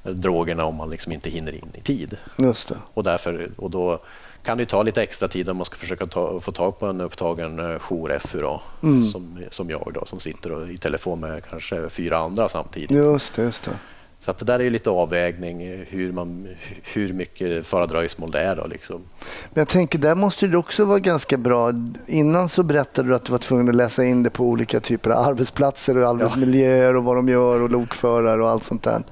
drogerna 0.02 0.64
om 0.64 0.74
man 0.74 0.90
liksom 0.90 1.12
inte 1.12 1.30
hinner 1.30 1.52
in 1.52 1.68
i 1.74 1.80
tid. 1.80 2.16
Just 2.38 2.68
det. 2.68 2.76
Och, 2.94 3.02
därför, 3.02 3.50
och 3.56 3.70
då 3.70 4.00
kan 4.42 4.58
det 4.58 4.66
ta 4.66 4.82
lite 4.82 5.02
extra 5.02 5.28
tid 5.28 5.48
om 5.48 5.56
man 5.56 5.66
ska 5.66 5.76
försöka 5.76 6.06
ta, 6.06 6.40
få 6.40 6.52
tag 6.52 6.78
på 6.78 6.86
en 6.86 7.00
upptagen 7.00 7.58
eh, 7.58 7.78
jour-FU 7.78 8.58
mm. 8.82 9.04
som, 9.04 9.44
som 9.50 9.70
jag 9.70 9.90
då, 9.94 10.06
som 10.06 10.20
sitter 10.20 10.70
i 10.70 10.78
telefon 10.78 11.20
med 11.20 11.44
kanske 11.50 11.88
fyra 11.88 12.18
andra 12.18 12.48
samtidigt. 12.48 12.90
Just 12.90 13.34
det, 13.34 13.42
just 13.42 13.64
det. 13.64 13.78
Så 14.24 14.30
att 14.30 14.38
det 14.38 14.44
där 14.44 14.61
är 14.61 14.70
lite 14.70 14.90
avvägning 14.90 15.85
hur, 15.88 16.12
man, 16.12 16.48
hur 16.82 17.12
mycket 17.12 17.66
föredragsmål 17.66 18.30
det 18.30 18.40
är. 18.40 18.56
Då, 18.56 18.66
liksom. 18.66 19.02
Men 19.50 19.61
jag 19.61 19.68
tänker, 19.68 19.98
där 19.98 20.14
måste 20.14 20.46
det 20.46 20.56
också 20.56 20.85
vara 20.85 20.98
ganska 20.98 21.37
bra. 21.37 21.72
Innan 22.06 22.48
så 22.48 22.62
berättade 22.62 23.08
du 23.08 23.14
att 23.14 23.24
du 23.24 23.32
var 23.32 23.38
tvungen 23.38 23.68
att 23.68 23.74
läsa 23.74 24.04
in 24.04 24.22
det 24.22 24.30
på 24.30 24.44
olika 24.44 24.80
typer 24.80 25.11
av 25.11 25.26
arbetsplatser 25.26 25.98
och 25.98 26.08
arbetsmiljöer 26.08 26.96
och 26.96 27.04
vad 27.04 27.16
de 27.16 27.28
gör 27.28 27.61
och 27.61 27.70
lokförare 27.70 28.42
och 28.42 28.48
allt 28.48 28.64
sånt 28.64 28.82
där. 28.82 29.02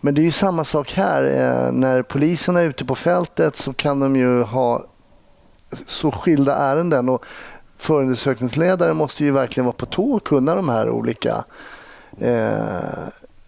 Men 0.00 0.14
det 0.14 0.20
är 0.20 0.24
ju 0.24 0.30
samma 0.30 0.64
sak 0.64 0.92
här. 0.92 1.24
Eh, 1.24 1.72
när 1.72 2.02
poliserna 2.02 2.60
är 2.60 2.64
ute 2.64 2.84
på 2.84 2.94
fältet 2.94 3.56
så 3.56 3.72
kan 3.72 4.00
de 4.00 4.16
ju 4.16 4.42
ha 4.42 4.86
så 5.86 6.10
skilda 6.10 6.56
ärenden 6.56 7.08
och 7.08 7.24
förundersökningsledare 7.78 8.94
måste 8.94 9.24
ju 9.24 9.30
verkligen 9.30 9.64
vara 9.64 9.76
på 9.76 9.86
tå 9.86 10.12
och 10.12 10.26
kunna 10.26 10.54
de 10.54 10.68
här 10.68 10.90
olika 10.90 11.44
eh, 12.20 12.78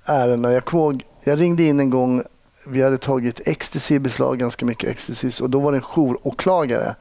ärenden. 0.07 0.53
Jag, 0.53 0.65
kåg, 0.65 1.05
jag 1.25 1.41
ringde 1.41 1.63
in 1.63 1.81
en 1.81 1.91
gång, 1.91 2.23
vi 2.67 2.83
hade 2.83 2.99
tagit 2.99 3.41
ecstasy 3.49 3.95
i 3.95 3.99
beslag, 3.99 4.39
ganska 4.39 4.67
mycket 4.67 4.91
ecstasy, 4.91 5.31
och 5.43 5.51
då 5.51 5.61
var 5.61 5.73
det 5.73 5.79
en 5.79 5.85
jouråklagare 5.97 6.95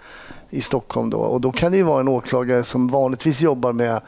i 0.49 0.61
Stockholm. 0.61 1.09
Då. 1.09 1.17
Och 1.17 1.41
då 1.41 1.51
kan 1.51 1.71
det 1.71 1.77
ju 1.77 1.83
vara 1.83 1.99
en 1.99 2.07
åklagare 2.07 2.63
som 2.63 2.87
vanligtvis 2.87 3.41
jobbar 3.41 3.71
med 3.71 4.01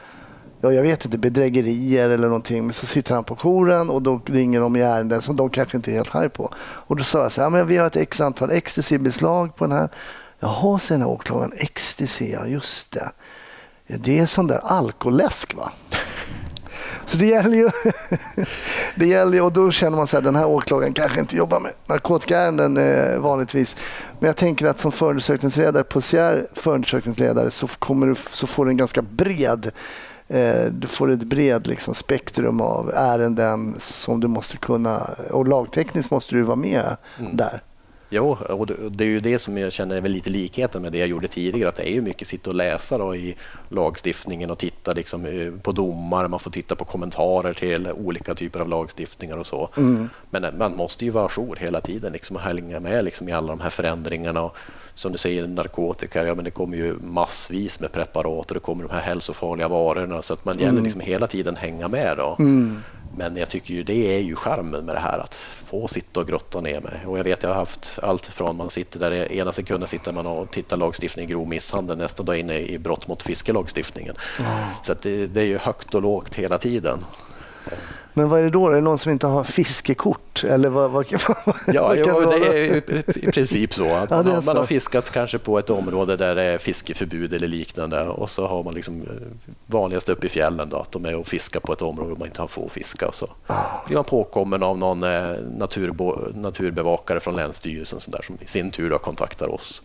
ja, 0.61 0.71
jag 0.71 0.81
vet 0.81 1.05
inte, 1.05 1.17
bedrägerier 1.17 2.09
eller 2.09 2.27
någonting. 2.27 2.63
Men 2.65 2.73
så 2.73 2.85
sitter 2.85 3.15
han 3.15 3.23
på 3.23 3.35
jouren 3.35 3.89
och 3.89 4.01
då 4.01 4.21
ringer 4.25 4.61
de 4.61 4.75
i 4.75 4.81
ärenden 4.81 5.21
som 5.21 5.35
de 5.35 5.49
kanske 5.49 5.77
inte 5.77 5.91
är 5.91 5.95
helt 5.95 6.15
high 6.15 6.27
på. 6.27 6.53
Och 6.59 6.95
då 6.95 7.03
sa 7.03 7.21
jag 7.21 7.31
så 7.31 7.41
här, 7.41 7.49
men 7.49 7.67
vi 7.67 7.77
har 7.77 7.87
ett 7.87 7.95
x 7.95 8.21
antal 8.21 8.51
ecstasy-beslag 8.51 9.55
på 9.55 9.63
den 9.63 9.77
här. 9.77 9.89
Jaha, 10.39 10.79
säger 10.79 10.99
den 10.99 11.07
här 11.07 11.13
åklagaren, 11.13 11.53
ecstasy, 11.57 12.31
ja 12.31 12.45
just 12.47 12.91
det. 12.91 13.11
Det 13.87 14.19
är 14.19 14.25
sån 14.25 14.47
där 14.47 14.59
alkoläsk 14.63 15.55
va? 15.55 15.71
Så 17.05 17.17
det 17.17 17.25
gäller 17.25 17.57
ju, 17.57 17.69
det 18.95 19.07
gäller 19.07 19.33
ju 19.33 19.41
och 19.41 19.53
då 19.53 19.71
känner 19.71 19.97
man 19.97 20.03
att 20.03 20.23
den 20.23 20.35
här 20.35 20.45
åklagaren 20.45 20.93
kanske 20.93 21.19
inte 21.19 21.37
jobbar 21.37 21.59
med 21.59 21.71
narkotikaärenden 21.85 22.77
eh, 22.77 23.19
vanligtvis. 23.19 23.75
Men 24.19 24.27
jag 24.27 24.35
tänker 24.35 24.65
att 24.65 24.79
som 24.79 24.91
förundersökningsledare, 24.91 25.83
polisiär 25.83 26.47
förundersökningsledare 26.53 27.51
så, 27.51 27.67
kommer 27.67 28.07
du, 28.07 28.15
så 28.31 28.47
får 28.47 28.65
du 28.65 28.71
en 28.71 28.77
ganska 28.77 29.01
bred 29.01 29.71
eh, 30.27 30.65
du 30.71 30.87
får 30.87 31.11
ett 31.11 31.23
bred 31.23 31.67
liksom, 31.67 31.93
spektrum 31.93 32.61
av 32.61 32.91
ärenden 32.95 33.75
som 33.79 34.19
du 34.19 34.27
måste 34.27 34.57
kunna 34.57 35.09
och 35.29 35.47
lagtekniskt 35.47 36.11
måste 36.11 36.35
du 36.35 36.41
vara 36.41 36.55
med 36.55 36.97
mm. 37.19 37.37
där. 37.37 37.61
Jo, 38.09 38.37
och 38.49 38.67
det 38.67 39.03
är 39.03 39.07
ju 39.07 39.19
det 39.19 39.39
som 39.39 39.57
jag 39.57 39.71
känner 39.71 39.95
är 39.95 40.01
väl 40.01 40.11
lite 40.11 40.29
likheten 40.29 40.81
med 40.81 40.91
det 40.91 40.97
jag 40.97 41.07
gjorde 41.07 41.27
tidigare. 41.27 41.69
Att 41.69 41.75
det 41.75 41.89
är 41.89 41.93
ju 41.93 42.01
mycket 42.01 42.27
sitta 42.27 42.49
och 42.49 42.55
läsa 42.55 42.97
då 42.97 43.15
i 43.15 43.35
lagstiftningen 43.69 44.51
och 44.51 44.57
titta 44.57 44.93
liksom 44.93 45.25
eh, 45.25 45.51
på 45.61 45.71
domar. 45.71 46.27
Man 46.27 46.39
får 46.39 46.51
titta 46.51 46.75
på 46.75 46.85
kommentarer 46.85 47.53
till 47.53 47.91
olika 47.91 48.35
typer 48.35 48.59
av 48.59 48.69
lagstiftningar 48.69 49.37
och 49.37 49.47
så. 49.47 49.69
Mm. 49.77 50.09
Men 50.29 50.43
eh, 50.43 50.51
man 50.57 50.75
måste 50.75 51.05
ju 51.05 51.11
vara 51.11 51.25
ajour 51.25 51.55
hela 51.55 51.81
tiden 51.81 52.13
liksom, 52.13 52.35
och 52.35 52.41
hänga 52.41 52.79
med 52.79 53.05
liksom, 53.05 53.29
i 53.29 53.31
alla 53.31 53.47
de 53.47 53.59
här 53.59 53.69
förändringarna. 53.69 54.41
Och, 54.41 54.57
som 54.95 55.11
du 55.11 55.17
säger, 55.17 55.47
narkotika, 55.47 56.25
ja, 56.25 56.35
men 56.35 56.45
det 56.45 56.51
kommer 56.51 56.77
ju 56.77 56.95
massvis 57.01 57.79
med 57.79 57.91
preparat 57.91 58.47
och 58.47 58.53
det 58.53 58.59
kommer 58.59 58.83
de 58.83 58.93
här 58.93 59.01
hälsofarliga 59.01 59.67
varorna. 59.67 60.21
Så 60.21 60.33
att 60.33 60.45
man 60.45 60.57
gäller 60.57 60.69
mm. 60.69 60.83
liksom 60.83 61.01
hela 61.01 61.27
tiden 61.27 61.55
hänga 61.55 61.87
med. 61.87 62.17
Då. 62.17 62.35
Mm. 62.39 62.83
Men 63.15 63.37
jag 63.37 63.49
tycker 63.49 63.73
ju 63.73 63.83
det 63.83 64.15
är 64.15 64.19
ju 64.19 64.35
charmen 64.35 64.85
med 64.85 64.95
det 64.95 64.99
här 64.99 65.19
att 65.19 65.33
få 65.65 65.87
sitta 65.87 66.19
och 66.19 66.27
grotta 66.27 66.61
ner 66.61 66.81
mig. 66.81 67.05
Och 67.05 67.19
jag 67.19 67.23
vet, 67.23 67.43
jag 67.43 67.49
har 67.49 67.55
haft 67.55 67.99
allt 68.01 68.25
från 68.25 68.55
man 68.55 68.69
sitter 68.69 68.99
där 68.99 69.31
ena 69.31 69.51
sekunden 69.51 69.87
sitter 69.87 70.11
man 70.11 70.25
och 70.25 70.51
tittar 70.51 70.77
lagstiftning 70.77 71.27
grov 71.27 71.47
misshandel, 71.47 71.97
nästa 71.97 72.23
dag 72.23 72.37
inne 72.37 72.59
i 72.59 72.77
brott 72.79 73.07
mot 73.07 73.23
fiskelagstiftningen. 73.23 74.15
Mm. 74.39 74.51
Så 74.83 74.93
det, 75.01 75.27
det, 75.27 75.41
är 75.41 75.45
ju 75.45 75.57
högt 75.57 75.95
och 75.95 76.01
lågt 76.01 76.35
hela 76.35 76.57
tiden. 76.57 77.05
Men 78.17 78.29
vad 78.29 78.39
är 78.39 78.43
det 78.43 78.49
då? 78.49 78.67
Är 78.67 78.75
det 78.75 78.81
någon 78.81 78.99
som 78.99 79.11
inte 79.11 79.27
har 79.27 79.43
fiskekort? 79.43 80.43
Eller 80.43 80.69
vad, 80.69 80.91
vad, 80.91 81.05
vad, 81.45 81.55
ja, 81.67 81.87
vad 81.87 81.97
jo, 81.97 82.31
det, 82.31 82.47
är 82.47 83.17
i 83.17 83.31
princip 83.31 83.73
så. 83.73 83.95
Att 83.95 84.09
man, 84.09 84.27
ja, 84.27 84.33
har, 84.33 84.41
man 84.41 84.57
har 84.57 84.65
fiskat 84.65 85.11
kanske 85.11 85.39
på 85.39 85.59
ett 85.59 85.69
område 85.69 86.17
där 86.17 86.35
det 86.35 86.43
är 86.43 86.57
fiskeförbud 86.57 87.33
eller 87.33 87.47
liknande 87.47 88.07
och 88.07 88.29
så 88.29 88.47
har 88.47 88.63
man 88.63 88.73
liksom 88.73 89.01
eh, 89.01 89.07
vanligast 89.65 90.09
uppe 90.09 90.25
i 90.25 90.29
fjällen 90.29 90.69
då, 90.69 90.77
att 90.77 90.91
de 90.91 91.05
är 91.05 91.15
och 91.15 91.27
fiskar 91.27 91.59
på 91.59 91.73
ett 91.73 91.81
område 91.81 92.09
där 92.09 92.17
man 92.17 92.27
inte 92.27 92.47
får 92.47 92.69
fiska. 92.69 93.07
Och 93.07 93.15
så 93.15 93.29
ah. 93.47 93.55
blir 93.87 93.97
man 93.97 94.05
påkommen 94.05 94.63
av 94.63 94.77
någon 94.77 95.03
eh, 95.03 95.31
naturbo, 95.57 96.19
naturbevakare 96.33 97.19
från 97.19 97.35
Länsstyrelsen 97.35 97.99
som, 97.99 98.11
där, 98.11 98.21
som 98.21 98.37
i 98.41 98.47
sin 98.47 98.71
tur 98.71 98.89
då 98.89 98.97
kontaktar 98.97 99.53
oss. 99.53 99.81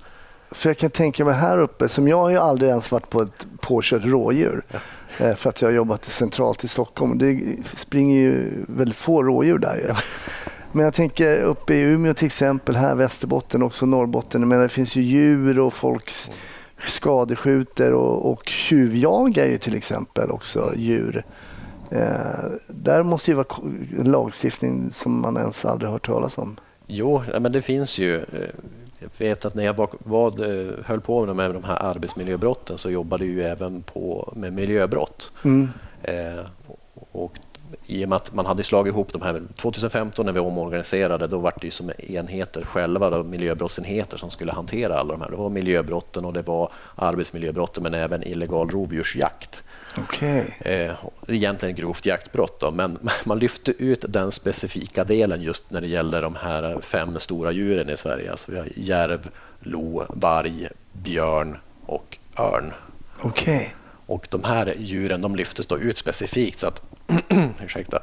För 0.54 0.68
jag 0.70 0.78
kan 0.78 0.90
tänka 0.90 1.24
mig 1.24 1.34
här 1.34 1.58
uppe, 1.58 1.88
som 1.88 2.08
jag 2.08 2.16
har 2.16 2.30
ju 2.30 2.36
aldrig 2.36 2.70
ens 2.70 2.90
varit 2.90 3.10
på 3.10 3.22
ett 3.22 3.46
påkört 3.60 4.04
rådjur. 4.04 4.62
Ja. 4.68 4.78
Eh, 5.18 5.34
för 5.34 5.50
att 5.50 5.62
jag 5.62 5.68
har 5.68 5.74
jobbat 5.74 6.04
centralt 6.04 6.64
i 6.64 6.68
Stockholm. 6.68 7.18
Det 7.18 7.40
springer 7.76 8.20
ju 8.20 8.64
väldigt 8.68 8.96
få 8.96 9.22
rådjur 9.22 9.58
där. 9.58 9.84
Ja. 9.88 9.96
Men 10.72 10.84
jag 10.84 10.94
tänker 10.94 11.38
uppe 11.38 11.74
i 11.74 11.80
Umeå 11.80 12.14
till 12.14 12.26
exempel, 12.26 12.76
här 12.76 12.94
Västerbotten 12.94 13.62
också 13.62 13.86
Norrbotten. 13.86 14.48
Men 14.48 14.60
det 14.60 14.68
finns 14.68 14.96
ju 14.96 15.02
djur 15.02 15.58
och 15.58 15.74
folk 15.74 16.10
skadeskjuter 16.86 17.92
och, 17.92 18.32
och 18.32 18.48
tjuvjagar 18.48 19.46
ju 19.46 19.58
till 19.58 19.74
exempel 19.74 20.30
också 20.30 20.72
djur. 20.76 21.24
Eh, 21.90 22.50
där 22.68 23.02
måste 23.02 23.30
ju 23.30 23.34
vara 23.34 23.46
en 23.98 24.10
lagstiftning 24.10 24.90
som 24.92 25.20
man 25.20 25.36
ens 25.36 25.64
aldrig 25.64 25.90
hört 25.90 26.06
talas 26.06 26.38
om. 26.38 26.56
Jo, 26.86 27.22
men 27.40 27.52
det 27.52 27.62
finns 27.62 27.98
ju. 27.98 28.24
Eh, 29.02 29.08
Jag 29.20 29.26
vet 29.28 29.44
att 29.44 29.54
när 29.54 29.64
jag 29.64 29.74
var, 29.74 29.88
var, 29.98 30.30
höll 30.84 31.00
på 31.00 31.26
med 31.34 31.54
de 31.54 31.64
här 31.64 31.82
arbetsmiljöbrotten 31.82 32.78
så 32.78 32.90
jobbade 32.90 33.26
jag 33.26 33.50
även 33.50 33.82
på 33.82 34.32
med 34.36 34.52
miljöbrott. 34.52 35.30
Mm. 35.44 35.68
Eh, 36.02 36.44
och 37.12 37.38
i 37.86 38.04
och 38.04 38.08
med 38.08 38.16
att 38.16 38.34
man 38.34 38.46
hade 38.46 38.62
slagit 38.62 38.92
ihop 38.92 39.12
de 39.12 39.22
här 39.22 39.42
2015 39.56 40.26
när 40.26 40.32
vi 40.32 40.40
omorganiserade, 40.40 41.26
då 41.26 41.38
var 41.38 41.54
det 41.60 41.66
ju 41.66 41.70
som 41.70 41.92
enheter 41.98 42.64
själva, 42.64 43.10
då, 43.10 43.22
miljöbrottsenheter 43.22 44.16
som 44.18 44.30
skulle 44.30 44.52
hantera 44.52 44.98
alla 44.98 45.12
de 45.12 45.22
här. 45.22 45.30
Det 45.30 45.36
var 45.36 45.48
miljöbrotten 45.48 46.24
och 46.24 46.32
det 46.32 46.42
var 46.42 46.72
arbetsmiljöbrotten 46.94 47.82
men 47.82 47.94
även 47.94 48.22
illegal 48.22 48.70
rovdjursjakt. 48.70 49.62
Okay. 49.98 50.44
Eh, 50.60 50.92
egentligen 51.28 51.76
grovt 51.76 52.06
jaktbrott, 52.06 52.60
då, 52.60 52.70
men 52.70 52.98
man 53.24 53.38
lyfte 53.38 53.72
ut 53.84 54.04
den 54.08 54.32
specifika 54.32 55.04
delen 55.04 55.42
just 55.42 55.70
när 55.70 55.80
det 55.80 55.88
gäller 55.88 56.22
de 56.22 56.36
här 56.36 56.80
fem 56.80 57.20
stora 57.20 57.52
djuren 57.52 57.90
i 57.90 57.96
Sverige. 57.96 58.30
Alltså 58.30 58.52
vi 58.52 58.58
har 58.58 58.68
järv, 58.76 59.30
lo, 59.60 60.04
varg, 60.08 60.68
björn 60.92 61.58
och 61.86 62.18
örn. 62.38 62.72
Okay. 63.22 63.66
Och 64.06 64.26
de 64.30 64.44
här 64.44 64.74
djuren 64.78 65.22
de 65.22 65.36
lyftes 65.36 65.66
då 65.66 65.78
ut 65.78 65.98
specifikt 65.98 66.60
så 66.60 66.66
att 66.66 66.82
ursäkta, 67.64 68.02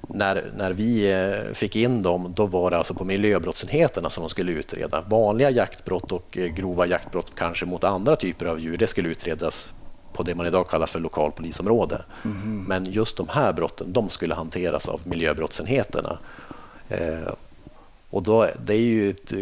när, 0.00 0.44
när 0.56 0.72
vi 0.72 1.12
eh, 1.12 1.54
fick 1.54 1.76
in 1.76 2.02
dem 2.02 2.32
då 2.36 2.46
var 2.46 2.70
det 2.70 2.76
alltså 2.76 2.94
på 2.94 3.04
miljöbrottsenheterna 3.04 4.10
som 4.10 4.22
de 4.22 4.30
skulle 4.30 4.52
utreda. 4.52 5.00
Vanliga 5.00 5.50
jaktbrott 5.50 6.12
och 6.12 6.38
eh, 6.38 6.46
grova 6.46 6.86
jaktbrott 6.86 7.32
kanske 7.36 7.66
mot 7.66 7.84
andra 7.84 8.16
typer 8.16 8.46
av 8.46 8.60
djur 8.60 8.76
det 8.76 8.86
skulle 8.86 9.08
utredas 9.08 9.70
på 10.12 10.22
det 10.22 10.34
man 10.34 10.46
idag 10.46 10.68
kallar 10.68 10.86
för 10.86 11.00
lokalpolisområde. 11.00 12.02
Mm. 12.24 12.64
Men 12.64 12.84
just 12.84 13.16
de 13.16 13.28
här 13.28 13.52
brotten 13.52 13.92
de 13.92 14.08
skulle 14.08 14.34
hanteras 14.34 14.88
av 14.88 15.00
miljöbrottsenheterna. 15.04 16.18
Eh, 16.88 17.32
och 18.10 18.22
då, 18.22 18.48
det 18.64 18.74
är 18.74 18.78
ju 18.78 19.10
ett, 19.10 19.32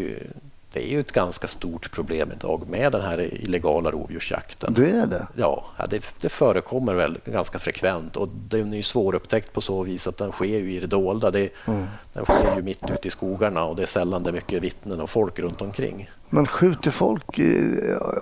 det 0.72 0.84
är 0.84 0.88
ju 0.88 1.00
ett 1.00 1.12
ganska 1.12 1.46
stort 1.46 1.90
problem 1.90 2.32
idag 2.32 2.68
med 2.68 2.92
den 2.92 3.02
här 3.02 3.34
illegala 3.34 3.90
rovdjursjakten. 3.90 4.74
Det 4.74 4.90
är 4.90 5.06
det? 5.06 5.26
Ja, 5.34 5.64
det, 5.90 6.04
det 6.20 6.28
förekommer 6.28 6.94
väl 6.94 7.18
ganska 7.24 7.58
frekvent 7.58 8.16
och 8.16 8.28
den 8.28 8.72
är 8.72 8.76
ju 8.76 8.82
svårupptäckt 8.82 9.52
på 9.52 9.60
så 9.60 9.82
vis 9.82 10.06
att 10.06 10.16
den 10.16 10.32
sker 10.32 10.58
ju 10.58 10.72
i 10.72 10.80
det 10.80 10.86
dolda. 10.86 11.30
Det, 11.30 11.50
mm. 11.66 11.86
Den 12.12 12.24
sker 12.24 12.56
ju 12.56 12.62
mitt 12.62 12.90
ute 12.90 13.08
i 13.08 13.10
skogarna 13.10 13.64
och 13.64 13.76
det 13.76 13.82
är 13.82 13.86
sällan 13.86 14.22
det 14.22 14.30
är 14.30 14.32
mycket 14.32 14.62
vittnen 14.62 15.00
och 15.00 15.10
folk 15.10 15.38
runt 15.38 15.62
omkring. 15.62 16.10
Men 16.30 16.46
skjuter 16.46 16.90
folk 16.90 17.40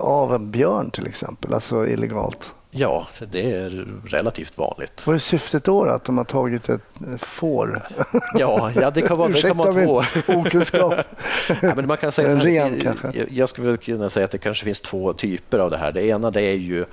av 0.01 0.35
en 0.35 0.51
björn 0.51 0.91
till 0.91 1.07
exempel, 1.07 1.55
alltså 1.55 1.87
illegalt? 1.87 2.55
Ja, 2.79 3.07
det 3.31 3.53
är 3.53 3.87
relativt 4.07 4.59
vanligt. 4.59 5.07
Vad 5.07 5.15
är 5.15 5.19
syftet 5.19 5.65
då? 5.65 5.85
Att 5.85 6.05
de 6.05 6.19
har 6.19 6.25
tagit 6.25 6.69
ett 6.69 6.81
får? 7.19 7.83
Ja, 8.39 8.71
ja 8.75 8.91
det 8.91 9.03
kan 9.03 9.19
vara, 9.19 9.29
det 9.29 9.43
kan 9.43 9.57
vara 9.57 9.73
två. 9.73 10.03
okunskap. 10.27 10.95
ja, 11.63 11.75
men 11.75 11.87
man 11.87 11.97
kan 11.97 12.13
säga 12.13 12.31
en 12.31 12.41
ren 12.41 12.81
kanske? 12.81 13.27
Jag, 13.31 13.49
skulle 13.49 13.77
kunna 13.77 14.11
säga 14.11 14.25
att 14.25 14.31
det 14.31 14.39
kanske 14.39 14.65
finns 14.65 14.81
två 14.81 15.13
typer 15.13 15.59
av 15.59 15.71
det 15.71 15.77
här. 15.77 15.93
Det 15.93 16.07
ena 16.07 16.31
det 16.31 16.43
är 16.43 16.55
ju 16.55 16.85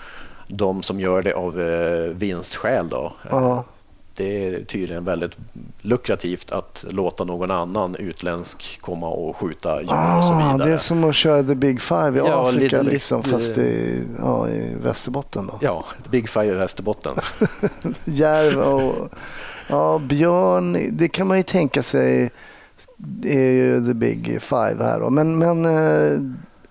de 0.48 0.84
som 0.84 1.00
gör 1.00 1.22
det 1.22 1.34
av 1.34 1.62
eh, 1.62 2.16
vinstskäl. 2.16 2.90
Då. 2.90 3.14
Det 4.16 4.46
är 4.46 4.64
tydligen 4.64 5.06
väldigt 5.06 5.32
lukrativt 5.82 6.52
att 6.52 6.86
låta 6.90 7.24
någon 7.24 7.52
annan 7.52 7.96
utländsk 7.96 8.82
komma 8.82 9.08
och 9.08 9.38
skjuta 9.38 9.82
djur 9.82 9.92
ah, 9.92 10.18
och 10.18 10.24
så 10.24 10.34
ah, 10.34 10.52
vidare. 10.52 10.70
Det 10.70 10.74
är 10.74 10.78
som 10.78 11.04
att 11.04 11.16
köra 11.16 11.44
the 11.44 11.56
big 11.56 11.82
five 11.82 12.14
i 12.16 12.18
ja, 12.18 12.50
Afrika, 12.50 12.82
lite, 12.82 12.94
liksom, 12.94 13.24
fast 13.24 13.58
i, 13.58 14.04
ja, 14.20 14.50
i 14.50 14.76
Västerbotten. 14.84 15.46
Då. 15.46 15.58
Ja, 15.62 15.86
big 16.10 16.30
five 16.30 16.46
i 16.46 16.56
Västerbotten. 16.56 17.16
Järv 18.06 18.60
och 18.60 19.10
ja, 19.68 20.00
björn, 20.00 20.98
det 20.98 21.10
kan 21.10 21.28
man 21.28 21.38
ju 21.38 21.44
tänka 21.44 21.84
sig 21.84 22.32
är 23.24 23.52
ju 23.52 23.86
the 23.86 23.94
big 23.94 24.42
five 24.42 24.84
här. 24.84 25.00
Då. 25.00 25.10
Men, 25.10 25.38
men 25.38 25.66
eh, 25.66 26.20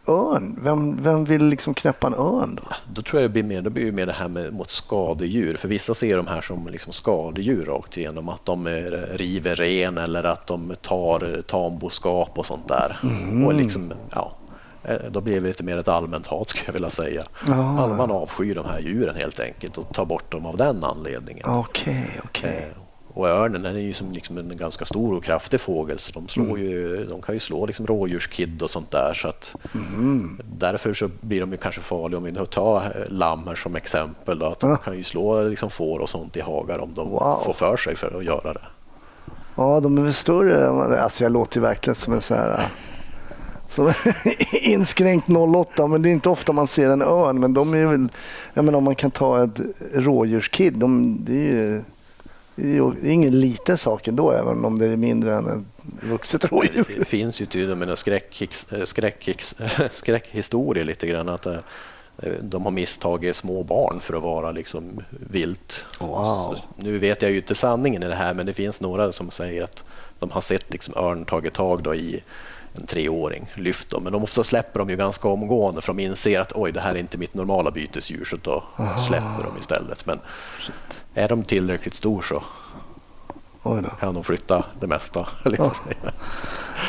örn? 0.07 0.59
Vem, 0.62 1.03
vem 1.03 1.24
vill 1.24 1.44
liksom 1.44 1.74
knäppa 1.74 2.07
en 2.07 2.14
örn 2.14 2.55
då? 2.55 2.62
Då 2.94 3.03
tror 3.03 3.22
jag 3.22 3.30
det 3.30 3.32
blir 3.32 3.42
mer, 3.42 3.62
då 3.62 3.70
blir 3.70 3.84
det 3.84 3.92
mer 3.92 4.07
det 4.07 4.12
här 4.12 4.28
med, 4.28 4.53
mot 4.53 4.70
skadedjur. 4.70 5.57
För 5.57 5.68
vissa 5.68 5.94
ser 5.94 6.16
de 6.16 6.26
här 6.26 6.40
som 6.40 6.66
liksom 6.66 6.92
skadedjur 6.92 7.64
rakt 7.64 7.96
igenom. 7.96 8.28
Att 8.28 8.44
de 8.44 8.68
river 9.12 9.55
ren 9.55 9.98
eller 9.98 10.24
att 10.24 10.46
de 10.46 10.74
tar 10.82 11.42
tamboskap 11.42 12.38
och 12.38 12.46
sånt 12.46 12.68
där. 12.68 12.98
Mm. 13.03 13.46
Och 13.46 13.55
liksom, 13.55 13.92
ja, 14.11 14.32
eh, 14.84 14.96
då 15.11 15.20
blir 15.20 15.34
det 15.34 15.46
lite 15.46 15.62
mer 15.62 15.78
ett 15.78 15.88
allmänt 15.88 16.26
hat 16.26 16.48
skulle 16.48 16.66
jag 16.66 16.72
vilja 16.72 16.90
säga. 16.90 17.22
Ah. 17.48 17.86
Man 17.86 18.11
avskyr 18.11 18.55
de 18.55 18.64
här 18.64 18.80
djuren 18.80 19.16
helt 19.16 19.40
enkelt 19.40 19.78
och 19.78 19.94
tar 19.94 20.05
bort 20.05 20.32
dem 20.32 20.46
av 20.46 20.57
den 20.57 20.84
anledningen. 20.84 21.44
Okej, 21.46 21.92
okay, 21.92 22.20
okej. 22.24 22.50
Okay. 22.50 22.81
Eh, 23.14 23.18
och 23.18 23.28
örnen 23.28 23.66
är 23.66 23.80
ju 23.80 23.92
som 23.92 24.12
liksom 24.12 24.38
en 24.38 24.56
ganska 24.56 24.84
stor 24.84 25.16
och 25.16 25.24
kraftig 25.24 25.60
fågel 25.60 25.98
så 25.98 26.12
de, 26.12 26.28
slår 26.28 26.44
mm. 26.44 26.62
ju, 26.62 27.06
de 27.06 27.22
kan 27.22 27.34
ju 27.34 27.38
slå 27.38 27.66
liksom 27.66 27.86
rådjurskid 27.86 28.62
och 28.62 28.70
sånt 28.70 28.90
där. 28.90 29.12
Så 29.14 29.28
att 29.28 29.56
mm. 29.74 30.40
Därför 30.58 30.94
så 30.94 31.10
blir 31.20 31.40
de 31.40 31.50
ju 31.50 31.56
kanske 31.56 31.80
farliga 31.80 32.18
om 32.18 32.24
vi 32.24 32.32
nu 32.32 32.46
tar 32.46 33.06
lamm 33.08 33.46
här 33.46 33.54
som 33.54 33.76
exempel. 33.76 34.38
Då, 34.38 34.46
att 34.46 34.60
de 34.60 34.76
kan 34.76 34.96
ju 34.96 35.04
slå 35.04 35.42
liksom 35.42 35.70
får 35.70 35.98
och 35.98 36.08
sånt 36.08 36.36
i 36.36 36.40
hagar 36.40 36.78
om 36.78 36.94
de 36.94 37.08
wow. 37.10 37.42
får 37.44 37.52
för 37.52 37.76
sig 37.76 37.96
för 37.96 38.18
att 38.18 38.24
göra 38.24 38.52
det. 38.52 38.66
Ja, 39.56 39.80
de 39.80 39.98
är 39.98 40.02
väl 40.02 40.12
större. 40.12 40.68
Alltså 41.00 41.24
jag 41.24 41.32
låter 41.32 41.56
ju 41.56 41.62
verkligen 41.62 41.94
som 41.94 42.12
en 42.12 42.20
sån 42.20 42.36
här 42.36 42.68
som 43.68 43.92
inskränkt 44.52 45.28
08, 45.28 45.86
men 45.86 46.02
det 46.02 46.08
är 46.08 46.12
inte 46.12 46.28
ofta 46.28 46.52
man 46.52 46.68
ser 46.68 46.88
en 46.88 47.02
örn. 47.02 47.40
Men 47.40 47.54
de 47.54 47.74
är 47.74 47.86
väl, 47.86 48.08
jag 48.54 48.64
menar 48.64 48.78
om 48.78 48.84
man 48.84 48.94
kan 48.94 49.10
ta 49.10 49.44
ett 49.44 49.60
rådjurskid, 49.92 50.74
de, 50.74 51.18
det 51.24 51.32
är 51.32 51.52
ju 51.52 51.82
det 52.55 53.09
är 53.09 53.11
ingen 53.11 53.40
liten 53.40 53.78
sak 53.78 54.09
ändå, 54.09 54.30
även 54.30 54.64
om 54.64 54.78
det 54.78 54.86
är 54.86 54.96
mindre 54.96 55.34
än 55.34 55.46
ett 55.46 55.64
vuxet 56.03 56.53
rådjur. 56.53 56.94
Det 56.98 57.05
finns 57.05 57.40
ju 57.40 57.72
och 57.72 57.78
med 57.78 57.98
skräck, 57.98 58.48
skräck, 58.84 59.44
skräckhistorier 59.92 60.84
lite 60.84 61.07
grann. 61.07 61.28
Att 61.28 61.46
eh, 61.46 61.57
de 62.40 62.64
har 62.64 62.70
misstagit 62.70 63.36
små 63.36 63.62
barn 63.62 64.00
för 64.00 64.14
att 64.14 64.22
vara 64.22 64.53
liksom 64.53 65.00
vilt. 65.11 65.84
Wow. 65.98 66.59
nu 66.76 66.98
vet 66.98 67.22
jag 67.22 67.30
ju 67.30 67.36
inte 67.36 67.55
sanningen 67.55 68.03
i 68.03 68.09
det 68.09 68.14
här, 68.14 68.34
men 68.34 68.46
det 68.46 68.55
finns 68.55 68.80
några 68.80 69.12
som 69.12 69.30
säger 69.30 69.62
att 69.62 69.84
de 70.18 70.30
har 70.30 70.40
sett 70.40 70.72
liksom 70.72 70.94
örn 70.96 71.24
tagit 71.24 71.55
tag 71.55 71.82
i 71.94 72.22
en 72.74 72.86
treåring, 72.86 73.50
lyft 73.54 73.90
dem. 73.90 74.02
Men 74.04 74.12
de 74.12 74.22
ofta 74.22 74.44
släpper 74.44 74.78
de 74.78 74.90
ju 74.90 74.96
ganska 74.96 75.28
omgående 75.28 75.82
för 75.82 75.92
de 75.92 76.02
inser 76.02 76.40
att 76.40 76.52
oj, 76.54 76.72
det 76.72 76.80
här 76.80 76.94
är 76.94 76.98
inte 76.98 77.18
mitt 77.18 77.34
normala 77.34 77.70
bytesdjur, 77.70 78.24
så 78.24 78.36
då 78.42 78.64
Aha. 78.76 78.98
släpper 78.98 79.44
de 79.44 79.58
istället. 79.58 80.06
Men 80.06 80.20
Shit. 80.60 81.04
är 81.14 81.28
de 81.28 81.42
tillräckligt 81.42 81.94
stor 81.94 82.22
så 82.22 82.42
kan 84.00 84.14
de 84.14 84.24
flytta 84.24 84.64
det 84.80 84.86
mesta. 84.86 85.28
Ja. 85.58 85.72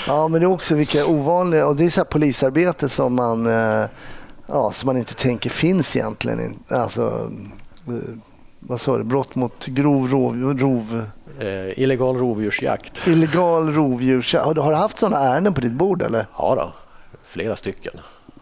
ja, 0.08 0.28
men 0.28 0.42
det 0.42 0.46
är 0.46 0.52
också 0.52 0.76
vilka 0.76 1.06
ovanliga, 1.06 1.68
och 1.68 1.76
det 1.76 1.86
är 1.86 1.90
så 1.90 2.00
här 2.00 2.06
polisarbete 2.06 2.90
som 2.90 3.16
man, 3.16 3.48
eh, 3.48 3.86
ja, 4.48 4.72
som 4.72 4.88
man 4.88 4.98
inte 4.98 5.14
tänker 5.14 5.50
finns 5.50 5.96
egentligen. 5.96 6.60
Alltså, 6.68 7.32
eh, 7.88 7.94
vad 8.68 8.82
sa 8.82 8.98
du, 8.98 9.04
brott 9.04 9.36
mot 9.36 9.66
grov 9.66 10.12
rov, 10.12 10.60
rov 10.60 11.06
Eh, 11.40 11.80
illegal 11.80 12.18
rovdjursjakt. 12.18 13.08
Illegal 13.08 13.74
rovdjursjakt. 13.74 14.46
Har 14.46 14.54
du, 14.54 14.62
har 14.62 14.72
du 14.72 14.78
haft 14.78 14.98
sådana 14.98 15.20
ärenden 15.20 15.54
på 15.54 15.62
ditt 15.62 15.72
bord? 15.72 16.02
Eller? 16.02 16.28
Ja, 16.38 16.56
då, 16.56 16.74
flera 17.24 17.56
stycken. 17.56 17.94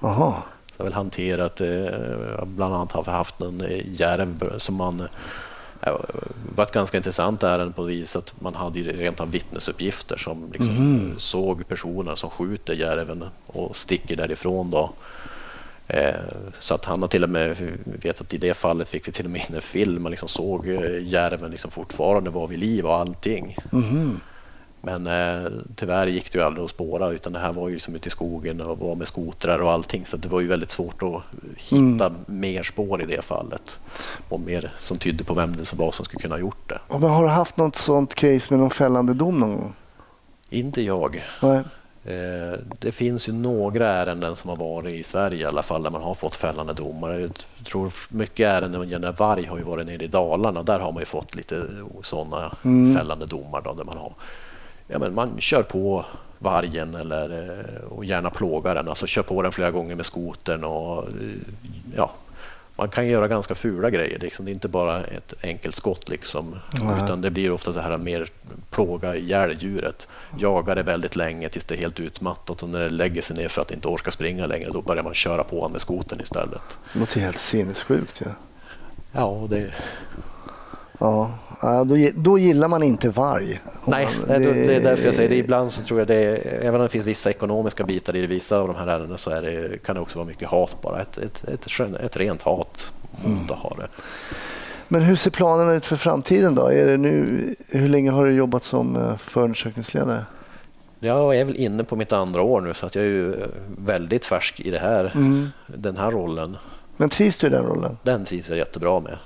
Aha. 0.01 0.43
Jag 0.77 0.83
har 0.83 0.89
väl 0.89 0.93
hanterat, 0.93 1.61
eh, 1.61 2.45
bland 2.45 2.75
annat 2.75 2.91
har 2.91 3.03
vi 3.03 3.11
haft 3.11 3.41
en 3.41 3.61
eh, 3.61 3.81
järv 3.85 4.57
som 4.57 4.75
man 4.75 5.07
det 5.83 5.97
var 6.55 6.63
ett 6.63 6.71
ganska 6.71 6.97
intressant 6.97 7.43
ärende 7.43 7.73
på 7.73 7.83
vis 7.83 8.15
att 8.15 8.41
man 8.41 8.55
hade 8.55 8.79
rent 8.79 9.19
av 9.19 9.31
vittnesuppgifter 9.31 10.17
som 10.17 10.51
liksom 10.51 10.77
mm. 10.77 11.13
såg 11.17 11.67
personer 11.67 12.15
som 12.15 12.29
skjuter 12.29 12.73
järven 12.73 13.25
och 13.47 13.75
sticker 13.75 14.15
därifrån. 14.15 14.71
Då. 14.71 14.93
Eh, 15.93 16.15
så 16.59 16.73
att 16.75 16.85
han 16.85 17.01
har 17.01 17.07
till 17.07 17.23
och 17.23 17.29
med, 17.29 17.57
vet 17.83 18.21
att 18.21 18.33
i 18.33 18.37
det 18.37 18.53
fallet 18.53 18.89
fick 18.89 19.07
vi 19.07 19.11
till 19.11 19.25
och 19.25 19.31
med 19.31 19.41
in 19.49 19.55
en 19.55 19.61
film, 19.61 20.03
man 20.03 20.09
liksom 20.09 20.29
såg 20.29 20.67
eh, 20.67 21.03
järven 21.03 21.51
liksom 21.51 21.71
fortfarande 21.71 22.29
var 22.29 22.47
vid 22.47 22.59
liv 22.59 22.85
och 22.85 22.95
allting. 22.95 23.57
Mm. 23.71 24.19
Men 24.81 25.07
eh, 25.07 25.51
tyvärr 25.75 26.07
gick 26.07 26.31
det 26.31 26.39
ju 26.39 26.45
aldrig 26.45 26.63
att 26.63 26.69
spåra 26.69 27.09
utan 27.09 27.33
det 27.33 27.39
här 27.39 27.53
var 27.53 27.67
ju 27.67 27.73
liksom 27.73 27.95
ute 27.95 28.07
i 28.07 28.11
skogen 28.11 28.61
och 28.61 28.79
var 28.79 28.95
med 28.95 29.07
skotrar 29.07 29.59
och 29.59 29.71
allting 29.71 30.05
så 30.05 30.17
det 30.17 30.27
var 30.27 30.41
ju 30.41 30.47
väldigt 30.47 30.71
svårt 30.71 31.03
att 31.03 31.21
hitta 31.57 32.05
mm. 32.05 32.13
mer 32.25 32.63
spår 32.63 33.01
i 33.01 33.05
det 33.05 33.21
fallet 33.21 33.79
och 34.29 34.39
mer 34.39 34.71
som 34.77 34.97
tydde 34.97 35.23
på 35.23 35.33
vem 35.33 35.55
det 35.55 35.73
var 35.73 35.91
som 35.91 36.05
skulle 36.05 36.21
kunna 36.21 36.35
ha 36.35 36.39
gjort 36.39 36.69
det. 36.69 36.79
Och 36.87 36.99
har 36.99 37.23
du 37.23 37.29
haft 37.29 37.57
något 37.57 37.75
sånt 37.75 38.15
case 38.15 38.47
med 38.49 38.59
någon 38.59 38.71
fällande 38.71 39.13
dom 39.13 39.39
någon 39.39 39.57
gång? 39.57 39.73
Inte 40.49 40.81
jag. 40.81 41.23
Nej. 41.41 41.63
Eh, 42.05 42.59
det 42.79 42.91
finns 42.91 43.29
ju 43.29 43.33
några 43.33 43.87
ärenden 43.87 44.35
som 44.35 44.49
har 44.49 44.57
varit 44.57 44.99
i 44.99 45.03
Sverige 45.03 45.41
i 45.41 45.45
alla 45.45 45.63
fall 45.63 45.83
där 45.83 45.89
man 45.89 46.01
har 46.01 46.15
fått 46.15 46.35
fällande 46.35 46.73
domar. 46.73 47.11
Jag 47.11 47.31
tror 47.65 47.93
mycket 48.09 48.47
ärenden 48.47 48.89
gällande 48.89 49.11
varg 49.11 49.45
har 49.45 49.57
ju 49.57 49.63
varit 49.63 49.87
nere 49.87 50.03
i 50.03 50.07
Dalarna. 50.07 50.63
Där 50.63 50.79
har 50.79 50.91
man 50.91 51.01
ju 51.01 51.05
fått 51.05 51.35
lite 51.35 51.63
sådana 52.03 52.55
mm. 52.63 52.95
fällande 52.97 53.25
domar 53.25 53.61
då, 53.61 53.73
där 53.73 53.83
man 53.83 53.97
har 53.97 54.13
ja, 54.87 54.99
men 54.99 55.13
man 55.13 55.39
kör 55.39 55.63
på 55.63 56.05
vargen 56.39 56.95
eller, 56.95 57.49
eh, 57.49 57.91
och 57.91 58.05
gärna 58.05 58.29
plågar 58.29 58.75
den. 58.75 58.87
Alltså 58.87 59.07
kör 59.07 59.23
på 59.23 59.41
den 59.41 59.51
flera 59.51 59.71
gånger 59.71 59.95
med 59.95 60.05
skotern 60.05 60.63
och 60.63 61.05
ja, 61.95 62.11
man 62.75 62.89
kan 62.89 63.07
göra 63.07 63.27
ganska 63.27 63.55
fula 63.55 63.89
grejer. 63.89 64.19
Liksom. 64.19 64.45
Det 64.45 64.51
är 64.51 64.53
inte 64.53 64.67
bara 64.67 65.03
ett 65.03 65.33
enkelt 65.43 65.75
skott, 65.75 66.09
liksom, 66.09 66.55
utan 67.03 67.21
det 67.21 67.31
blir 67.31 67.51
ofta 67.51 67.73
så 67.73 67.79
här 67.79 67.97
mer 67.97 68.27
plåga 68.69 69.15
ihjäl 69.15 69.55
djuret. 69.59 70.07
Jagar 70.37 70.75
det 70.75 70.83
väldigt 70.83 71.15
länge 71.15 71.49
tills 71.49 71.65
det 71.65 71.75
är 71.75 71.79
helt 71.79 71.99
utmattat 71.99 72.63
och 72.63 72.69
när 72.69 72.79
det 72.79 72.89
lägger 72.89 73.21
sig 73.21 73.35
ner 73.35 73.47
för 73.47 73.61
att 73.61 73.67
det 73.67 73.73
inte 73.75 73.87
orkar 73.87 74.11
springa 74.11 74.45
längre, 74.45 74.69
då 74.69 74.81
börjar 74.81 75.03
man 75.03 75.13
köra 75.13 75.43
på 75.43 75.69
med 75.69 75.81
skoten 75.81 76.21
istället. 76.21 76.77
Det 76.93 76.99
låter 76.99 77.19
helt 77.19 77.39
sinnessjukt. 77.39 78.21
Ja. 78.25 78.31
Ja, 79.11 79.47
det, 79.49 79.71
Ja, 81.01 81.37
då 82.15 82.37
gillar 82.37 82.67
man 82.67 82.83
inte 82.83 83.09
varg. 83.09 83.61
Nej, 83.85 84.07
det, 84.27 84.39
det 84.39 84.75
är 84.75 84.79
därför 84.79 85.05
jag 85.05 85.15
säger 85.15 85.29
det. 85.29 85.35
Ibland 85.35 85.71
så 85.71 85.81
tror 85.81 85.99
jag 85.99 86.07
det 86.07 86.15
är, 86.15 86.59
även 86.61 86.75
om 86.75 86.81
det 86.81 86.89
finns 86.89 87.05
vissa 87.05 87.29
ekonomiska 87.29 87.83
bitar 87.83 88.15
i 88.15 88.25
vissa 88.25 88.57
av 88.57 88.67
de 88.67 88.75
här 88.75 88.87
ärendena 88.87 89.17
så 89.17 89.31
är 89.31 89.41
det, 89.41 89.83
kan 89.83 89.95
det 89.95 90.01
också 90.01 90.19
vara 90.19 90.27
mycket 90.27 90.47
hat 90.47 90.75
bara. 90.81 91.01
Ett, 91.01 91.17
ett, 91.17 91.43
ett, 91.47 91.79
ett, 92.03 92.17
rent 92.17 92.41
hat 92.41 92.91
mot 93.25 93.51
att 93.51 93.57
ha 93.57 93.75
det. 93.77 93.87
Men 94.87 95.01
hur 95.01 95.15
ser 95.15 95.31
planerna 95.31 95.73
ut 95.73 95.85
för 95.85 95.95
framtiden 95.95 96.55
då? 96.55 96.67
Är 96.67 96.85
det 96.85 96.97
nu, 96.97 97.55
hur 97.67 97.87
länge 97.87 98.11
har 98.11 98.25
du 98.25 98.31
jobbat 98.31 98.63
som 98.63 98.95
eh, 98.95 99.17
förundersökningsledare? 99.17 100.25
Jag 100.99 101.35
är 101.35 101.45
väl 101.45 101.55
inne 101.55 101.83
på 101.83 101.95
mitt 101.95 102.11
andra 102.11 102.41
år 102.41 102.61
nu 102.61 102.73
så 102.73 102.85
att 102.85 102.95
jag 102.95 103.05
är 103.05 103.09
ju 103.09 103.33
eh, 103.33 103.47
väldigt 103.77 104.25
färsk 104.25 104.59
i 104.59 104.71
det 104.71 104.79
här, 104.79 105.11
den 105.65 105.97
här 105.97 106.11
rollen. 106.11 106.57
Men 106.97 107.09
trivs 107.09 107.37
du 107.37 107.47
i 107.47 107.49
den 107.49 107.65
rollen? 107.65 107.97
Den 108.03 108.25
trivs 108.25 108.49
jag 108.49 108.57
jättebra 108.57 108.99
med. 108.99 109.17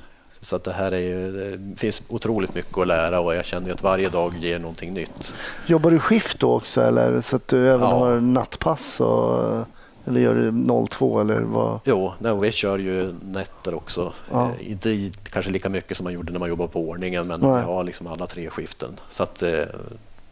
Så 0.45 0.55
att 0.55 0.63
det 0.63 0.73
här 0.73 0.91
är 0.91 0.99
ju, 0.99 1.31
det 1.57 1.79
finns 1.79 2.01
otroligt 2.07 2.55
mycket 2.55 2.77
att 2.77 2.87
lära 2.87 3.19
och 3.19 3.35
jag 3.35 3.45
känner 3.45 3.71
att 3.71 3.83
varje 3.83 4.09
dag 4.09 4.33
ger 4.39 4.59
någonting 4.59 4.93
nytt. 4.93 5.33
Jobbar 5.67 5.91
du 5.91 5.99
skift 5.99 6.39
då 6.39 6.53
också 6.53 6.81
eller 6.81 7.21
så 7.21 7.35
att 7.35 7.47
du 7.47 7.69
även 7.69 7.89
Ja. 7.89 7.95
har 7.95 8.19
nattpass? 8.19 8.99
Och, 8.99 9.65
eller 10.07 10.21
gör 10.21 10.35
du 10.35 10.85
02 10.87 11.21
eller 11.21 11.39
vad? 11.39 11.79
Jo, 11.85 12.13
nej, 12.19 12.35
vi 12.35 12.51
kör 12.51 12.77
ju 12.77 13.13
nätter 13.23 13.73
också. 13.73 14.13
Ja. 14.31 14.49
Eh, 14.59 14.71
inte 14.71 15.11
kanske 15.23 15.51
lika 15.51 15.69
mycket 15.69 15.97
som 15.97 16.03
man 16.03 16.13
gjorde 16.13 16.31
när 16.31 16.39
man 16.39 16.49
jobbade 16.49 16.69
på 16.71 16.79
ordningen, 16.89 17.27
men 17.27 17.39
Nej. 17.39 17.55
vi 17.59 17.61
har 17.65 17.83
liksom 17.83 18.07
alla 18.07 18.27
tre 18.27 18.49
skiften. 18.49 18.89
Så 19.09 19.23
att, 19.23 19.43
eh, 19.43 19.63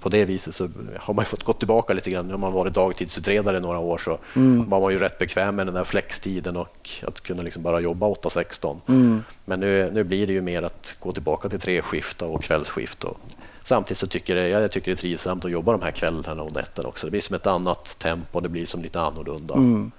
på 0.04 0.10
det 0.10 0.26
viset 0.26 0.56
så 0.56 0.68
har 0.99 1.14
man 1.14 1.26
fått 1.26 1.43
gå 1.43 1.54
tillbaka 1.54 1.93
lite 1.93 2.10
grann. 2.10 2.26
Nu 2.28 2.34
har 2.34 2.38
man 2.38 2.54
varit 2.54 2.74
dagtidsutredare 2.74 3.58
i 3.58 3.62
några 3.62 3.80
år 3.80 3.97
så 3.97 4.18
Mm. 4.36 4.70
var 4.70 4.82
man 4.82 4.91
ju 4.91 4.99
rätt 4.99 5.20
bekväm 5.20 5.56
med 5.56 5.68
den 5.68 5.74
där 5.76 5.84
flextiden 5.84 6.58
och 6.58 6.89
att 7.08 7.22
kunna 7.22 7.41
liksom 7.43 7.64
bara 7.64 7.80
jobba 7.80 8.06
8-16. 8.08 8.82
Mm. 8.88 9.24
Men 9.45 9.60
nu, 9.60 9.91
nu 9.93 10.04
blir 10.04 10.28
det 10.28 10.34
ju 10.34 10.41
mer 10.41 10.64
att 10.64 10.95
gå 10.99 11.12
tillbaka 11.12 11.49
till 11.49 11.60
tre 11.60 11.82
skift 11.82 12.22
och 12.22 12.43
kvällsskift. 12.43 13.04
Och 13.04 13.18
samtidigt 13.64 13.97
så 13.97 14.08
tycker 14.08 14.36
jag, 14.36 14.64
jag 14.64 14.72
tycker 14.72 14.91
det 14.91 14.95
är 14.95 15.01
trivsamt 15.01 15.45
att 15.45 15.51
jobba 15.51 15.72
de 15.72 15.82
här 15.82 15.91
kvällarna 15.91 16.43
och 16.43 16.56
nätterna 16.56 16.88
också. 16.89 17.08
Det 17.08 17.12
blir 17.12 17.22
som 17.22 17.36
ett 17.36 17.47
annat 17.47 17.95
tempo, 17.99 18.39
det 18.39 18.49
blir 18.49 18.66
som 18.66 18.82
lite 18.82 19.01
annorlunda. 19.01 19.54
Mm. 19.54 19.91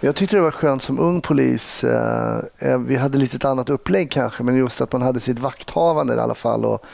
Jag 0.00 0.16
tyckte 0.16 0.36
det 0.36 0.42
var 0.42 0.50
skönt 0.50 0.82
som 0.82 0.98
ung 0.98 1.20
polis. 1.20 1.84
Eh, 1.84 2.38
eh, 2.58 2.78
vi 2.78 2.96
hade 2.96 3.18
lite 3.18 3.36
ett 3.36 3.44
annat 3.44 3.68
upplägg 3.70 4.10
kanske, 4.10 4.42
men 4.42 4.56
just 4.56 4.80
att 4.80 4.92
man 4.92 5.02
hade 5.02 5.20
sitt 5.20 5.38
vakthavande 5.38 6.14
i 6.14 6.18
alla 6.18 6.34
fall. 6.34 6.64
Och 6.64 6.84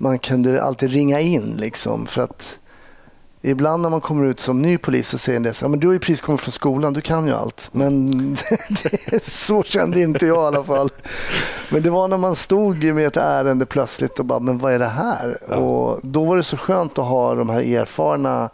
man 0.00 0.18
kunde 0.18 0.62
alltid 0.62 0.90
ringa 0.90 1.20
in 1.20 1.56
liksom 1.56 2.06
för 2.06 2.22
att 2.22 2.58
Ibland 3.42 3.82
när 3.82 3.90
man 3.90 4.00
kommer 4.00 4.26
ut 4.26 4.40
som 4.40 4.62
ny 4.62 4.78
polis 4.78 5.08
så 5.08 5.18
säger 5.18 5.40
det 5.40 5.54
så 5.54 5.68
men 5.68 5.80
du 5.80 5.86
har 5.86 5.94
ju 5.94 5.98
precis 5.98 6.20
kommit 6.20 6.40
från 6.40 6.52
skolan, 6.52 6.92
du 6.92 7.00
kan 7.00 7.26
ju 7.26 7.32
allt. 7.32 7.68
Men 7.72 8.36
så 9.22 9.62
kände 9.62 10.00
inte 10.00 10.26
jag 10.26 10.36
i 10.36 10.56
alla 10.56 10.64
fall. 10.64 10.90
Men 11.70 11.82
det 11.82 11.90
var 11.90 12.08
när 12.08 12.16
man 12.16 12.36
stod 12.36 12.84
med 12.84 13.06
ett 13.06 13.16
ärende 13.16 13.66
plötsligt 13.66 14.18
och 14.18 14.24
bara, 14.24 14.38
men 14.38 14.58
vad 14.58 14.72
är 14.72 14.78
det 14.78 14.88
här? 14.88 15.52
Och 15.52 16.00
då 16.02 16.24
var 16.24 16.36
det 16.36 16.42
så 16.42 16.56
skönt 16.56 16.98
att 16.98 17.04
ha 17.04 17.34
de 17.34 17.48
här 17.48 17.60
erfarna 17.60 18.50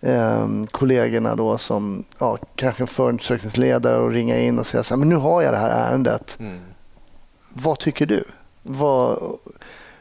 eh, 0.00 0.48
kollegorna 0.70 1.34
då 1.34 1.58
som 1.58 2.04
ja, 2.18 2.38
kanske 2.54 2.82
en 2.82 2.86
förundersökningsledare 2.86 3.98
och 3.98 4.10
ringa 4.10 4.38
in 4.38 4.58
och 4.58 4.66
säga 4.66 4.82
så 4.82 4.94
här, 4.94 4.98
men 4.98 5.08
nu 5.08 5.16
har 5.16 5.42
jag 5.42 5.54
det 5.54 5.58
här 5.58 5.90
ärendet. 5.90 6.36
Mm. 6.40 6.58
Vad 7.48 7.78
tycker 7.78 8.06
du? 8.06 8.24
Vad, 8.62 9.38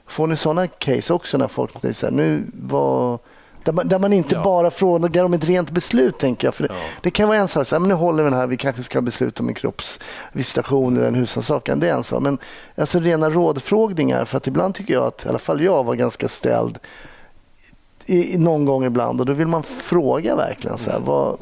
får 0.09 0.27
ni 0.27 0.35
sådana 0.35 0.67
case 0.67 1.13
också 1.13 1.37
när 1.37 1.47
folk 1.47 1.71
så 1.95 2.05
här, 2.05 2.11
nu 2.13 2.43
vad 2.53 3.19
där 3.63 3.73
man, 3.73 3.87
där 3.87 3.99
man 3.99 4.13
inte 4.13 4.35
Ja. 4.35 4.43
bara 4.43 4.71
frågar 4.71 5.23
om 5.23 5.33
ett 5.33 5.43
rent 5.45 5.71
beslut, 5.71 6.17
tänker 6.17 6.47
jag. 6.47 6.55
För 6.55 6.63
det, 6.63 6.69
Ja. 6.73 6.79
det 7.01 7.11
kan 7.11 7.27
vara 7.27 7.37
en 7.37 7.47
sak, 7.47 7.67
så 7.67 7.75
här, 7.75 7.79
men 7.79 7.89
nu 7.89 7.95
håller 7.95 8.23
vi 8.23 8.29
den 8.29 8.39
här, 8.39 8.47
vi 8.47 8.57
kanske 8.57 8.83
ska 8.83 9.01
besluta 9.01 9.43
om 9.43 9.49
en 9.49 9.53
kroppsvisitation 9.55 10.97
eller 10.97 11.07
en 11.07 11.15
husrannsakan. 11.15 11.79
Det 11.79 11.89
är 11.89 11.93
en 11.93 12.03
sak. 12.03 12.21
Men 12.21 12.37
alltså 12.77 12.99
rena 12.99 13.29
rådfrågningar, 13.29 14.25
för 14.25 14.37
att 14.37 14.47
ibland 14.47 14.75
tycker 14.75 14.93
jag 14.93 15.03
att, 15.03 15.25
i 15.25 15.29
alla 15.29 15.39
fall 15.39 15.61
jag 15.63 15.83
var 15.83 15.95
ganska 15.95 16.27
ställd 16.29 16.79
i, 18.09 18.37
någon 18.37 18.65
gång 18.65 18.85
ibland 18.85 19.19
och 19.19 19.25
då 19.25 19.33
vill 19.33 19.47
man 19.47 19.63
fråga 19.63 20.35
verkligen 20.35 20.77
så 20.77 20.91
här, 20.91 20.99
vad, 20.99 21.37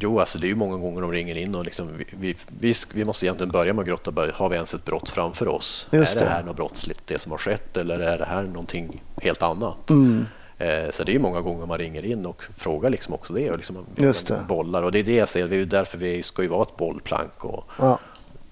Jo, 0.00 0.20
alltså 0.20 0.38
det 0.38 0.46
är 0.46 0.48
ju 0.48 0.54
många 0.54 0.76
gånger 0.76 1.00
de 1.00 1.12
ringer 1.12 1.38
in 1.38 1.54
och 1.54 1.64
liksom, 1.64 1.88
vi, 1.96 2.04
vi, 2.10 2.36
vi, 2.60 2.74
vi 2.94 3.04
måste 3.04 3.26
egentligen 3.26 3.50
börja 3.50 3.72
med 3.72 3.82
att 3.82 3.88
grotta. 3.88 4.12
Har 4.34 4.48
vi 4.48 4.54
ens 4.54 4.74
ett 4.74 4.84
brott 4.84 5.10
framför 5.10 5.48
oss? 5.48 5.86
Just 5.90 6.16
är 6.16 6.20
det 6.20 6.26
det. 6.26 6.30
här 6.30 6.42
något 6.42 6.56
brottsligt, 6.56 7.06
det 7.06 7.18
som 7.18 7.32
har 7.32 7.38
skett, 7.38 7.76
eller 7.76 7.98
är 7.98 8.18
det 8.18 8.24
här 8.24 8.42
någonting 8.42 9.02
helt 9.22 9.42
annat? 9.42 9.90
Mm. 9.90 10.24
Eh, 10.58 10.90
så 10.90 11.04
det 11.04 11.10
är 11.10 11.14
ju 11.14 11.18
många 11.18 11.40
gånger 11.40 11.66
man 11.66 11.78
ringer 11.78 12.04
in 12.04 12.26
och 12.26 12.42
frågar 12.56 12.90
liksom 12.90 13.14
också 13.14 13.32
det 13.32 13.50
och 13.50 13.56
liksom 13.56 13.76
Just 13.96 14.26
det. 14.26 14.44
bollar. 14.48 14.82
Och 14.82 14.92
det 14.92 14.98
är 14.98 15.02
det 15.02 15.14
jag 15.14 15.28
säger, 15.28 15.48
det 15.48 15.56
är 15.56 15.64
därför 15.64 15.98
vi 15.98 16.22
ska 16.22 16.42
ju 16.42 16.48
vara 16.48 16.62
ett 16.62 16.76
bollplank. 16.76 17.44
Och 17.44 17.64
ja, 17.78 17.98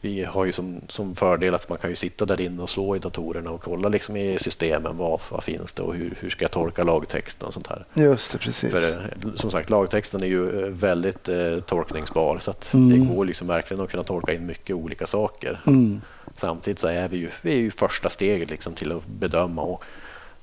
vi 0.06 0.24
har 0.24 0.44
ju 0.44 0.52
som, 0.52 0.80
som 0.88 1.14
fördel 1.14 1.54
att 1.54 1.68
man 1.68 1.78
kan 1.78 1.90
ju 1.90 1.96
sitta 1.96 2.26
där 2.26 2.40
inne 2.40 2.62
och 2.62 2.70
slå 2.70 2.96
i 2.96 2.98
datorerna 2.98 3.50
och 3.50 3.62
kolla 3.62 3.88
liksom 3.88 4.16
i 4.16 4.38
systemen 4.38 4.96
vad, 4.96 5.20
vad 5.30 5.44
finns 5.44 5.72
det 5.72 5.82
och 5.82 5.94
hur, 5.94 6.16
hur 6.20 6.30
ska 6.30 6.44
jag 6.44 6.50
tolka 6.50 6.84
lagtexten 6.84 7.46
och 7.48 7.54
sånt 7.54 7.66
här. 7.66 7.84
just 7.94 8.32
det, 8.32 8.38
precis. 8.38 8.72
För 8.72 9.00
eh, 9.00 9.32
som 9.34 9.50
sagt, 9.50 9.70
lagtexten 9.70 10.22
är 10.22 10.26
ju 10.26 10.64
eh, 10.64 10.70
väldigt 10.70 11.28
eh, 11.28 11.60
tolkningsbar 11.60 12.38
så 12.38 12.50
att 12.50 12.74
Mm. 12.74 12.90
det 13.08 13.14
går 13.14 13.24
liksom 13.24 13.48
verkligen 13.48 13.82
att 13.84 13.90
kunna 13.90 14.02
tolka 14.04 14.32
in 14.32 14.46
mycket 14.46 14.76
olika 14.76 15.06
saker. 15.06 15.60
Mm. 15.66 16.00
Samtidigt 16.34 16.78
så 16.78 16.88
är 16.88 17.08
vi 17.08 17.16
ju, 17.16 17.30
vi 17.42 17.52
är 17.52 17.56
ju 17.56 17.70
första 17.70 18.10
steget 18.10 18.50
liksom 18.50 18.74
till 18.74 18.92
att 18.92 19.06
bedöma 19.06 19.62
och 19.62 19.84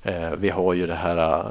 eh, 0.02 0.30
vi 0.38 0.50
har 0.50 0.74
ju 0.74 0.86
det 0.86 0.94
här 0.94 1.16
eh, 1.16 1.46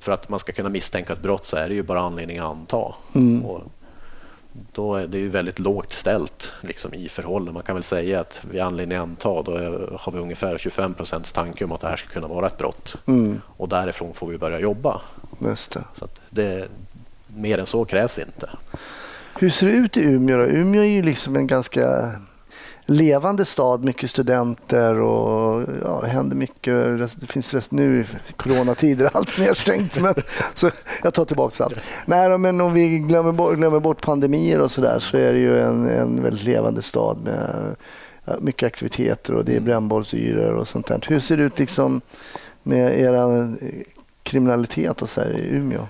för 0.00 0.12
att 0.12 0.28
man 0.28 0.38
ska 0.38 0.52
kunna 0.52 0.68
misstänka 0.68 1.12
ett 1.12 1.22
brott 1.22 1.46
så 1.46 1.56
är 1.56 1.68
det 1.68 1.74
ju 1.74 1.82
bara 1.82 2.00
anledning 2.00 2.38
att 2.38 2.44
anta. 2.44 2.94
Mm. 3.14 3.44
Och 3.44 3.62
då 4.72 4.94
är 4.94 5.06
det 5.06 5.18
ju 5.18 5.28
väldigt 5.28 5.58
lågt 5.58 5.92
ställt 5.92 6.52
liksom, 6.60 6.94
i 6.94 7.08
förhållande. 7.08 7.52
Man 7.52 7.62
kan 7.62 7.74
väl 7.74 7.82
säga 7.82 8.20
att 8.20 8.42
vid 8.50 8.60
anledning 8.60 8.98
att 8.98 9.02
anta 9.02 9.42
då 9.42 9.52
har 9.98 10.12
vi 10.12 10.18
ungefär 10.18 10.58
25 10.58 10.94
procents 10.94 11.32
tanke 11.32 11.64
om 11.64 11.72
att 11.72 11.80
det 11.80 11.88
här 11.88 11.96
ska 11.96 12.08
kunna 12.08 12.28
vara 12.28 12.46
ett 12.46 12.58
brott. 12.58 12.96
Mm. 13.06 13.40
Och 13.46 13.68
därifrån 13.68 14.14
får 14.14 14.26
vi 14.26 14.38
börja 14.38 14.60
jobba. 14.60 15.00
Just 15.40 15.72
det. 15.72 15.84
Så 15.94 16.08
det, 16.30 16.68
mer 17.26 17.58
än 17.58 17.66
så 17.66 17.84
krävs 17.84 18.18
inte. 18.18 18.50
Hur 19.34 19.50
ser 19.50 19.66
det 19.66 19.72
ut 19.72 19.96
i 19.96 20.00
Umeå? 20.00 20.36
Då? 20.36 20.44
Umeå 20.44 20.82
är 20.82 20.86
ju 20.86 21.02
liksom 21.02 21.36
en 21.36 21.46
ganska 21.46 22.12
levande 22.90 23.44
stad, 23.44 23.84
mycket 23.84 24.10
studenter 24.10 25.00
och 25.00 25.62
ja, 25.82 26.00
det 26.02 26.08
händer 26.08 26.36
mycket. 26.36 26.98
Det 27.20 27.26
finns 27.26 27.54
rest 27.54 27.72
nu 27.72 28.00
i 28.00 28.32
coronatider 28.32 29.10
allt 29.14 29.38
nedstängt. 29.38 30.00
Men, 30.00 30.14
så 30.54 30.70
jag 31.02 31.14
tar 31.14 31.24
tillbaka 31.24 31.64
allt. 31.64 31.76
Nej, 32.06 32.38
men 32.38 32.60
om 32.60 32.72
vi 32.72 32.98
glömmer 32.98 33.32
bort, 33.32 33.56
glömmer 33.56 33.80
bort 33.80 34.00
pandemier 34.00 34.60
och 34.60 34.70
sådär 34.70 34.98
så 34.98 35.16
är 35.16 35.32
det 35.32 35.38
ju 35.38 35.60
en, 35.60 35.88
en 35.90 36.22
väldigt 36.22 36.44
levande 36.44 36.82
stad 36.82 37.18
med 37.24 37.76
mycket 38.40 38.66
aktiviteter 38.66 39.34
och 39.34 39.44
det 39.44 39.56
är 39.56 39.60
brännbollsyrer 39.60 40.54
och 40.54 40.68
sånt 40.68 40.86
där. 40.86 41.04
Hur 41.08 41.20
ser 41.20 41.36
det 41.36 41.42
ut 41.42 41.58
liksom 41.58 42.00
med 42.62 43.00
era 43.00 43.52
kriminalitet 44.22 45.02
och 45.02 45.08
så 45.08 45.20
här 45.20 45.38
i 45.38 45.56
Umeå? 45.56 45.86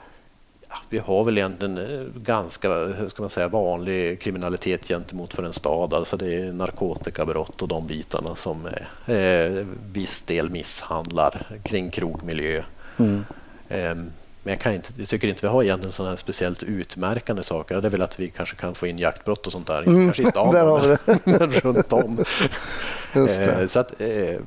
Vi 0.90 0.98
har 0.98 1.24
väl 1.24 1.38
egentligen 1.38 1.78
eh, 1.78 2.06
ganska 2.22 2.68
hur 2.68 3.08
ska 3.08 3.22
man 3.22 3.30
säga, 3.30 3.48
vanlig 3.48 4.20
kriminalitet 4.20 4.88
gentemot 4.88 5.34
för 5.34 5.42
en 5.42 5.52
stad. 5.52 5.94
Alltså 5.94 6.16
det 6.16 6.34
är 6.34 6.52
narkotikabrott 6.52 7.62
och 7.62 7.68
de 7.68 7.86
bitarna 7.86 8.34
som 8.34 8.66
eh, 9.06 9.14
eh, 9.16 9.66
viss 9.92 10.22
del 10.22 10.50
misshandlar 10.50 11.46
kring 11.62 11.90
krogmiljö. 11.90 12.62
Mm. 12.96 13.24
Ehm, 13.68 14.10
men 14.42 14.52
jag, 14.52 14.60
kan 14.60 14.74
inte, 14.74 14.92
jag 14.96 15.08
tycker 15.08 15.28
inte 15.28 15.46
vi 15.46 15.52
har 15.52 15.62
egentligen 15.62 15.92
sådana 15.92 16.10
här 16.10 16.16
speciellt 16.16 16.62
utmärkande 16.62 17.42
saker. 17.42 17.80
Det 17.80 17.88
är 17.88 17.90
väl 17.90 18.02
att 18.02 18.20
vi 18.20 18.28
kanske 18.28 18.56
kan 18.56 18.74
få 18.74 18.86
in 18.86 18.98
jaktbrott 18.98 19.46
och 19.46 19.52
sånt 19.52 19.66
där. 19.66 19.82
Mm, 19.82 20.06
kanske 20.06 20.22
i 20.22 20.26
stan, 20.26 20.54
men 21.24 21.52
runt 21.52 21.92
om. 21.92 22.24
Eh, 23.12 23.66
Så 23.66 23.80
att, 23.80 24.00
eh, 24.00 24.40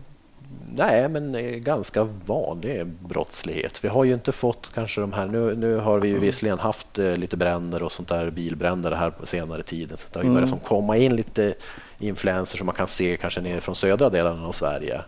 nej, 0.76 1.10
men 1.10 1.36
ganska 1.64 2.08
vanlig 2.26 2.88
brottslighet. 2.88 3.84
Vi 3.84 3.88
har 3.88 4.04
ju 4.04 4.14
inte 4.14 4.32
fått 4.32 4.72
kanske 4.74 5.02
de 5.02 5.14
här, 5.14 5.26
nu, 5.28 5.56
nu 5.56 5.78
har 5.78 6.00
vi 6.00 6.08
ju 6.08 6.20
visserligen 6.20 6.60
haft 6.60 7.00
eh, 7.00 7.18
lite 7.18 7.38
bränder 7.38 7.84
och 7.84 7.92
sånt 7.92 8.10
där, 8.10 8.30
bilbränder 8.32 8.92
här 8.92 9.10
på 9.10 9.26
senare 9.26 9.64
tiden. 9.64 9.98
Så 9.98 10.08
det 10.14 10.20
har 10.20 10.24
ju 10.24 10.34
börjat 10.34 10.50
som 10.50 10.60
komma 10.60 10.98
in 10.98 11.16
lite 11.16 11.54
influenser 12.00 12.58
som 12.58 12.66
man 12.66 12.76
kan 12.76 12.88
se 12.88 13.18
kanske 13.22 13.42
nere 13.42 13.62
från 13.62 13.76
södra 13.76 14.10
delen 14.10 14.44
av 14.46 14.52
Sverige. 14.52 15.02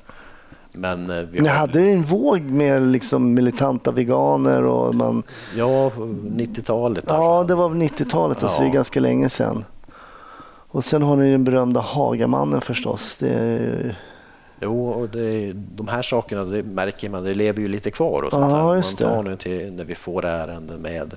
Men 0.72 1.10
eh, 1.10 1.22
vi 1.32 1.42
Ni 1.42 1.48
har, 1.50 1.56
hade 1.56 1.80
en 1.82 2.04
våg 2.04 2.42
med 2.42 2.82
liksom 2.82 3.34
militanta 3.34 3.92
veganer 3.92 4.64
och 4.68 4.96
man... 4.96 5.24
ja, 5.56 5.90
90-talet. 5.90 7.04
Ja, 7.08 7.44
det 7.48 7.56
var 7.56 7.70
90-talet, 7.70 8.44
alltså 8.44 8.60
det 8.62 8.66
är 8.66 8.68
Ja. 8.68 8.74
ganska 8.74 9.00
länge 9.00 9.30
sedan. 9.30 9.66
Och 10.68 10.84
sen 10.84 11.02
har 11.02 11.16
ni 11.16 11.32
den 11.32 11.44
berömda 11.44 11.80
Hagamannen 11.82 12.62
förstås. 12.62 13.18
Det 13.18 13.30
är... 13.30 13.98
Jo, 14.64 14.90
och 14.90 15.10
det, 15.10 15.52
de 15.54 15.88
här 15.88 16.02
sakerna 16.02 16.46
det 16.46 16.64
märker 16.64 17.10
man, 17.10 17.24
det 17.24 17.34
lever 17.34 17.62
ju 17.62 17.68
lite 17.68 17.92
kvar. 17.92 18.22
Och 18.22 18.32
sånt 18.32 18.52
Ja, 18.52 18.74
man 18.74 18.84
tar 18.84 19.24
nu 19.24 19.36
till 19.36 19.74
när 19.74 19.84
vi 19.84 19.96
får 19.96 20.26
ärenden 20.26 20.82
med 20.82 21.16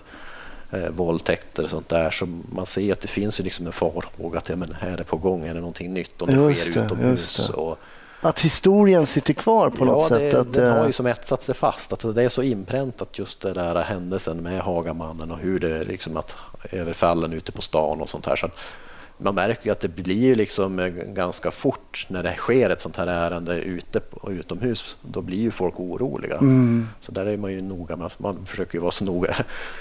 eh, 0.70 0.88
våldtäkter 0.90 1.64
och 1.64 1.70
sånt 1.70 1.88
där. 1.88 2.10
Så 2.10 2.26
man 2.52 2.66
ser 2.66 2.92
att 2.92 3.00
det 3.00 3.08
finns 3.08 3.40
ju 3.40 3.44
liksom 3.44 3.66
en 3.66 3.72
farhåga 3.72 4.38
att 4.38 4.48
ja, 4.48 4.56
men 4.56 4.76
här 4.80 4.90
är 4.90 4.96
det 4.96 5.04
på 5.04 5.16
gång, 5.16 5.44
är 5.44 5.54
det 5.54 5.60
någonting 5.60 5.94
nytt 5.94 6.22
om 6.22 6.28
det 6.28 6.34
Just 6.34 6.70
sker 6.70 6.80
det, 6.80 6.86
utomhus. 6.86 7.48
Och, 7.48 7.78
Att 8.20 8.40
historien 8.40 9.06
sitter 9.06 9.34
kvar 9.34 9.70
på 9.70 9.84
något 9.84 10.10
ja, 10.10 10.18
sätt. 10.18 10.30
det, 10.30 10.40
Att, 10.40 10.52
den 10.52 10.72
har 10.72 10.80
eh, 10.80 10.86
ju 10.86 10.92
som 10.92 11.06
etsat 11.06 11.42
sig 11.42 11.54
fast. 11.54 11.92
Att 11.92 12.14
det 12.14 12.22
är 12.22 12.28
så 12.28 12.42
inpräntat 12.42 13.18
just 13.18 13.40
den 13.40 13.54
där 13.54 13.82
händelsen 13.82 14.36
med 14.36 14.60
Hagamannen 14.60 15.30
och 15.30 15.38
hur 15.38 15.58
det 15.58 15.76
är 15.76 15.84
liksom 15.84 16.16
att 16.16 16.36
överfallen 16.72 17.32
ute 17.32 17.52
på 17.52 17.62
stan 17.62 18.00
och 18.00 18.08
sånt 18.08 18.26
här. 18.26 18.36
Så 18.36 18.48
man 19.18 19.34
märker 19.34 19.64
ju 19.66 19.70
att 19.72 19.80
det 19.80 19.88
blir 19.88 20.34
liksom 20.34 20.78
eh, 20.78 20.86
ganska 20.88 21.50
fort 21.50 22.06
när 22.08 22.22
det 22.22 22.34
sker 22.36 22.70
ett 22.70 22.80
sånt 22.80 22.96
här 22.96 23.06
ärende 23.06 23.58
ute 23.60 24.00
och 24.10 24.30
utomhus. 24.30 24.96
Då 25.02 25.20
blir 25.22 25.38
ju 25.38 25.50
folk 25.50 25.80
oroliga. 25.80 26.34
Mm. 26.36 26.88
Så 27.00 27.12
där 27.12 27.26
är 27.26 27.36
man 27.36 27.52
ju 27.52 27.62
noga 27.62 27.96
med. 27.96 28.10
Man 28.18 28.46
försöker 28.46 28.78
vara 28.78 28.90
så 28.90 29.04
noga 29.04 29.36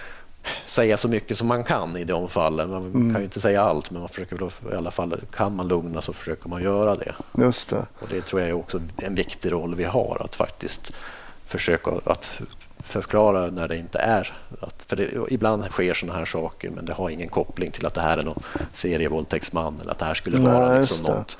säga 0.65 0.97
så 0.97 1.07
mycket 1.07 1.37
som 1.37 1.47
man 1.47 1.63
kan 1.63 1.97
i 1.97 2.03
de 2.03 2.29
fallen. 2.29 2.69
Man 2.69 2.85
Mm. 2.85 3.11
kan 3.13 3.21
ju 3.21 3.25
inte 3.25 3.39
säga 3.41 3.61
allt, 3.61 3.91
men 3.91 3.99
man 3.99 4.09
försöker 4.09 4.35
väl 4.35 4.49
i 4.73 4.75
alla 4.75 4.91
fall, 4.91 5.21
kan 5.31 5.55
man 5.55 5.67
lugna 5.67 6.01
så 6.01 6.13
försöker 6.13 6.49
man 6.49 6.63
göra 6.63 6.95
det. 6.95 7.15
Just 7.37 7.69
det. 7.69 7.85
Och 7.99 8.07
det 8.09 8.21
tror 8.21 8.41
jag 8.41 8.49
är 8.49 8.53
också 8.53 8.81
en 8.97 9.15
viktig 9.15 9.51
roll 9.51 9.75
vi 9.75 9.83
har, 9.83 10.21
att 10.25 10.35
faktiskt 10.35 10.91
försöka 11.45 11.91
att 12.05 12.41
förklara 12.85 13.47
när 13.47 13.67
det 13.67 13.77
inte 13.77 13.99
är. 13.99 14.33
Att, 14.61 14.85
för 14.89 14.95
det, 14.95 15.09
ibland 15.29 15.65
sker 15.65 15.93
sådana 15.93 16.19
här 16.19 16.25
saker, 16.25 16.69
men 16.69 16.85
det 16.85 16.93
har 16.93 17.09
ingen 17.09 17.29
koppling 17.29 17.71
till 17.71 17.85
att 17.85 17.93
det 17.93 18.01
här 18.01 18.17
är 18.17 18.23
någon 18.23 18.43
serievåldtäktsman 18.71 19.77
eller 19.81 19.91
att 19.91 19.99
det 19.99 20.05
här 20.05 20.13
skulle 20.13 20.39
vara 20.39 20.77
just 20.77 20.91
liksom 20.91 21.05
det. 21.05 21.17
något. 21.17 21.37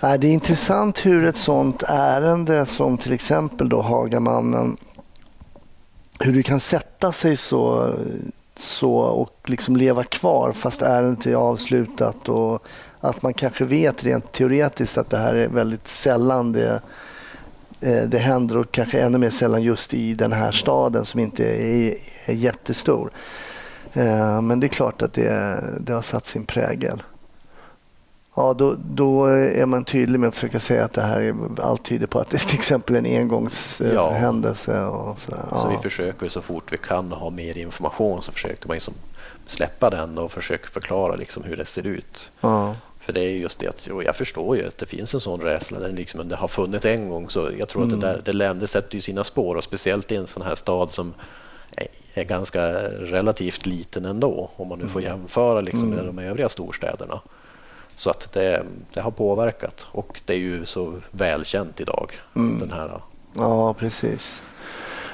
Det 0.00 0.28
är 0.28 0.32
intressant 0.32 1.06
hur 1.06 1.24
ett 1.24 1.36
sånt 1.36 1.82
ärende 1.86 2.66
som 2.66 2.98
till 2.98 3.12
exempel 3.12 3.68
då 3.68 3.82
Hagamannen, 3.82 4.76
hur 6.20 6.32
det 6.32 6.42
kan 6.42 6.60
sätta 6.60 7.12
sig 7.12 7.36
så, 7.36 7.94
så 8.56 8.94
och 8.94 9.40
liksom 9.44 9.76
leva 9.76 10.04
kvar 10.04 10.52
fast 10.52 10.82
ärendet 10.82 11.26
är 11.26 11.34
avslutat 11.34 12.28
och 12.28 12.66
att 13.00 13.22
man 13.22 13.34
kanske 13.34 13.64
vet 13.64 14.04
rent 14.04 14.32
teoretiskt 14.32 14.98
att 14.98 15.10
det 15.10 15.18
här 15.18 15.34
är 15.34 15.48
väldigt 15.48 15.88
sällan 15.88 16.52
det, 16.52 16.80
det 17.80 18.18
händer 18.18 18.56
och 18.56 18.72
kanske 18.72 19.00
ännu 19.00 19.18
mer 19.18 19.30
sällan 19.30 19.62
just 19.62 19.94
i 19.94 20.14
den 20.14 20.32
här 20.32 20.52
staden 20.52 21.04
som 21.04 21.20
inte 21.20 21.44
är, 21.44 21.94
är 22.26 22.34
jättestor. 22.34 23.10
Eh, 23.92 24.42
Men 24.42 24.60
det 24.60 24.66
är 24.66 24.68
klart 24.68 25.02
att 25.02 25.12
det, 25.12 25.60
det 25.80 25.92
har 25.92 26.02
satt 26.02 26.26
sin 26.26 26.46
prägel. 26.46 27.02
Ja, 28.34 28.54
då, 28.54 28.76
då 28.78 29.26
är 29.26 29.66
man 29.66 29.84
tydlig 29.84 30.20
med 30.20 30.28
att 30.28 30.34
försöka 30.34 30.60
säga 30.60 30.84
att 30.84 30.92
det 30.92 31.02
här 31.02 31.20
är, 31.20 31.34
allt 31.62 31.84
tyder 31.84 32.06
på 32.06 32.18
att 32.18 32.30
det 32.30 32.36
är 32.36 32.46
till 32.48 32.58
exempel 32.58 32.96
en 32.96 33.04
Ja. 33.04 33.18
engångshändelse. 33.20 34.84
Och 34.84 35.18
sådär. 35.18 35.44
Så 35.52 35.68
vi 35.68 35.74
Ja. 35.74 35.80
försöker 35.80 36.28
så 36.28 36.40
fort 36.42 36.72
vi 36.72 36.76
kan 36.78 37.12
ha 37.12 37.30
mer 37.30 37.58
information 37.58 38.22
så 38.22 38.32
försöker 38.32 38.68
man 38.68 38.74
liksom 38.74 38.94
släppa 39.46 39.90
den 39.90 40.18
och 40.18 40.32
försöka 40.32 40.68
förklara 40.68 41.16
liksom 41.16 41.42
hur 41.44 41.56
det 41.56 41.64
ser 41.64 41.86
ut. 41.86 42.30
Ja. 42.40 42.74
För 43.08 43.12
det 43.12 43.20
är 43.20 43.30
just 43.30 43.58
det 43.58 43.66
att 43.66 43.86
och 43.86 44.04
jag 44.04 44.16
förstår 44.16 44.56
ju 44.56 44.66
att 44.66 44.78
det 44.78 44.86
finns 44.86 45.14
en 45.14 45.20
sån 45.20 45.40
rädsla. 45.40 45.78
Den 45.78 45.94
liksom, 45.94 46.28
det 46.28 46.36
har 46.36 46.48
funnits 46.48 46.86
en 46.86 47.08
gång 47.08 47.30
så 47.30 47.50
jag 47.58 47.68
tror 47.68 47.84
att 47.84 47.90
det, 47.90 47.96
där, 47.96 48.22
det, 48.24 48.32
lämnar, 48.32 48.60
det 48.60 48.66
sätter 48.66 48.94
ju 48.94 49.00
sina 49.00 49.24
spår 49.24 49.54
och 49.54 49.62
speciellt 49.62 50.12
i 50.12 50.16
en 50.16 50.26
sån 50.26 50.42
här 50.42 50.54
stad 50.54 50.90
som 50.90 51.14
är, 52.14 52.24
ganska 52.24 52.62
relativt 52.88 53.66
liten 53.66 54.04
ändå 54.04 54.50
om 54.56 54.68
man 54.68 54.78
nu 54.78 54.86
får 54.86 55.02
jämföra 55.02 55.60
liksom 55.60 55.90
med 55.90 56.04
de 56.04 56.18
övriga 56.18 56.48
storstäderna. 56.48 57.20
Så 57.96 58.10
att 58.10 58.32
det, 58.32 58.62
det 58.94 59.00
har 59.00 59.10
påverkat 59.10 59.86
och 59.92 60.20
det 60.24 60.32
är 60.32 60.38
ju 60.38 60.66
så 60.66 60.94
välkänt 61.10 61.80
idag. 61.80 62.12
Den 62.34 62.72
här, 62.72 63.00
ja, 63.34 63.74
precis. 63.74 64.42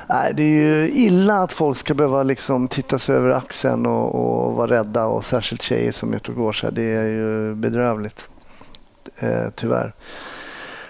Nej, 0.09 0.35
det 0.35 0.43
är 0.43 0.47
ju 0.47 0.91
illa 0.91 1.43
att 1.43 1.53
folk 1.53 1.79
ska 1.79 1.95
behöva 1.95 2.23
liksom 2.23 2.69
titta 2.69 2.99
sig 2.99 3.15
över 3.15 3.31
axeln 3.31 3.87
och, 3.87 4.15
och 4.15 4.55
vara 4.55 4.71
rädda 4.71 5.07
och 5.07 5.25
särskilt 5.25 5.63
tjejer 5.63 5.93
som 5.93 6.13
är 6.13 6.17
ute 6.17 6.31
och 6.31 6.37
går 6.37 6.53
så 6.53 6.67
här. 6.67 6.73
Det 6.73 6.95
är 6.95 7.05
ju 7.05 7.55
bedrövligt. 7.55 8.29
Eh, 9.19 9.51
tyvärr. 9.57 9.95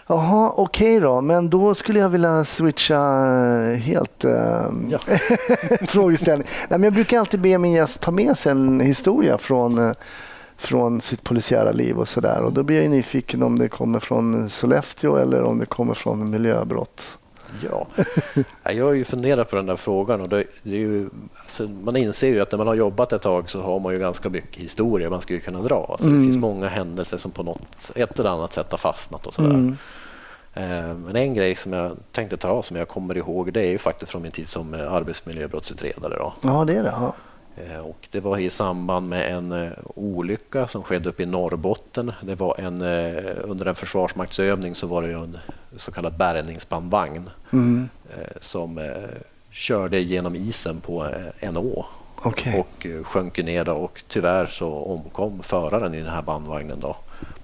Jaha, 0.07 0.53
okej 0.57 1.01
då. 1.01 1.21
Men 1.21 1.51
då 1.51 1.75
skulle 1.75 1.99
jag 1.99 2.09
vilja 2.09 2.45
switcha 2.45 2.95
eh, 2.95 3.77
helt 3.77 4.25
eh, 4.25 4.67
Ja. 4.89 4.99
frågeställning. 5.87 6.49
Nej, 6.69 6.79
men 6.79 6.83
jag 6.83 6.93
brukar 6.93 7.19
alltid 7.19 7.41
be 7.41 7.59
min 7.59 7.73
gäst 7.73 8.01
ta 8.01 8.11
med 8.11 8.39
sig 8.39 8.53
en 8.53 8.81
historia 8.81 9.39
från, 9.39 9.79
eh, 9.79 9.95
från 10.57 11.01
sitt 11.01 11.25
polisiära 11.25 11.73
liv 11.73 11.99
och 11.99 12.09
sådär. 12.09 12.41
Och 12.41 12.53
då 12.53 12.63
blir 12.63 12.83
jag 12.83 12.91
nyfiken 12.91 13.43
om 13.43 13.59
det 13.59 13.69
kommer 13.69 14.01
från 14.01 14.51
Sollefteå 14.51 15.17
eller 15.17 15.43
om 15.43 15.59
det 15.59 15.67
kommer 15.67 15.95
från 15.95 16.31
miljöbrott. 16.31 17.19
Ja, 17.63 17.87
Ja, 18.63 18.73
jag 18.73 18.85
har 18.85 18.93
ju 18.93 19.05
funderat 19.05 19.51
på 19.51 19.57
den 19.57 19.67
där 19.67 19.77
frågan 19.77 20.21
och 20.21 20.29
det, 20.29 20.45
det 20.63 20.71
är 20.77 20.81
ju, 20.81 21.09
alltså, 21.43 21.69
man 21.69 21.97
inser 21.97 22.29
ju 22.29 22.41
att 22.41 22.51
när 22.53 22.59
man 22.59 22.67
har 22.67 22.75
jobbat 22.75 23.13
ett 23.13 23.23
tag 23.23 23.51
så 23.51 23.61
har 23.63 23.81
man 23.81 23.93
ju 23.93 23.99
ganska 23.99 24.29
mycket 24.31 24.63
historia 24.63 25.11
man 25.11 25.21
skulle 25.23 25.41
kunna 25.41 25.61
dra. 25.63 25.87
Alltså, 25.91 26.09
Det 26.09 26.23
finns 26.25 26.37
många 26.37 26.69
händelser 26.69 27.17
som 27.17 27.31
på 27.31 27.43
något 27.43 27.93
ett 27.95 28.19
eller 28.19 28.31
annat 28.31 28.53
sätt 28.53 28.71
har 28.71 28.79
fastnat 28.79 29.27
och 29.27 29.35
sådär. 29.35 29.77
Eh, 30.55 30.95
Men 30.95 31.17
en 31.17 31.35
grej 31.35 31.55
som 31.55 31.73
jag 31.73 31.97
tänkte 32.13 32.37
ta 32.37 32.63
som 32.63 32.77
jag 32.77 32.89
kommer 32.89 33.17
ihåg 33.17 33.53
det 33.53 33.61
är 33.61 33.71
ju 33.71 33.79
faktiskt 33.79 34.11
från 34.13 34.23
min 34.23 34.33
tid 34.33 34.49
som 34.49 34.75
eh, 34.75 34.93
arbetsmiljöbrottsutredare. 34.93 36.17
Då. 36.19 36.33
Ja, 36.43 36.65
det 36.65 36.75
är 36.75 36.83
det. 36.83 36.95
Ja. 37.01 37.15
Eh, 37.57 37.79
Och 37.79 38.09
det 38.11 38.21
var 38.21 38.39
i 38.39 38.51
samband 38.51 39.09
med 39.09 39.35
en 39.37 39.53
eh, 39.53 39.71
olycka 39.95 40.67
som 40.67 40.83
skedde 40.83 41.09
uppe 41.09 41.23
i 41.23 41.27
Norrbotten. 41.27 42.13
Det 42.23 42.35
var 42.35 42.61
en, 42.61 42.83
eh, 42.83 43.35
under 43.43 43.67
en 43.67 43.75
försvarsmaktsövning 43.75 44.75
så 44.75 44.87
var 44.87 45.03
det 45.03 45.13
en 45.13 45.39
så 45.77 45.93
kallad 45.93 46.17
bärgningsbandvagn 46.17 47.31
Mm. 47.53 47.89
som 48.41 48.81
körde 49.51 50.01
genom 50.01 50.37
isen 50.37 50.81
på 50.81 51.07
en 51.41 51.57
å 51.57 51.87
Okej. 52.23 52.59
och 52.61 52.87
sjönk 53.07 53.39
ner 53.39 53.65
då, 53.65 53.73
och 53.73 54.03
tyvärr 54.09 54.47
så 54.47 54.69
omkom 54.75 55.43
föraren 55.43 55.95
i 55.95 55.99
den 56.03 56.11
här 56.13 56.23
bandvagnen 56.23 56.81
då, 56.81 56.97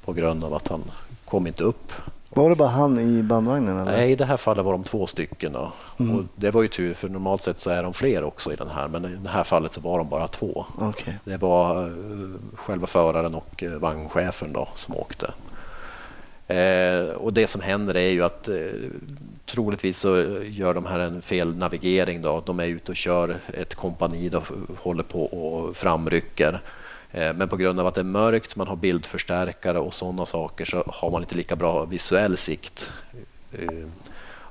på 0.04 0.12
grund 0.12 0.44
av 0.44 0.54
att 0.54 0.68
han 0.68 0.82
kom 1.24 1.46
inte 1.46 1.64
upp. 1.64 1.92
Var 2.34 2.50
det 2.50 2.56
bara 2.56 2.68
han 2.68 2.98
i 2.98 3.22
bandvagnen? 3.22 3.78
Eller? 3.78 3.92
Nej, 3.92 4.12
i 4.12 4.16
det 4.16 4.24
här 4.24 4.36
fallet 4.36 4.64
var 4.64 4.72
de 4.72 4.84
två 4.84 5.06
stycken. 5.06 5.52
Då. 5.52 5.72
Mm. 5.98 6.16
Och 6.16 6.24
det 6.34 6.50
var 6.50 6.62
ju 6.62 6.68
tur, 6.68 6.94
för 6.94 7.08
normalt 7.08 7.42
sett 7.42 7.58
så 7.58 7.70
är 7.70 7.82
de 7.82 7.94
fler 7.94 8.24
också 8.24 8.52
i 8.52 8.56
den 8.56 8.68
här, 8.68 8.88
men 8.88 9.04
i 9.04 9.16
det 9.16 9.28
här 9.28 9.44
fallet 9.44 9.72
så 9.72 9.80
var 9.80 9.98
de 9.98 10.08
bara 10.08 10.28
två. 10.28 10.64
Okej. 10.78 11.18
Det 11.24 11.36
var 11.36 11.84
eh, 11.86 11.90
själva 12.54 12.86
föraren 12.86 13.34
och 13.34 13.62
eh, 13.62 13.70
vagnchefen 13.70 14.52
då, 14.52 14.68
som 14.74 14.96
åkte. 14.96 15.32
Eh, 16.54 17.14
och 17.14 17.32
Det 17.32 17.46
som 17.46 17.60
händer 17.60 17.96
är 17.96 18.10
ju 18.10 18.24
att 18.24 18.48
eh, 18.48 18.54
troligtvis 19.46 19.98
så 19.98 20.20
gör 20.44 20.74
de 20.74 20.86
här 20.86 20.98
en 20.98 21.22
fel 21.22 21.56
navigering. 21.56 22.22
Då. 22.22 22.42
De 22.46 22.60
är 22.60 22.66
ute 22.66 22.92
och 22.92 22.96
kör 22.96 23.36
ett 23.54 23.74
kompani 23.74 24.30
och 24.34 24.44
håller 24.78 25.02
på 25.02 25.24
och 25.24 25.76
framrycker. 25.76 26.60
Eh, 27.12 27.34
men 27.34 27.48
på 27.48 27.56
grund 27.56 27.80
av 27.80 27.86
att 27.86 27.94
det 27.94 28.00
är 28.00 28.04
mörkt, 28.04 28.56
man 28.56 28.68
har 28.68 28.76
bildförstärkare 28.76 29.78
och 29.78 29.94
sådana 29.94 30.26
saker 30.26 30.64
så 30.64 30.84
har 30.86 31.10
man 31.10 31.22
inte 31.22 31.34
lika 31.34 31.56
bra 31.56 31.84
visuell 31.84 32.36
sikt. 32.36 32.92
Eh, 33.52 33.86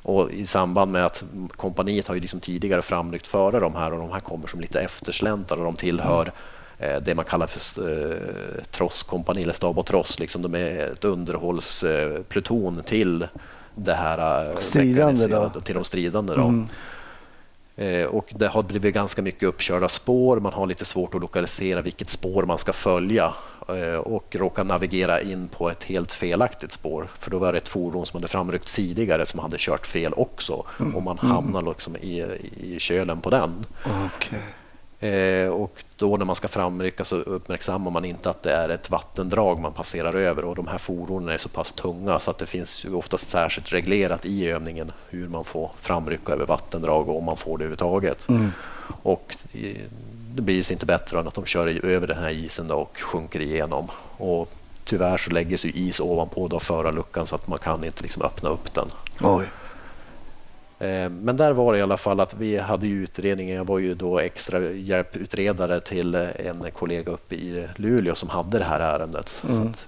och 0.01 0.32
I 0.32 0.45
samband 0.45 0.91
med 0.91 1.05
att 1.05 1.24
kompaniet 1.51 2.07
har 2.07 2.16
ju 2.16 2.22
liksom 2.22 2.39
tidigare 2.39 2.82
framryckt 2.82 3.28
före 3.28 3.60
de 3.60 3.76
här 3.76 3.93
och 3.93 3.99
de 3.99 4.12
här 4.12 4.20
kommer 4.20 4.47
som 4.47 4.60
lite 4.62 4.82
eftersläntrare 4.82 5.60
och 5.60 5.66
de 5.66 5.76
tillhör 5.76 6.32
eh, 6.78 6.97
det 7.01 7.16
man 7.16 7.26
kallar 7.26 7.47
för 7.47 7.89
eh, 7.91 8.64
trosskompani 8.72 9.43
eller 9.43 9.53
stab 9.53 9.80
och 9.80 9.86
tross. 9.86 10.20
Liksom 10.20 10.41
de 10.41 10.55
är 10.55 10.88
ett 10.88 11.05
underhållspluton 11.05 12.82
till 12.86 13.28
det 13.76 13.93
här 13.93 14.49
Stridande 14.60 15.49
till 15.64 15.76
de 15.76 15.84
stridande. 15.84 16.34
Då. 16.34 16.41
Eh, 16.41 16.64
Och 18.09 18.34
det 18.36 18.47
har 18.47 18.63
blivit 18.63 18.93
ganska 18.93 19.21
mycket 19.21 19.43
uppkörda 19.43 19.88
spår. 19.88 20.39
Man 20.39 20.53
har 20.53 20.67
lite 20.67 20.86
svårt 20.86 21.15
att 21.15 21.21
lokalisera 21.21 21.82
vilket 21.82 22.09
spår 22.09 22.43
man 22.43 22.57
ska 22.57 22.73
följa 22.73 23.34
eh, 23.69 23.99
och 23.99 24.36
råkar 24.36 24.63
navigera 24.63 25.21
in 25.21 25.47
på 25.47 25.69
ett 25.69 25.84
helt 25.84 26.13
felaktigt 26.13 26.71
spår. 26.71 27.11
För 27.17 27.32
då 27.32 27.39
var 27.39 27.51
det 27.51 27.57
ett 27.57 27.67
fordon 27.67 28.05
som 28.05 28.17
hade 28.17 28.27
framryckt 28.27 28.75
tidigare 28.75 29.25
som 29.25 29.39
hade 29.39 29.55
kört 29.59 29.86
fel 29.86 30.13
också 30.13 30.65
och 30.95 31.03
man 31.03 31.17
hamnar 31.17 31.61
liksom 31.61 31.95
i, 31.95 32.25
i 32.61 32.80
kölen 32.80 33.21
på 33.21 33.30
den. 33.30 33.65
Okej. 34.15 34.39
Eh, 35.00 35.47
och 35.47 35.84
då 35.97 36.18
när 36.18 36.26
man 36.26 36.36
ska 36.36 36.47
framrycka 36.47 37.04
så 37.04 37.16
uppmärksammar 37.16 37.91
man 37.91 38.06
inte 38.06 38.30
att 38.30 38.43
det 38.43 38.52
är 38.52 38.70
ett 38.70 38.89
vattendrag 38.89 39.60
man 39.60 39.74
passerar 39.74 40.14
över 40.14 40.45
och 40.45 40.56
de 40.56 40.68
här 40.68 40.78
fordonen 40.78 41.30
är 41.30 41.38
så 41.38 41.50
pass 41.50 41.72
tunga 41.72 42.20
så 42.20 42.32
att 42.32 42.38
det 42.38 42.45
finns 42.45 42.86
ju 42.86 42.93
oftast 42.93 43.28
särskilt 43.28 43.74
reglerat 43.74 44.26
i 44.26 44.47
övningen 44.47 44.91
hur 45.10 45.28
man 45.28 45.43
får 45.43 45.72
framrycka 45.80 46.34
över 46.34 46.45
vattendrag 46.45 47.10
och 47.10 47.18
om 47.18 47.24
man 47.24 47.38
får 47.38 47.58
det 47.58 47.64
överhuvudtaget. 47.64 48.28
Och 49.02 49.36
eh, 49.52 49.76
det 50.36 50.41
blir 50.41 50.72
inte 50.72 50.86
bättre 50.86 51.20
än 51.20 51.28
att 51.28 51.34
de 51.34 51.45
kör 51.45 51.86
över 51.86 52.08
den 52.08 52.18
här 52.18 52.30
isen 52.30 52.68
då 52.68 52.76
och 52.76 52.97
sjunker 52.97 53.39
igenom. 53.39 53.88
Och 54.18 54.52
tyvärr 54.84 55.18
så 55.18 55.32
lägger 55.32 55.58
sig 55.58 55.88
is 55.88 56.00
ovanpå 56.00 56.47
då 56.47 56.60
förarluckan 56.60 57.26
så 57.26 57.36
att 57.36 57.47
man 57.47 57.60
kan 57.60 57.84
inte 57.84 58.04
liksom 58.04 58.22
öppna 58.22 58.50
upp 58.50 58.74
den. 58.74 58.88
Oj. 59.22 59.45
Eh, 60.80 61.09
Men 61.09 61.38
där 61.38 61.51
var 61.53 61.73
det 61.73 61.80
i 61.80 61.82
alla 61.82 61.97
fall 61.97 62.19
att 62.19 62.34
vi 62.34 62.57
hade 62.57 62.88
ju 62.88 63.03
utredningen. 63.03 63.55
Jag 63.55 63.65
var 63.67 63.80
ju 63.80 63.95
då 63.95 64.19
extra 64.19 64.59
hjälputredare 64.71 65.80
till 65.80 66.15
eh, 66.15 66.30
en 66.36 66.65
kollega 66.73 67.11
uppe 67.11 67.36
i 67.36 67.67
Luleå 67.75 68.15
som 68.15 68.30
hade 68.30 68.57
det 68.57 68.63
här 68.65 68.80
ärendet. 68.80 69.30
Så 69.30 69.61
att, 69.61 69.88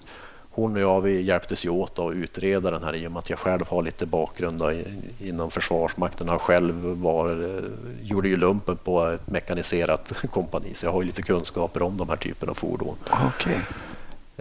hon 0.53 0.75
och 0.75 0.81
jag 0.81 1.01
vi 1.01 1.21
hjälptes 1.21 1.65
ju 1.65 1.69
åt 1.69 1.99
att 1.99 2.13
utreda 2.13 2.71
den 2.71 2.83
här 2.83 2.95
i 2.95 3.07
och 3.07 3.11
med 3.11 3.19
att 3.19 3.29
jag 3.29 3.39
själv 3.39 3.67
har 3.69 3.81
lite 3.81 4.05
bakgrund 4.05 4.59
då, 4.59 4.71
inom 5.19 5.51
Försvarsmakten. 5.51 6.27
Jag 6.27 6.41
själv 6.41 6.75
var, 6.83 7.61
gjorde 8.01 8.27
ju 8.29 8.37
lumpen 8.37 8.77
på 8.77 9.05
ett 9.05 9.27
mekaniserat 9.27 10.13
kompani 10.31 10.73
så 10.73 10.85
jag 10.85 10.91
har 10.91 11.01
ju 11.01 11.05
lite 11.05 11.21
kunskaper 11.21 11.83
om 11.83 11.97
de 11.97 12.09
här 12.09 12.15
typen 12.15 12.49
av 12.49 12.53
fordon. 12.53 12.95
Okay. 13.27 13.55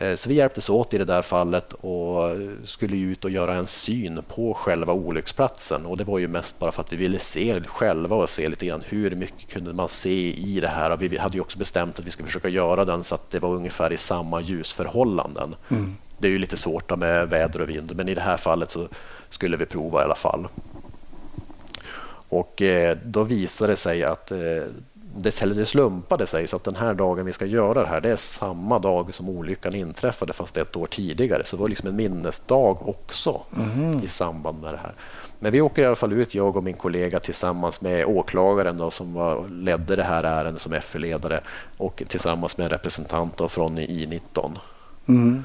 Eh, 0.01 0.15
så 0.15 0.29
vi 0.29 0.35
hjälptes 0.35 0.71
åt 0.71 0.95
i 0.95 0.99
det 0.99 1.05
där 1.05 1.23
fallet 1.23 1.73
och 1.73 2.37
skulle 2.65 2.97
ut 2.97 3.25
och 3.25 3.31
göra 3.31 3.55
en 3.55 3.67
syn 3.67 4.23
på 4.29 4.55
själva 4.55 4.93
olycksplatsen. 4.93 5.87
Och 5.87 5.97
det 5.97 6.05
var 6.05 6.19
ju 6.19 6.29
mest 6.29 6.59
bara 6.59 6.73
för 6.73 6.81
att 6.81 6.93
vi 6.93 6.97
ville 6.97 7.19
se 7.19 7.61
själva 7.61 8.17
och 8.17 8.31
se 8.31 8.49
lite 8.49 8.67
grann 8.67 8.83
hur 8.87 9.17
mycket 9.17 9.51
kunde 9.51 9.73
man 9.73 9.89
se 9.89 10.33
i 10.33 10.61
det 10.61 10.69
här. 10.69 10.91
Och 10.91 11.03
vi 11.03 11.19
hade 11.19 11.37
ju 11.37 11.41
också 11.41 11.59
bestämt 11.59 11.99
att 11.99 12.05
vi 12.05 12.11
skulle 12.11 12.27
försöka 12.27 12.49
göra 12.49 12.85
den 12.85 13.05
så 13.05 13.15
att 13.15 13.31
det 13.31 13.39
var 13.39 13.49
ungefär 13.49 13.93
i 13.93 13.97
samma 13.97 14.41
ljusförhållanden. 14.41 15.55
Mm. 15.69 15.97
Det 16.19 16.29
är 16.29 16.33
ju 16.33 16.39
lite 16.39 16.57
svårt 16.57 16.99
med 16.99 17.29
väder 17.29 17.61
och 17.61 17.69
vind, 17.69 17.97
men 17.97 18.09
i 18.09 18.15
det 18.15 18.21
här 18.21 18.37
fallet 18.37 18.71
så 18.71 18.89
skulle 19.29 19.57
vi 19.57 19.67
prova 19.67 20.01
i 20.01 20.05
alla 20.05 20.15
fall. 20.15 20.49
Och 22.29 22.63
eh, 22.63 22.97
då 23.05 23.23
visade 23.23 23.73
det 23.73 23.77
sig 23.77 24.05
att 24.05 24.33
det, 25.17 25.41
det 25.41 25.67
slumpade 25.67 26.27
sig 26.27 26.47
så 26.47 26.57
att 26.57 26.65
den 26.65 26.77
här 26.77 26.95
dagen 26.95 27.27
vi 27.27 27.33
ska 27.33 27.47
göra 27.47 27.83
det 27.83 27.89
här, 27.89 28.01
det 28.01 28.11
är 28.11 28.17
samma 28.17 28.79
dag 28.79 29.15
som 29.15 29.29
olyckan 29.29 29.75
inträffade 29.75 30.33
fast 30.33 30.57
ett 30.57 30.77
år 30.77 30.87
tidigare. 30.87 31.45
Så 31.45 31.57
det 31.57 31.61
var 31.61 31.69
liksom 31.69 31.89
en 31.89 31.97
minnesdag 31.97 32.89
också 32.89 33.43
mm. 33.57 34.05
i 34.05 34.09
samband 34.09 34.61
med 34.63 34.75
det 34.75 34.79
här. 34.79 34.95
Men 35.39 35.53
vi 35.53 35.61
åker 35.61 35.83
i 35.83 35.87
alla 35.87 35.97
fall 35.97 36.13
ut, 36.13 36.35
jag 36.35 36.57
och 36.57 36.65
min 36.65 36.77
kollega 36.77 37.21
tillsammans 37.21 37.81
med 37.81 38.05
åklagaren 38.05 38.79
då, 38.79 38.91
som 38.91 39.15
var, 39.15 39.49
ledde 39.49 39.97
det 39.97 40.05
här 40.05 40.25
ärendet 40.25 40.63
som 40.63 40.73
FE-ledare 40.73 41.41
och 41.77 42.03
tillsammans 42.09 42.57
med 42.59 42.65
en 42.65 42.71
representant 42.71 43.41
från 43.49 43.79
I19. 43.79 44.59
Mm. 45.07 45.45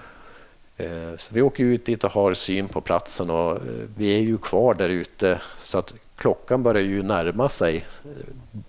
Eh, 0.78 1.18
så 1.18 1.34
vi 1.34 1.41
åker 1.41 1.63
ut 1.63 1.86
dit 1.86 2.03
och 2.03 2.11
har 2.11 2.34
syn 2.34 2.68
på 2.68 2.82
platsen 2.82 3.30
och 3.30 3.51
eh, 3.51 3.57
vi 3.97 4.16
är 4.16 4.20
ju 4.20 4.38
kvar 4.38 4.74
där 4.74 4.89
ute 4.89 5.41
så 5.57 5.78
att 5.78 5.93
klockan 6.16 6.63
börjar 6.63 6.84
ju 6.84 7.03
närma 7.03 7.49
sig 7.49 7.86
eh, 8.03 8.59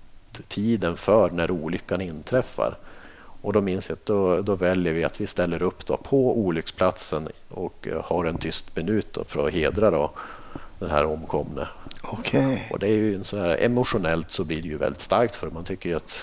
tiden 0.48 0.96
för 0.96 1.30
när 1.30 1.50
olyckan 1.50 2.00
inträffar. 2.00 2.76
Och 3.42 3.52
då 3.52 3.60
minns 3.60 3.88
jag 3.88 3.96
att 3.96 4.06
då, 4.06 4.42
då 4.42 4.54
väljer 4.54 4.92
vi 4.92 5.04
att 5.04 5.20
vi 5.20 5.26
ställer 5.26 5.62
upp 5.62 5.86
då 5.86 5.96
på 5.96 6.38
olycksplatsen 6.38 7.28
och 7.48 7.88
har 8.04 8.24
en 8.24 8.38
tyst 8.38 8.76
minut 8.76 9.18
för 9.26 9.46
att 9.46 9.52
hedra 9.52 9.90
då 9.90 10.10
den 10.78 10.90
här 10.90 11.04
omkomne. 11.04 11.68
Okay. 12.12 12.58
Och 12.70 12.78
det 12.78 12.86
är 12.86 12.94
ju 12.94 13.14
en 13.14 13.24
så 13.24 13.38
här, 13.38 13.56
emotionellt 13.60 14.30
så 14.30 14.44
blir 14.44 14.62
det 14.62 14.68
ju 14.68 14.76
väldigt 14.76 15.02
starkt 15.02 15.36
för 15.36 15.50
man 15.50 15.64
tycker 15.64 15.88
ju 15.88 15.96
att 15.96 16.22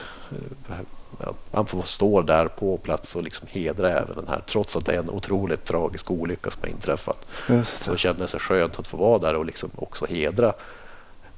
ja, 1.20 1.34
man 1.52 1.66
får 1.66 1.82
stå 1.82 2.22
där 2.22 2.48
på 2.48 2.78
plats 2.78 3.16
och 3.16 3.24
liksom 3.24 3.48
hedra 3.52 3.90
även 3.90 4.16
den 4.16 4.28
här 4.28 4.42
trots 4.48 4.76
att 4.76 4.86
det 4.86 4.94
är 4.94 5.00
en 5.00 5.10
otroligt 5.10 5.66
tragisk 5.66 6.12
olycka 6.12 6.52
som 6.52 6.62
har 6.62 6.70
inträffat. 6.70 7.28
Så 7.66 7.98
känner 7.98 8.20
det 8.20 8.40
skönt 8.40 8.80
att 8.80 8.88
få 8.88 8.98
vara 8.98 9.20
där 9.20 9.36
och 9.36 9.46
liksom 9.46 9.70
också 9.76 10.06
hedra 10.06 10.54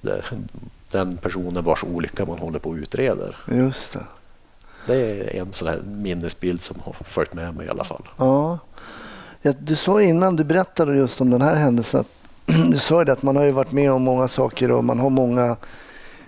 det, 0.01 0.23
den 0.95 1.17
personen 1.17 1.63
vars 1.63 1.83
olycka 1.83 2.25
man 2.25 2.39
håller 2.39 2.59
på 2.59 2.71
att 2.71 2.77
utreda. 2.77 3.23
Just 3.51 3.93
det. 3.93 3.99
Det 4.85 4.95
är 4.95 5.41
en 5.41 5.53
sån 5.53 5.67
här 5.67 5.81
minnesbild 5.85 6.61
som 6.61 6.79
har 6.79 6.93
följt 6.93 7.33
med 7.33 7.55
mig 7.55 7.65
i 7.65 7.69
alla 7.69 7.83
fall. 7.83 8.07
Ja. 8.17 8.59
du 9.59 9.75
sa 9.75 10.01
innan 10.01 10.35
du 10.35 10.43
berättade 10.43 10.97
just 10.97 11.21
om 11.21 11.29
den 11.29 11.41
här 11.41 11.55
händelsen 11.55 11.99
att 11.99 12.07
du 12.71 12.79
sa 12.79 13.01
ju 13.01 13.05
det 13.05 13.11
att 13.11 13.23
man 13.23 13.35
har 13.35 13.43
ju 13.43 13.51
varit 13.51 13.71
med 13.71 13.91
om 13.91 14.01
många 14.01 14.27
saker 14.27 14.71
och 14.71 14.83
man 14.83 14.99
har 14.99 15.09
många 15.09 15.55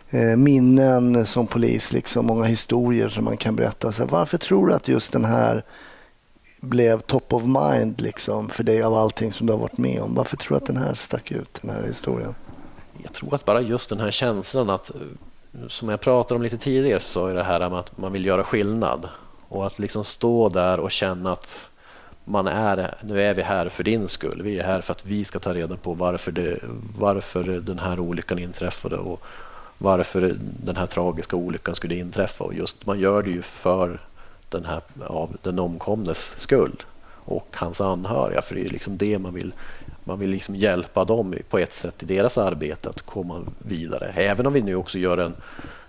eh, 0.09 0.35
minnen 0.35 1.25
som 1.25 1.47
polis, 1.47 1.93
liksom, 1.93 2.25
många 2.25 2.43
historier 2.45 3.09
som 3.09 3.23
man 3.23 3.37
kan 3.37 3.55
berätta. 3.55 3.91
Så 3.91 4.05
varför 4.05 4.37
tror 4.37 4.67
du 4.67 4.73
att 4.73 4.87
just 4.87 5.11
den 5.11 5.25
här 5.25 5.63
blev 6.61 6.99
top 6.99 7.33
of 7.33 7.43
mind 7.43 8.01
liksom, 8.01 8.49
för 8.49 8.63
dig 8.63 8.83
av 8.83 8.93
allting 8.93 9.33
som 9.33 9.47
du 9.47 9.53
har 9.53 9.59
varit 9.59 9.77
med 9.77 10.01
om? 10.01 10.15
Varför 10.15 10.37
tror 10.37 10.49
du 10.49 10.57
att 10.57 10.67
den 10.67 10.77
här 10.77 10.93
stack 10.93 11.31
ut, 11.31 11.59
den 11.61 11.75
här 11.75 11.83
historien? 11.83 12.35
Jag 13.07 13.13
tror 13.13 13.35
att 13.35 13.45
bara 13.45 13.61
just 13.61 13.89
den 13.89 13.99
här 13.99 14.11
känslan 14.11 14.69
att, 14.69 14.89
eh, 14.89 15.67
som 15.67 15.89
jag 15.89 15.99
pratade 15.99 16.35
om 16.35 16.41
lite 16.41 16.57
tidigare, 16.57 16.99
så 16.99 17.27
är 17.27 17.33
det 17.33 17.43
här 17.43 17.69
med 17.69 17.79
att 17.79 17.97
man 17.97 18.13
vill 18.13 18.25
göra 18.25 18.43
skillnad 18.43 19.09
och 19.49 19.67
att 19.67 19.79
liksom 19.79 20.03
stå 20.03 20.49
där 20.49 20.79
och 20.79 20.91
känna 20.91 21.31
att 21.31 21.65
man 22.25 22.47
är, 22.47 22.95
nu 23.01 23.21
är 23.21 23.33
vi 23.33 23.41
här 23.41 23.69
för 23.69 23.83
din 23.83 24.07
skull. 24.07 24.41
Vi 24.41 24.59
är 24.59 24.63
här 24.63 24.81
för 24.81 24.91
att 24.91 25.05
vi 25.05 25.25
ska 25.25 25.39
ta 25.39 25.53
reda 25.53 25.77
på 25.77 25.93
varför, 25.93 26.31
det, 26.31 26.59
varför 26.99 27.43
den 27.43 27.79
här 27.79 27.99
olyckan 27.99 28.39
inträffade 28.39 28.97
och 28.97 29.21
varför 29.77 30.35
den 30.39 30.75
här 30.75 30.85
tragiska 30.85 31.35
olyckan 31.35 31.75
skulle 31.75 31.95
inträffa. 31.95 32.43
Och 32.43 32.53
just 32.53 32.85
Man 32.85 32.99
gör 32.99 33.23
det 33.23 33.29
ju 33.29 33.41
för 33.41 33.99
den, 34.49 34.65
här, 34.65 34.81
av 35.07 35.37
den 35.41 35.59
omkomnes 35.59 36.35
skull 36.37 36.83
och 37.25 37.47
hans 37.55 37.81
anhöriga, 37.81 38.41
för 38.41 38.55
det 38.55 38.65
är 38.65 38.69
liksom 38.69 38.97
det 38.97 39.19
man 39.19 39.33
vill 39.33 39.53
man 40.07 40.19
vill 40.19 40.29
liksom 40.29 40.55
hjälpa 40.55 41.05
dem 41.05 41.35
på 41.49 41.57
ett 41.57 41.73
sätt 41.73 42.03
i 42.03 42.05
deras 42.05 42.37
arbete 42.37 42.89
att 42.89 43.01
komma 43.01 43.41
vidare. 43.59 44.11
Även 44.15 44.47
om 44.47 44.53
vi 44.53 44.61
nu 44.61 44.75
också 44.75 44.99
gör 44.99 45.17
en, 45.17 45.33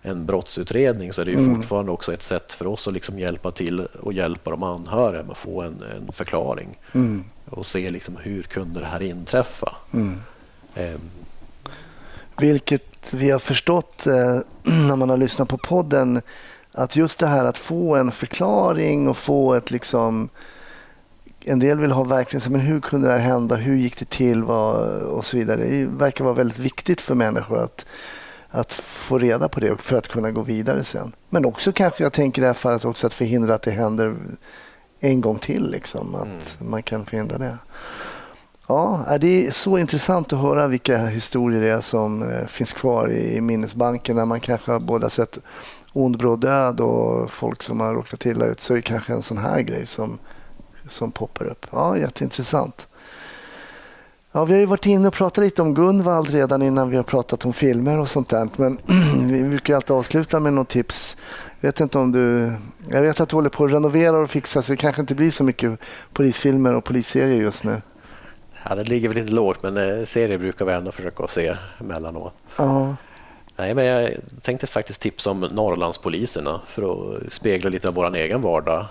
en 0.02 0.26
brottsutredning 0.26 1.12
så 1.12 1.20
är 1.20 1.24
det 1.24 1.30
ju 1.30 1.38
mm. 1.38 1.56
fortfarande 1.56 1.92
också 1.92 2.12
ett 2.12 2.22
sätt 2.22 2.52
för 2.52 2.66
oss 2.66 2.88
att 2.88 2.94
liksom 2.94 3.18
hjälpa 3.18 3.50
till 3.50 3.80
och 3.80 4.12
hjälpa 4.12 4.50
de 4.50 4.62
anhöriga 4.62 5.22
med 5.22 5.30
att 5.30 5.38
få 5.38 5.62
en, 5.62 5.82
en 5.96 6.12
förklaring 6.12 6.78
mm. 6.92 7.24
och 7.50 7.66
se 7.66 7.90
liksom 7.90 8.16
hur 8.16 8.42
kunde 8.42 8.80
det 8.80 8.86
här 8.86 9.02
inträffa. 9.02 9.76
Mm. 9.92 10.20
Um. 10.76 11.00
Vilket 12.38 13.12
vi 13.12 13.30
har 13.30 13.38
förstått 13.38 14.06
eh, 14.06 14.40
när 14.88 14.96
man 14.96 15.10
har 15.10 15.16
lyssnat 15.16 15.48
på 15.48 15.58
podden 15.58 16.22
att 16.72 16.96
just 16.96 17.18
det 17.18 17.26
här 17.26 17.44
att 17.44 17.58
få 17.58 17.96
en 17.96 18.12
förklaring 18.12 19.08
och 19.08 19.16
få 19.16 19.54
ett 19.54 19.70
liksom 19.70 20.28
en 21.44 21.58
del 21.58 21.78
vill 21.78 21.90
ha 21.90 22.04
verkligen 22.04 22.52
men 22.52 22.60
hur 22.60 22.80
kunde 22.80 23.08
det 23.08 23.12
här 23.12 23.20
hända, 23.20 23.56
hur 23.56 23.76
gick 23.76 23.98
det 23.98 24.10
till 24.10 24.44
och 24.44 25.24
så 25.24 25.36
vidare. 25.36 25.64
Det 25.64 25.86
verkar 25.86 26.24
vara 26.24 26.34
väldigt 26.34 26.58
viktigt 26.58 27.00
för 27.00 27.14
människor 27.14 27.58
att, 27.58 27.86
att 28.50 28.72
få 28.72 29.18
reda 29.18 29.48
på 29.48 29.60
det 29.60 29.82
för 29.82 29.96
att 29.96 30.08
kunna 30.08 30.30
gå 30.30 30.42
vidare 30.42 30.82
sen. 30.84 31.12
Men 31.30 31.44
också 31.44 31.72
kanske, 31.72 32.02
jag 32.02 32.12
tänker 32.12 32.42
i 32.42 32.44
det 32.44 32.46
här 32.46 32.54
fallet 32.54 32.84
också 32.84 33.06
att 33.06 33.14
förhindra 33.14 33.54
att 33.54 33.62
det 33.62 33.70
händer 33.70 34.16
en 35.00 35.20
gång 35.20 35.38
till. 35.38 35.70
Liksom, 35.70 36.14
att 36.14 36.58
mm. 36.60 36.70
man 36.70 36.82
kan 36.82 37.06
förhindra 37.06 37.38
det. 37.38 37.58
Ja, 38.66 39.16
det 39.20 39.46
är 39.46 39.50
så 39.50 39.78
intressant 39.78 40.32
att 40.32 40.38
höra 40.38 40.66
vilka 40.66 41.06
historier 41.06 41.62
det 41.62 41.68
är 41.68 41.80
som 41.80 42.30
eh, 42.30 42.46
finns 42.46 42.72
kvar 42.72 43.12
i 43.12 43.40
minnesbanken 43.40 44.16
när 44.16 44.24
man 44.24 44.40
kanske 44.40 44.72
har 44.72 44.80
båda 44.80 45.10
sett 45.10 45.38
ond 45.92 46.18
bråd 46.18 46.40
död 46.40 46.80
och 46.80 47.30
folk 47.30 47.62
som 47.62 47.80
har 47.80 47.94
råkat 47.94 48.26
illa 48.26 48.46
ut 48.46 48.60
så 48.60 48.72
är 48.72 48.76
det 48.76 48.82
kanske 48.82 49.12
en 49.12 49.22
sån 49.22 49.38
här 49.38 49.60
grej 49.60 49.86
som 49.86 50.18
som 50.88 51.12
poppar 51.12 51.44
upp. 51.44 51.66
Ja, 51.70 51.98
jätteintressant. 51.98 52.88
Ja, 54.32 54.44
vi 54.44 54.52
har 54.52 54.60
ju 54.60 54.66
varit 54.66 54.86
inne 54.86 55.08
och 55.08 55.14
pratat 55.14 55.44
lite 55.44 55.62
om 55.62 55.74
Gunvald 55.74 56.30
redan 56.30 56.62
innan 56.62 56.90
vi 56.90 56.96
har 56.96 57.04
pratat 57.04 57.44
om 57.44 57.52
filmer 57.52 57.98
och 57.98 58.08
sånt 58.08 58.28
där. 58.28 58.48
Men 58.56 58.78
vi 59.32 59.42
brukar 59.42 59.74
alltid 59.74 59.90
avsluta 59.90 60.40
med 60.40 60.52
något 60.52 60.68
tips. 60.68 61.16
Jag 61.60 61.68
vet 61.68 61.80
inte 61.80 61.98
om 61.98 62.12
du... 62.12 62.52
Jag 62.90 63.02
vet 63.02 63.20
att 63.20 63.28
du 63.28 63.36
håller 63.36 63.50
på 63.50 63.64
att 63.64 63.72
renovera 63.72 64.18
och 64.18 64.30
fixa 64.30 64.62
så 64.62 64.72
det 64.72 64.76
kanske 64.76 65.00
inte 65.00 65.14
blir 65.14 65.30
så 65.30 65.44
mycket 65.44 65.78
polisfilmer 66.12 66.74
och 66.74 66.84
polisserier 66.84 67.40
just 67.40 67.64
nu. 67.64 67.82
Ja, 68.64 68.74
det 68.74 68.84
ligger 68.84 69.08
väl 69.08 69.18
lite 69.18 69.32
lågt 69.32 69.62
men 69.62 69.76
eh, 69.76 70.04
serier 70.04 70.38
brukar 70.38 70.64
vi 70.64 70.72
ändå 70.72 70.92
försöka 70.92 71.26
se 71.28 71.56
emellanåt. 71.80 72.32
Ja. 72.56 72.96
Nej, 73.56 73.74
men 73.74 73.84
jag 73.84 74.10
tänkte 74.42 74.66
faktiskt 74.66 75.00
tipsa 75.00 75.30
om 75.30 75.40
Norrlandspoliserna 75.40 76.60
för 76.66 76.82
att 76.82 77.32
spegla 77.32 77.70
lite 77.70 77.88
av 77.88 77.94
vår 77.94 78.16
egen 78.16 78.42
vardag. 78.42 78.86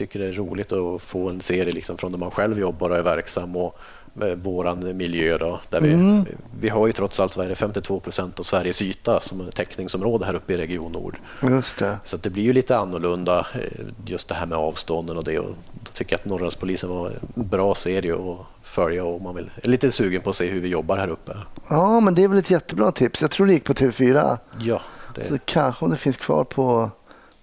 Eh, 0.00 0.06
tycker 0.06 0.18
det 0.18 0.26
är 0.26 0.32
roligt 0.32 0.72
att 0.72 1.02
få 1.02 1.28
en 1.28 1.40
serie 1.40 1.72
liksom 1.72 1.98
från 1.98 2.12
där 2.12 2.18
man 2.18 2.30
själv 2.30 2.58
jobbar 2.58 2.90
och 2.90 2.96
är 2.96 3.02
verksam 3.02 3.56
och 3.56 3.78
med 4.14 4.38
våran 4.38 4.96
miljö. 4.96 5.38
Då, 5.38 5.60
där 5.70 5.78
mm. 5.78 6.24
vi, 6.24 6.30
vi 6.60 6.68
har 6.68 6.86
ju 6.86 6.92
trots 6.92 7.20
allt 7.20 7.36
vad 7.36 7.46
är 7.46 7.50
det, 7.50 7.54
52 7.54 8.00
procent 8.00 8.38
av 8.38 8.42
Sveriges 8.42 8.82
yta 8.82 9.20
som 9.20 9.50
täckningsområde 9.54 10.24
här 10.24 10.34
uppe 10.34 10.52
i 10.52 10.56
Region 10.56 10.92
Nord. 10.92 11.16
Just 11.42 11.78
det. 11.78 11.98
Så 12.04 12.16
det 12.16 12.30
blir 12.30 12.42
ju 12.42 12.52
lite 12.52 12.76
annorlunda 12.76 13.46
eh, 13.54 13.86
just 14.06 14.28
det 14.28 14.34
här 14.34 14.46
med 14.46 14.58
avstånden 14.58 15.16
och 15.16 15.24
det. 15.24 15.38
Och 15.38 15.54
då 15.84 15.90
tycker 15.92 16.12
jag 16.12 16.20
att 16.20 16.24
Norrlandspolisen 16.24 16.90
var 16.90 17.06
en 17.08 17.48
bra 17.48 17.74
serie 17.74 18.14
att 18.14 18.38
följa 18.62 19.04
om 19.04 19.22
man 19.22 19.34
vill, 19.34 19.50
är 19.62 19.68
lite 19.68 19.90
sugen 19.90 20.22
på 20.22 20.30
att 20.30 20.36
se 20.36 20.48
hur 20.48 20.60
vi 20.60 20.68
jobbar 20.68 20.96
här 20.96 21.08
uppe. 21.08 21.36
Ja, 21.68 22.00
men 22.00 22.14
det 22.14 22.22
är 22.22 22.28
väl 22.28 22.38
ett 22.38 22.50
jättebra 22.50 22.92
tips. 22.92 23.22
Jag 23.22 23.30
tror 23.30 23.46
det 23.46 23.52
gick 23.52 23.64
på 23.64 23.74
TV4. 23.74 24.38
Ja. 24.58 24.80
Det... 25.14 25.28
Så 25.28 25.38
kanske 25.44 25.84
om 25.84 25.90
det 25.90 25.96
finns 25.96 26.16
kvar 26.16 26.44
på 26.44 26.90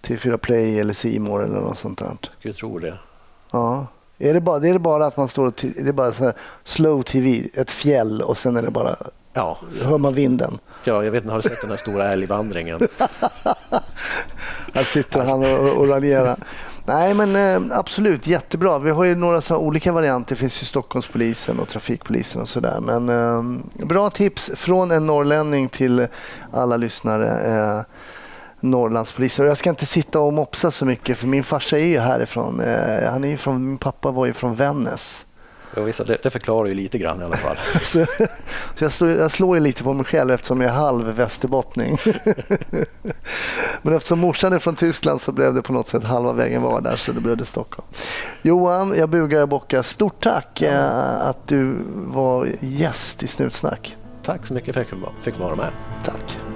TV4 0.05 0.37
Play 0.37 0.79
eller 0.79 0.93
Simor 0.93 1.43
eller 1.43 1.59
något 1.59 1.77
sånt 1.77 1.99
där. 1.99 2.17
Jag 2.39 2.55
tror 2.55 2.79
det. 2.79 2.97
Ja. 3.51 3.87
Är 4.17 4.33
det, 4.33 4.41
bara, 4.41 4.59
det 4.59 4.69
är 4.69 4.77
bara 4.77 5.05
att 5.05 5.17
man 5.17 5.27
står 5.27 5.45
och 5.45 5.53
det 5.61 5.87
är 5.87 5.93
bara 5.93 6.13
så 6.13 6.33
slow 6.63 7.01
TV, 7.01 7.49
ett 7.53 7.71
fjäll 7.71 8.21
och 8.21 8.37
sen 8.37 8.55
är 8.55 8.61
det 8.61 8.71
bara 8.71 8.95
Ja. 9.37 9.57
Hör 9.83 9.97
man 9.97 10.13
vinden? 10.13 10.59
Ja, 10.83 11.03
jag 11.03 11.11
vet 11.11 11.23
inte, 11.23 11.33
har 11.33 11.41
du 11.41 11.49
sett 11.49 11.61
den 11.61 11.69
här 11.69 11.77
stora 11.77 12.11
älgvandringen? 12.11 12.79
här 14.73 14.83
sitter 14.83 15.25
han 15.25 15.43
och 15.43 15.81
oranerar. 15.81 16.35
Nej, 16.85 17.13
men 17.13 17.35
eh, 17.35 17.77
absolut 17.77 18.27
jättebra. 18.27 18.79
Vi 18.79 18.91
har 18.91 19.03
ju 19.03 19.15
några 19.15 19.41
så 19.41 19.57
olika 19.57 19.91
varianter. 19.91 20.35
Det 20.35 20.39
finns 20.39 20.61
ju 20.61 20.65
Stockholmspolisen 20.65 21.59
och 21.59 21.67
trafikpolisen 21.67 22.41
och 22.41 22.49
sådär. 22.49 22.79
Men 22.81 23.09
eh, 23.09 23.43
bra 23.85 24.09
tips 24.09 24.51
från 24.55 24.91
en 24.91 25.05
norrlänning 25.05 25.69
till 25.69 26.07
alla 26.51 26.77
lyssnare. 26.77 27.39
Eh, 27.39 27.81
Norrlandspoliser. 28.65 29.43
Och 29.43 29.49
jag 29.49 29.57
ska 29.57 29.69
inte 29.69 29.85
sitta 29.85 30.19
och 30.19 30.33
mopsa 30.33 30.71
så 30.71 30.85
mycket 30.85 31.17
för 31.17 31.27
min 31.27 31.43
farsa 31.43 31.79
är 31.79 31.85
ju 31.85 31.99
härifrån. 31.99 32.59
Eh, 32.59 33.11
han 33.11 33.23
är 33.23 33.27
ju 33.27 33.37
från, 33.37 33.67
min 33.67 33.77
pappa 33.77 34.11
var 34.11 34.25
ju 34.25 34.33
från 34.33 34.55
Vännäs. 34.55 35.25
Ja, 35.75 35.81
visst, 35.81 36.07
det, 36.07 36.17
det 36.23 36.29
förklarar 36.29 36.67
ju 36.67 36.73
lite 36.73 36.97
grann 36.97 37.21
i 37.21 37.23
alla 37.23 37.37
fall. 37.37 37.57
så, 37.83 38.05
så 38.75 38.83
jag, 38.83 38.91
slår, 38.91 39.11
jag 39.11 39.31
slår 39.31 39.57
ju 39.57 39.63
lite 39.63 39.83
på 39.83 39.93
mig 39.93 40.05
själv 40.05 40.31
eftersom 40.31 40.61
jag 40.61 40.71
är 40.71 40.75
halv 40.75 41.05
västerbottning. 41.05 41.97
Men 43.81 43.93
eftersom 43.93 44.19
morsan 44.19 44.53
är 44.53 44.59
från 44.59 44.75
Tyskland 44.75 45.21
så 45.21 45.31
blev 45.31 45.53
det 45.53 45.61
på 45.61 45.73
något 45.73 45.87
sätt 45.87 46.03
halva 46.03 46.33
vägen 46.33 46.61
var 46.61 46.81
där 46.81 46.95
så 46.95 47.11
det 47.11 47.21
blev 47.21 47.37
det 47.37 47.45
Stockholm. 47.45 47.87
Johan, 48.41 48.93
jag 48.97 49.09
bugar 49.09 49.41
och 49.41 49.49
bockar. 49.49 49.81
Stort 49.81 50.23
tack 50.23 50.61
ja. 50.61 50.67
eh, 50.67 51.27
att 51.27 51.47
du 51.47 51.75
var 51.93 52.49
gäst 52.59 53.23
i 53.23 53.27
Snutsnack. 53.27 53.97
Tack 54.23 54.45
så 54.45 54.53
mycket 54.53 54.73
för 54.73 54.81
att 54.81 54.87
jag 54.91 55.23
fick 55.23 55.39
vara 55.39 55.55
med. 55.55 55.69
Tack. 56.03 56.54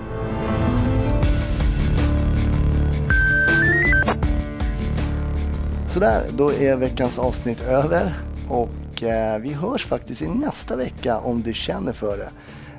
Sådär, 5.94 6.26
då 6.38 6.54
är 6.54 6.76
veckans 6.76 7.20
avsnitt 7.20 7.64
över 7.64 8.14
och 8.50 9.04
eh, 9.04 9.40
vi 9.40 9.54
hörs 9.54 9.86
faktiskt 9.86 10.22
i 10.22 10.28
nästa 10.28 10.76
vecka 10.76 11.18
om 11.18 11.42
du 11.42 11.54
känner 11.54 11.94
för 11.94 12.18
det. 12.18 12.30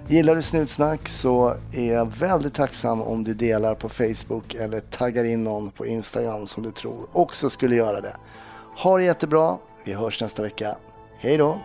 Gillar 0.08 0.36
du 0.36 0.42
Snutsnack 0.42 1.08
så 1.08 1.54
är 1.72 1.92
jag 1.92 2.12
väldigt 2.18 2.54
tacksam 2.54 3.02
om 3.02 3.24
du 3.24 3.34
delar 3.34 3.74
på 3.74 3.88
Facebook 3.88 4.54
eller 4.54 4.80
taggar 4.80 5.24
in 5.24 5.44
någon 5.44 5.70
på 5.70 5.86
Instagram 5.86 6.46
som 6.46 6.62
du 6.62 6.72
tror 6.72 7.06
också 7.12 7.50
skulle 7.50 7.76
göra 7.76 8.00
det. 8.00 8.16
Ha 8.76 8.96
det 8.96 9.04
jättebra. 9.04 9.56
Vi 9.84 9.92
hörs 9.92 10.20
nästa 10.20 10.42
vecka. 10.42 10.76
Hej 11.18 11.36
då! 11.36 11.58